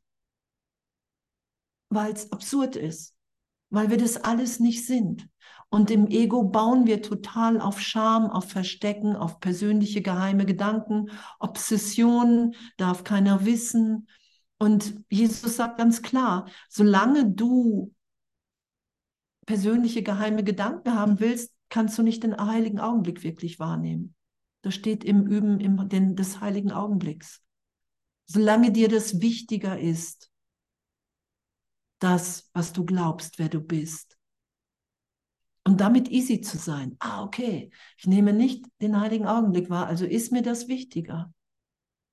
Weil 1.90 2.14
es 2.14 2.32
absurd 2.32 2.76
ist 2.76 3.14
weil 3.68 3.90
wir 3.90 3.97
das 3.97 4.16
alles 4.16 4.61
nicht 4.61 4.86
sind. 4.86 5.28
Und 5.69 5.91
im 5.91 6.07
Ego 6.07 6.45
bauen 6.45 6.87
wir 6.87 7.03
total 7.03 7.61
auf 7.61 7.81
Scham, 7.81 8.31
auf 8.31 8.49
Verstecken, 8.49 9.17
auf 9.17 9.41
persönliche 9.41 10.01
geheime 10.01 10.47
Gedanken, 10.47 11.11
Obsessionen, 11.39 12.55
darf 12.77 13.05
keiner 13.05 13.45
wissen. 13.45 14.09
Und 14.59 14.95
Jesus 15.11 15.57
sagt 15.57 15.79
ganz 15.79 16.03
klar, 16.03 16.49
solange 16.69 17.31
du 17.31 17.93
persönliche 19.45 20.03
geheime 20.03 20.45
Gedanken 20.45 20.95
haben 20.95 21.21
willst, 21.21 21.53
kannst 21.69 21.99
du 21.99 22.03
nicht 22.03 22.23
den 22.23 22.37
heiligen 22.37 22.81
Augenblick 22.81 23.23
wirklich 23.23 23.59
wahrnehmen. 23.59 24.14
Das 24.62 24.75
steht 24.75 25.05
im 25.05 25.27
Üben 25.27 25.61
im, 25.61 25.89
den, 25.89 26.17
des 26.17 26.41
heiligen 26.41 26.73
Augenblicks. 26.73 27.43
Solange 28.27 28.73
dir 28.73 28.89
das 28.89 29.21
wichtiger 29.21 29.79
ist, 29.79 30.31
das, 32.01 32.51
was 32.53 32.73
du 32.73 32.85
glaubst, 32.85 33.39
wer 33.39 33.49
du 33.49 33.61
bist. 33.61 34.16
Und 35.67 35.81
damit 35.81 36.09
easy 36.12 36.41
zu 36.41 36.59
sein. 36.59 36.95
Ah, 37.01 37.25
okay, 37.25 37.73
ich 37.99 38.07
nehme 38.07 38.33
nicht 38.33 38.64
den 38.81 39.01
heiligen 39.01 39.27
Augenblick 39.27 39.69
wahr, 39.69 39.89
also 39.89 40.05
ist 40.05 40.31
mir 40.31 40.43
das 40.43 40.69
wichtiger. 40.69 41.35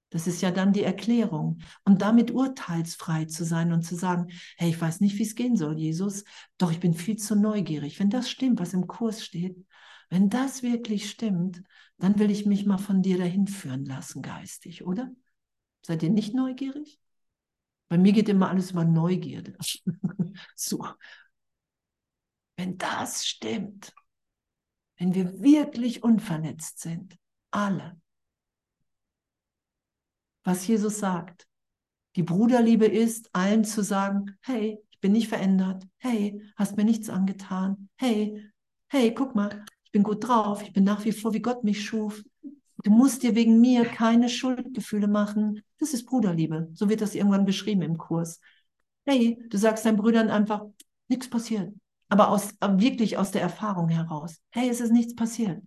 Das 0.09 0.25
ist 0.25 0.41
ja 0.41 0.49
dann 0.49 0.73
die 0.73 0.81
Erklärung. 0.81 1.59
Und 1.85 2.01
damit 2.01 2.31
urteilsfrei 2.31 3.25
zu 3.25 3.45
sein 3.45 3.71
und 3.71 3.83
zu 3.83 3.95
sagen, 3.95 4.31
hey, 4.57 4.71
ich 4.71 4.81
weiß 4.81 5.01
nicht, 5.01 5.19
wie 5.19 5.23
es 5.23 5.35
gehen 5.35 5.55
soll, 5.55 5.77
Jesus, 5.77 6.23
doch 6.57 6.71
ich 6.71 6.79
bin 6.79 6.95
viel 6.95 7.17
zu 7.17 7.35
neugierig. 7.35 7.99
Wenn 7.99 8.09
das 8.09 8.27
stimmt, 8.27 8.59
was 8.59 8.73
im 8.73 8.87
Kurs 8.87 9.23
steht, 9.23 9.55
wenn 10.09 10.31
das 10.31 10.63
wirklich 10.63 11.07
stimmt, 11.07 11.61
dann 11.99 12.17
will 12.17 12.31
ich 12.31 12.47
mich 12.47 12.65
mal 12.65 12.79
von 12.79 13.03
dir 13.03 13.19
dahin 13.19 13.45
führen 13.45 13.85
lassen, 13.85 14.23
geistig, 14.23 14.83
oder? 14.83 15.11
Seid 15.85 16.01
ihr 16.01 16.09
nicht 16.09 16.33
neugierig? 16.33 16.99
Bei 17.87 17.99
mir 17.99 18.13
geht 18.13 18.29
immer 18.29 18.49
alles 18.49 18.71
über 18.71 18.83
Neugierde. 18.83 19.53
so. 20.55 20.87
Wenn 22.55 22.77
das 22.77 23.25
stimmt, 23.25 23.93
wenn 24.97 25.15
wir 25.15 25.41
wirklich 25.41 26.03
unverletzt 26.03 26.79
sind, 26.79 27.17
alle, 27.51 27.99
was 30.43 30.67
Jesus 30.67 30.99
sagt, 30.99 31.47
die 32.15 32.23
Bruderliebe 32.23 32.85
ist, 32.85 33.29
allen 33.33 33.63
zu 33.65 33.83
sagen, 33.83 34.37
hey, 34.41 34.79
ich 34.91 34.99
bin 34.99 35.13
nicht 35.13 35.29
verändert, 35.29 35.83
hey, 35.97 36.41
hast 36.55 36.77
mir 36.77 36.83
nichts 36.83 37.09
angetan, 37.09 37.89
hey, 37.97 38.49
hey, 38.89 39.13
guck 39.13 39.35
mal, 39.35 39.65
ich 39.83 39.91
bin 39.91 40.03
gut 40.03 40.27
drauf, 40.27 40.61
ich 40.61 40.73
bin 40.73 40.83
nach 40.83 41.03
wie 41.05 41.11
vor, 41.11 41.33
wie 41.33 41.41
Gott 41.41 41.63
mich 41.63 41.83
schuf, 41.83 42.23
Du 42.83 42.91
musst 42.91 43.23
dir 43.23 43.33
wegen 43.35 43.61
mir 43.61 43.85
keine 43.85 44.27
Schuldgefühle 44.27 45.07
machen. 45.07 45.63
Das 45.79 45.93
ist 45.93 46.05
Bruderliebe. 46.05 46.69
So 46.73 46.89
wird 46.89 46.99
das 47.01 47.15
irgendwann 47.15 47.45
beschrieben 47.45 47.81
im 47.81 47.97
Kurs. 47.97 48.41
Hey, 49.05 49.41
du 49.49 49.57
sagst 49.57 49.85
deinen 49.85 49.97
Brüdern 49.97 50.29
einfach, 50.29 50.65
nichts 51.07 51.29
passiert. 51.29 51.73
Aber 52.09 52.29
aus, 52.29 52.49
wirklich 52.61 53.17
aus 53.17 53.31
der 53.31 53.41
Erfahrung 53.41 53.89
heraus. 53.89 54.37
Hey, 54.51 54.69
es 54.69 54.81
ist 54.81 54.91
nichts 54.91 55.15
passiert. 55.15 55.61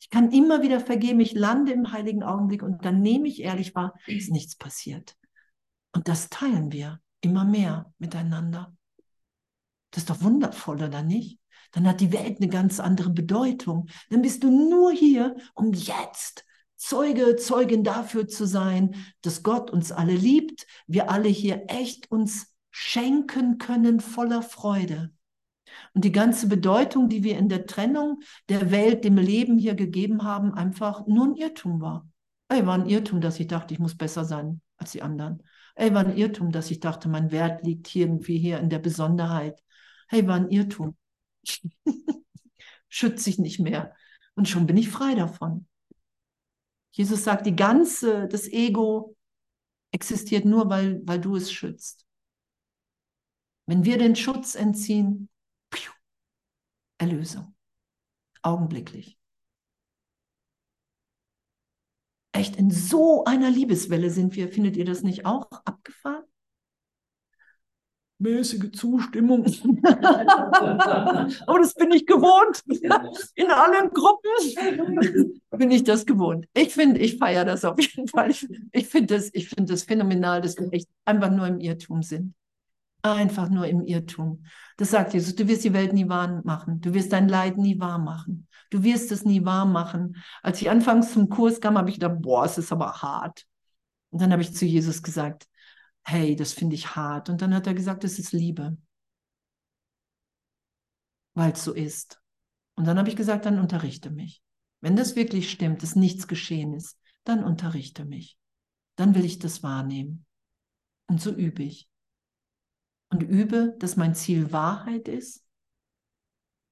Ich 0.00 0.10
kann 0.10 0.32
immer 0.32 0.62
wieder 0.62 0.80
vergeben, 0.80 1.20
ich 1.20 1.32
lande 1.32 1.72
im 1.72 1.92
heiligen 1.92 2.22
Augenblick 2.22 2.62
und 2.62 2.84
dann 2.84 3.02
nehme 3.02 3.28
ich 3.28 3.42
ehrlich 3.42 3.74
wahr, 3.74 3.94
ist 4.06 4.32
nichts 4.32 4.56
passiert. 4.56 5.16
Und 5.92 6.08
das 6.08 6.28
teilen 6.28 6.72
wir 6.72 7.00
immer 7.20 7.44
mehr 7.44 7.92
miteinander. 7.98 8.74
Das 9.92 10.02
ist 10.02 10.10
doch 10.10 10.22
wundervoll, 10.22 10.82
oder 10.82 11.02
nicht? 11.02 11.38
Dann 11.70 11.86
hat 11.86 12.00
die 12.00 12.12
Welt 12.12 12.38
eine 12.38 12.48
ganz 12.48 12.80
andere 12.80 13.10
Bedeutung. 13.10 13.88
Dann 14.10 14.22
bist 14.22 14.42
du 14.42 14.50
nur 14.50 14.90
hier, 14.90 15.36
um 15.54 15.72
jetzt 15.72 16.44
Zeuge, 16.76 17.36
Zeugin 17.36 17.84
dafür 17.84 18.26
zu 18.26 18.44
sein, 18.44 18.96
dass 19.20 19.44
Gott 19.44 19.70
uns 19.70 19.92
alle 19.92 20.14
liebt, 20.14 20.66
wir 20.88 21.10
alle 21.10 21.28
hier 21.28 21.66
echt 21.68 22.10
uns 22.10 22.52
schenken 22.70 23.58
können 23.58 24.00
voller 24.00 24.42
Freude. 24.42 25.12
Und 25.94 26.04
die 26.04 26.12
ganze 26.12 26.48
Bedeutung, 26.48 27.08
die 27.08 27.22
wir 27.22 27.38
in 27.38 27.48
der 27.48 27.66
Trennung 27.66 28.20
der 28.48 28.70
Welt, 28.70 29.04
dem 29.04 29.16
Leben 29.16 29.58
hier 29.58 29.74
gegeben 29.74 30.22
haben, 30.22 30.54
einfach 30.54 31.06
nur 31.06 31.26
ein 31.26 31.34
Irrtum 31.36 31.80
war. 31.80 32.08
Ey, 32.48 32.66
war 32.66 32.74
ein 32.74 32.88
Irrtum, 32.88 33.20
dass 33.20 33.40
ich 33.40 33.46
dachte, 33.46 33.74
ich 33.74 33.80
muss 33.80 33.96
besser 33.96 34.24
sein 34.24 34.60
als 34.76 34.92
die 34.92 35.02
anderen. 35.02 35.42
Ey, 35.74 35.94
war 35.94 36.04
ein 36.04 36.16
Irrtum, 36.16 36.52
dass 36.52 36.70
ich 36.70 36.80
dachte, 36.80 37.08
mein 37.08 37.30
Wert 37.30 37.64
liegt 37.64 37.86
hier 37.86 38.06
irgendwie 38.06 38.38
hier 38.38 38.58
in 38.58 38.68
der 38.68 38.78
Besonderheit. 38.78 39.62
Hey, 40.08 40.26
war 40.26 40.36
ein 40.36 40.50
Irrtum. 40.50 40.96
Schütze 42.88 43.30
ich 43.30 43.38
nicht 43.38 43.58
mehr. 43.58 43.94
Und 44.34 44.48
schon 44.48 44.66
bin 44.66 44.76
ich 44.76 44.90
frei 44.90 45.14
davon. 45.14 45.66
Jesus 46.90 47.24
sagt, 47.24 47.46
die 47.46 47.56
ganze, 47.56 48.28
das 48.28 48.46
Ego 48.46 49.16
existiert 49.92 50.44
nur, 50.44 50.68
weil, 50.68 51.00
weil 51.06 51.20
du 51.20 51.36
es 51.36 51.50
schützt. 51.50 52.06
Wenn 53.66 53.84
wir 53.84 53.96
den 53.96 54.16
Schutz 54.16 54.54
entziehen, 54.54 55.28
Erlösung. 57.02 57.52
Augenblicklich. 58.42 59.18
Echt 62.30 62.54
in 62.54 62.70
so 62.70 63.24
einer 63.24 63.50
Liebeswelle 63.50 64.08
sind 64.08 64.36
wir. 64.36 64.48
Findet 64.48 64.76
ihr 64.76 64.84
das 64.84 65.02
nicht 65.02 65.26
auch 65.26 65.50
abgefahren? 65.64 66.22
mäßige 68.22 68.70
Zustimmung. 68.70 69.44
Aber 71.46 71.58
das 71.58 71.74
bin 71.74 71.90
ich 71.90 72.06
gewohnt. 72.06 72.62
In 73.34 73.50
allen 73.50 73.90
Gruppen 73.90 75.40
bin 75.50 75.70
ich 75.70 75.82
das 75.84 76.06
gewohnt. 76.06 76.46
Ich 76.54 76.72
finde, 76.72 77.00
ich 77.00 77.18
feiere 77.18 77.44
das 77.44 77.64
auf 77.64 77.80
jeden 77.80 78.06
Fall. 78.08 78.30
Ich, 78.72 78.86
finde 78.86 79.16
das, 79.16 79.30
ich 79.32 79.48
finde 79.48 79.72
das 79.72 79.82
phänomenal, 79.82 80.40
dass 80.40 80.56
wir 80.56 80.72
echt 80.72 80.88
einfach 81.04 81.30
nur 81.30 81.48
im 81.48 81.58
Irrtum 81.58 82.02
sind. 82.02 82.34
Einfach 83.02 83.48
nur 83.48 83.66
im 83.66 83.82
Irrtum. 83.82 84.44
Das 84.76 84.90
sagt 84.90 85.12
Jesus, 85.12 85.34
du 85.34 85.48
wirst 85.48 85.64
die 85.64 85.72
Welt 85.72 85.92
nie 85.92 86.08
wahr 86.08 86.40
machen. 86.44 86.80
Du 86.80 86.94
wirst 86.94 87.12
dein 87.12 87.28
Leid 87.28 87.58
nie 87.58 87.80
wahr 87.80 87.98
machen. 87.98 88.46
Du 88.70 88.84
wirst 88.84 89.10
es 89.10 89.24
nie 89.24 89.44
wahr 89.44 89.66
machen. 89.66 90.16
Als 90.42 90.62
ich 90.62 90.70
anfangs 90.70 91.12
zum 91.12 91.28
Kurs 91.28 91.60
kam, 91.60 91.76
habe 91.76 91.90
ich 91.90 91.96
gedacht, 91.96 92.22
boah, 92.22 92.44
es 92.44 92.58
ist 92.58 92.72
aber 92.72 93.02
hart. 93.02 93.44
Und 94.10 94.22
dann 94.22 94.30
habe 94.30 94.42
ich 94.42 94.54
zu 94.54 94.64
Jesus 94.64 95.02
gesagt, 95.02 95.48
hey, 96.04 96.36
das 96.36 96.52
finde 96.52 96.76
ich 96.76 96.94
hart. 96.94 97.28
Und 97.28 97.42
dann 97.42 97.54
hat 97.54 97.66
er 97.66 97.74
gesagt, 97.74 98.04
es 98.04 98.18
ist 98.18 98.32
Liebe, 98.32 98.76
weil 101.34 101.52
es 101.52 101.64
so 101.64 101.72
ist. 101.72 102.20
Und 102.74 102.86
dann 102.86 102.98
habe 102.98 103.08
ich 103.08 103.16
gesagt, 103.16 103.46
dann 103.46 103.58
unterrichte 103.58 104.10
mich. 104.10 104.42
Wenn 104.80 104.96
das 104.96 105.16
wirklich 105.16 105.50
stimmt, 105.50 105.82
dass 105.82 105.96
nichts 105.96 106.26
geschehen 106.28 106.72
ist, 106.74 106.98
dann 107.24 107.44
unterrichte 107.44 108.04
mich. 108.04 108.38
Dann 108.96 109.14
will 109.14 109.24
ich 109.24 109.38
das 109.38 109.62
wahrnehmen. 109.62 110.24
Und 111.06 111.20
so 111.20 111.30
übe 111.30 111.62
ich. 111.62 111.88
Und 113.12 113.22
übe, 113.22 113.76
dass 113.78 113.96
mein 113.96 114.14
Ziel 114.14 114.52
Wahrheit 114.52 115.06
ist, 115.06 115.44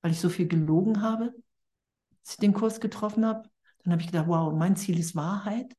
weil 0.01 0.13
ich 0.13 0.21
so 0.21 0.31
viel 0.31 0.49
gelogen 0.49 1.03
habe, 1.03 1.35
als 2.23 2.33
ich 2.33 2.37
den 2.39 2.55
Kurs 2.55 2.81
getroffen 2.81 3.27
habe. 3.27 3.51
Dann 3.85 3.93
habe 3.93 4.01
ich 4.01 4.09
gedacht, 4.09 4.27
wow, 4.27 4.51
mein 4.55 4.75
Ziel 4.75 4.99
ist 4.99 5.15
Wahrheit. 5.15 5.77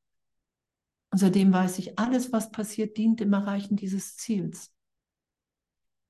Und 1.10 1.18
seitdem 1.18 1.52
weiß 1.52 1.80
ich, 1.80 1.98
alles, 1.98 2.32
was 2.32 2.52
passiert, 2.52 2.96
dient 2.96 3.18
dem 3.18 3.32
Erreichen 3.32 3.74
dieses 3.74 4.16
Ziels. 4.16 4.72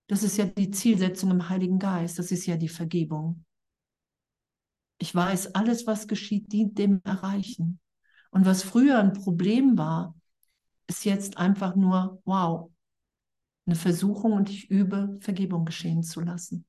Das 0.08 0.22
ist 0.22 0.36
ja 0.36 0.44
die 0.44 0.70
Zielsetzung 0.70 1.30
im 1.30 1.48
Heiligen 1.48 1.78
Geist, 1.78 2.18
das 2.18 2.30
ist 2.30 2.44
ja 2.44 2.58
die 2.58 2.68
Vergebung. 2.68 3.46
Ich 4.98 5.14
weiß, 5.14 5.54
alles, 5.54 5.86
was 5.86 6.06
geschieht, 6.08 6.52
dient 6.52 6.76
dem 6.76 7.00
Erreichen. 7.04 7.80
Und 8.30 8.44
was 8.44 8.62
früher 8.62 8.98
ein 8.98 9.14
Problem 9.14 9.78
war, 9.78 10.14
ist 10.88 11.06
jetzt 11.06 11.38
einfach 11.38 11.74
nur, 11.74 12.20
wow, 12.26 12.71
eine 13.66 13.76
Versuchung 13.76 14.32
und 14.32 14.50
ich 14.50 14.70
übe, 14.70 15.18
Vergebung 15.20 15.64
geschehen 15.64 16.02
zu 16.02 16.20
lassen. 16.20 16.64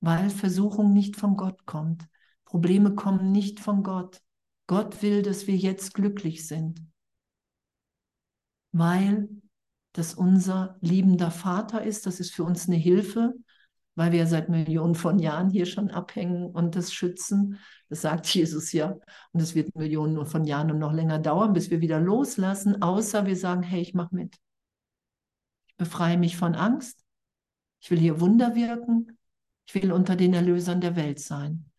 Weil 0.00 0.30
Versuchung 0.30 0.92
nicht 0.92 1.16
von 1.16 1.36
Gott 1.36 1.64
kommt. 1.66 2.06
Probleme 2.44 2.94
kommen 2.94 3.32
nicht 3.32 3.60
von 3.60 3.82
Gott. 3.82 4.20
Gott 4.66 5.02
will, 5.02 5.22
dass 5.22 5.46
wir 5.46 5.56
jetzt 5.56 5.94
glücklich 5.94 6.46
sind 6.46 6.80
weil 8.74 9.28
das 9.92 10.14
unser 10.14 10.76
liebender 10.80 11.30
Vater 11.30 11.82
ist. 11.84 12.06
Das 12.06 12.18
ist 12.18 12.34
für 12.34 12.42
uns 12.42 12.66
eine 12.66 12.76
Hilfe, 12.76 13.32
weil 13.94 14.10
wir 14.10 14.26
seit 14.26 14.48
Millionen 14.48 14.96
von 14.96 15.20
Jahren 15.20 15.48
hier 15.48 15.64
schon 15.64 15.90
abhängen 15.92 16.46
und 16.50 16.74
das 16.74 16.92
schützen. 16.92 17.60
Das 17.88 18.02
sagt 18.02 18.26
Jesus 18.34 18.72
ja. 18.72 18.96
Und 19.32 19.40
es 19.40 19.54
wird 19.54 19.74
Millionen 19.76 20.26
von 20.26 20.44
Jahren 20.44 20.72
und 20.72 20.80
noch 20.80 20.92
länger 20.92 21.20
dauern, 21.20 21.52
bis 21.52 21.70
wir 21.70 21.80
wieder 21.80 22.00
loslassen, 22.00 22.82
außer 22.82 23.26
wir 23.26 23.36
sagen, 23.36 23.62
hey, 23.62 23.80
ich 23.80 23.94
mache 23.94 24.14
mit. 24.14 24.36
Befreie 25.76 26.16
mich 26.16 26.36
von 26.36 26.54
Angst. 26.54 27.04
Ich 27.80 27.90
will 27.90 27.98
hier 27.98 28.20
Wunder 28.20 28.54
wirken. 28.54 29.18
Ich 29.66 29.74
will 29.74 29.92
unter 29.92 30.16
den 30.16 30.34
Erlösern 30.34 30.80
der 30.80 30.96
Welt 30.96 31.20
sein 31.20 31.70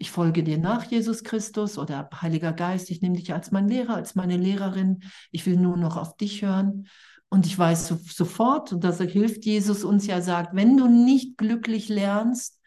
ich 0.00 0.10
folge 0.10 0.42
dir 0.42 0.56
nach, 0.56 0.84
Jesus 0.84 1.22
Christus 1.24 1.76
oder 1.76 2.08
Heiliger 2.22 2.54
Geist, 2.54 2.90
ich 2.90 3.02
nehme 3.02 3.16
dich 3.16 3.34
als 3.34 3.50
mein 3.50 3.68
Lehrer, 3.68 3.96
als 3.96 4.14
meine 4.14 4.38
Lehrerin, 4.38 5.02
ich 5.30 5.44
will 5.44 5.56
nur 5.56 5.76
noch 5.76 5.98
auf 5.98 6.16
dich 6.16 6.40
hören. 6.40 6.88
Und 7.28 7.44
ich 7.44 7.56
weiß 7.56 7.86
so, 7.86 7.96
sofort, 7.96 8.72
und 8.72 8.82
das 8.82 8.98
hilft 8.98 9.44
Jesus 9.44 9.84
uns 9.84 10.06
ja, 10.06 10.22
sagt, 10.22 10.56
wenn 10.56 10.78
du 10.78 10.88
nicht 10.88 11.36
glücklich 11.36 11.90
lernst, 11.90 12.58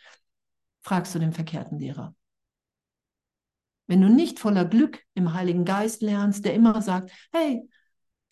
fragst 0.83 1.15
du 1.15 1.19
den 1.19 1.33
verkehrten 1.33 1.79
Lehrer. 1.79 2.15
Wenn 3.87 4.01
du 4.01 4.09
nicht 4.09 4.39
voller 4.39 4.63
Glück 4.63 5.01
im 5.15 5.33
Heiligen 5.33 5.65
Geist 5.65 6.03
lernst, 6.03 6.45
der 6.45 6.53
immer 6.53 6.83
sagt, 6.83 7.11
hey, 7.31 7.67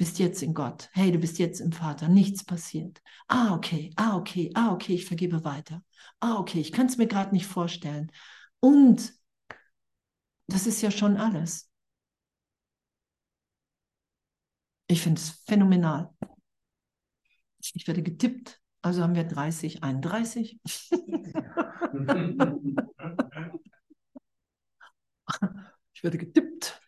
bist 0.01 0.17
jetzt 0.17 0.41
in 0.41 0.55
Gott, 0.55 0.89
hey, 0.93 1.11
du 1.11 1.19
bist 1.19 1.37
jetzt 1.37 1.59
im 1.59 1.71
Vater, 1.71 2.07
nichts 2.07 2.43
passiert. 2.43 3.03
Ah, 3.27 3.53
okay, 3.53 3.91
ah, 3.97 4.17
okay, 4.17 4.49
ah, 4.55 4.73
okay, 4.73 4.95
ich 4.95 5.05
vergebe 5.05 5.43
weiter. 5.43 5.83
Ah, 6.19 6.39
okay, 6.39 6.59
ich 6.59 6.71
kann 6.71 6.87
es 6.87 6.97
mir 6.97 7.05
gerade 7.05 7.35
nicht 7.35 7.45
vorstellen. 7.45 8.11
Und 8.59 9.13
das 10.47 10.65
ist 10.65 10.81
ja 10.81 10.89
schon 10.89 11.17
alles. 11.17 11.69
Ich 14.87 15.03
finde 15.03 15.21
es 15.21 15.29
phänomenal. 15.45 16.09
Ich 17.59 17.85
werde 17.85 18.01
getippt, 18.01 18.59
also 18.81 19.03
haben 19.03 19.13
wir 19.13 19.25
30, 19.25 19.83
31. 19.83 20.59
ich 25.93 26.03
werde 26.03 26.17
getippt. 26.17 26.81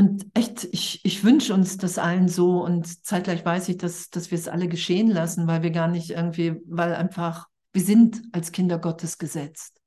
Und 0.00 0.26
echt, 0.32 0.64
ich, 0.72 0.99
ich 1.20 1.24
wünsche 1.24 1.52
uns 1.52 1.76
das 1.76 1.98
allen 1.98 2.28
so 2.28 2.64
und 2.64 3.04
zeitgleich 3.04 3.44
weiß 3.44 3.68
ich, 3.68 3.76
dass, 3.76 4.08
dass 4.08 4.30
wir 4.30 4.38
es 4.38 4.48
alle 4.48 4.68
geschehen 4.68 5.10
lassen, 5.10 5.46
weil 5.46 5.62
wir 5.62 5.70
gar 5.70 5.86
nicht 5.86 6.08
irgendwie, 6.08 6.62
weil 6.64 6.94
einfach, 6.94 7.46
wir 7.74 7.82
sind 7.82 8.22
als 8.32 8.52
Kinder 8.52 8.78
Gottes 8.78 9.18
gesetzt. 9.18 9.82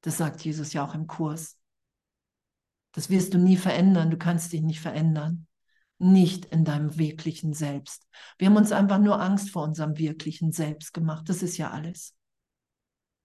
Das 0.00 0.16
sagt 0.16 0.40
Jesus 0.40 0.72
ja 0.72 0.82
auch 0.82 0.94
im 0.94 1.06
Kurs. 1.06 1.58
Das 2.92 3.10
wirst 3.10 3.34
du 3.34 3.38
nie 3.38 3.58
verändern. 3.58 4.10
Du 4.10 4.16
kannst 4.16 4.54
dich 4.54 4.62
nicht 4.62 4.80
verändern. 4.80 5.46
Nicht 5.98 6.46
in 6.46 6.64
deinem 6.64 6.96
wirklichen 6.96 7.52
Selbst. 7.52 8.08
Wir 8.38 8.48
haben 8.48 8.56
uns 8.56 8.72
einfach 8.72 8.98
nur 8.98 9.20
Angst 9.20 9.50
vor 9.50 9.62
unserem 9.62 9.98
wirklichen 9.98 10.52
Selbst 10.52 10.94
gemacht. 10.94 11.28
Das 11.28 11.42
ist 11.42 11.58
ja 11.58 11.70
alles. 11.70 12.16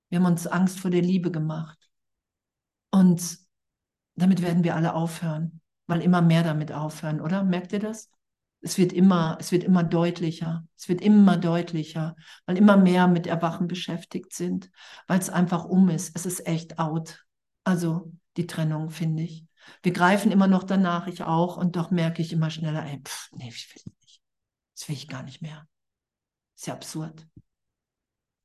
Wir 0.10 0.20
haben 0.20 0.26
uns 0.26 0.46
Angst 0.46 0.82
vor 0.82 0.92
der 0.92 1.02
Liebe 1.02 1.32
gemacht. 1.32 1.80
Und 2.92 3.40
damit 4.16 4.42
werden 4.42 4.66
wir 4.66 4.76
alle 4.76 4.96
aufhören, 4.96 5.62
weil 5.88 6.02
immer 6.02 6.22
mehr 6.22 6.44
damit 6.44 6.72
aufhören, 6.72 7.22
oder? 7.22 7.44
Merkt 7.44 7.74
ihr 7.74 7.80
das? 7.80 8.12
Es 8.62 8.78
wird 8.78 8.92
immer, 8.92 9.38
es 9.40 9.52
wird 9.52 9.64
immer 9.64 9.84
deutlicher. 9.84 10.68
Es 10.78 10.90
wird 10.90 11.02
immer 11.02 11.38
deutlicher, 11.38 12.16
weil 12.46 12.58
immer 12.58 12.76
mehr 12.76 13.08
mit 13.08 13.28
Erwachen 13.28 13.68
beschäftigt 13.68 14.34
sind, 14.34 14.72
weil 15.08 15.20
es 15.20 15.30
einfach 15.30 15.66
um 15.66 15.90
ist. 15.90 16.16
Es 16.16 16.26
ist 16.26 16.46
echt 16.48 16.80
out. 16.80 17.26
Also 17.64 18.12
die 18.36 18.48
Trennung, 18.48 18.90
finde 18.90 19.24
ich. 19.24 19.46
Wir 19.84 19.92
greifen 19.92 20.32
immer 20.32 20.48
noch 20.48 20.64
danach, 20.64 21.08
ich 21.08 21.24
auch, 21.24 21.58
und 21.58 21.76
doch 21.76 21.92
merke 21.92 22.22
ich 22.22 22.32
immer 22.32 22.50
schneller, 22.50 22.86
ey, 22.86 23.02
pff, 23.04 23.30
nee, 23.34 23.50
ich 23.50 23.76
will 23.76 23.94
nicht. 24.02 24.22
Das 24.74 24.88
will 24.88 24.96
ich 24.96 25.08
gar 25.08 25.24
nicht 25.24 25.42
mehr. 25.42 25.68
Ist 26.56 26.68
ja 26.68 26.74
absurd. 26.74 27.28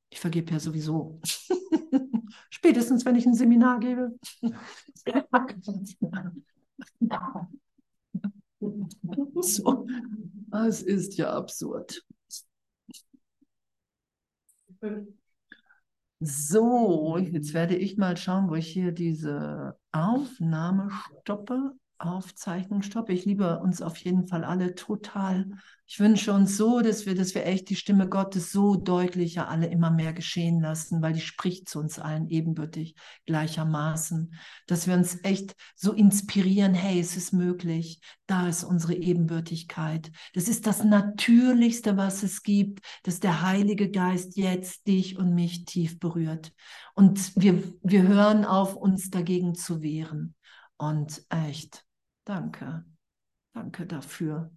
Ich 0.09 0.19
vergebe 0.19 0.51
ja 0.51 0.59
sowieso. 0.59 1.19
Spätestens, 2.49 3.05
wenn 3.05 3.15
ich 3.15 3.25
ein 3.25 3.33
Seminar 3.33 3.79
gebe. 3.79 4.11
So, 9.41 9.87
es 10.67 10.81
ist 10.81 11.17
ja 11.17 11.33
absurd. 11.33 12.03
So, 16.19 17.17
jetzt 17.17 17.53
werde 17.53 17.75
ich 17.75 17.97
mal 17.97 18.15
schauen, 18.15 18.49
wo 18.49 18.55
ich 18.55 18.67
hier 18.67 18.91
diese 18.91 19.77
Aufnahme 19.91 20.89
stoppe. 21.21 21.73
Aufzeichnung 21.97 22.81
stoppe. 22.81 23.13
Ich 23.13 23.25
liebe 23.25 23.59
uns 23.59 23.81
auf 23.81 23.97
jeden 23.97 24.27
Fall 24.27 24.43
alle 24.43 24.75
total. 24.75 25.45
Ich 25.85 25.99
wünsche 25.99 26.33
uns 26.33 26.57
so, 26.57 26.81
dass 26.81 27.05
wir, 27.05 27.13
dass 27.13 27.35
wir 27.35 27.45
echt 27.45 27.69
die 27.69 27.75
Stimme 27.75 28.09
Gottes 28.09 28.51
so 28.51 28.75
deutlicher 28.75 29.49
alle 29.49 29.67
immer 29.67 29.91
mehr 29.91 30.13
geschehen 30.13 30.59
lassen, 30.61 31.01
weil 31.01 31.13
die 31.13 31.21
spricht 31.21 31.69
zu 31.69 31.79
uns 31.79 31.99
allen 31.99 32.29
ebenbürtig 32.29 32.95
gleichermaßen. 33.25 34.33
Dass 34.65 34.87
wir 34.87 34.95
uns 34.95 35.23
echt 35.23 35.55
so 35.75 35.93
inspirieren, 35.93 36.73
hey, 36.73 36.99
es 36.99 37.15
ist 37.15 37.33
möglich. 37.33 37.99
Da 38.27 38.47
ist 38.47 38.63
unsere 38.63 38.95
Ebenbürtigkeit. 38.95 40.11
Das 40.33 40.47
ist 40.47 40.65
das 40.65 40.83
Natürlichste, 40.83 41.97
was 41.97 42.23
es 42.23 42.43
gibt, 42.43 42.79
dass 43.03 43.19
der 43.19 43.41
Heilige 43.41 43.91
Geist 43.91 44.35
jetzt 44.37 44.87
dich 44.87 45.17
und 45.17 45.35
mich 45.35 45.65
tief 45.65 45.99
berührt. 45.99 46.53
Und 46.95 47.33
wir, 47.35 47.61
wir 47.83 48.03
hören 48.03 48.45
auf, 48.45 48.75
uns 48.75 49.09
dagegen 49.09 49.53
zu 49.53 49.81
wehren. 49.81 50.35
Und 50.77 51.25
echt, 51.29 51.85
danke. 52.25 52.85
Danke 53.53 53.85
dafür. 53.85 54.51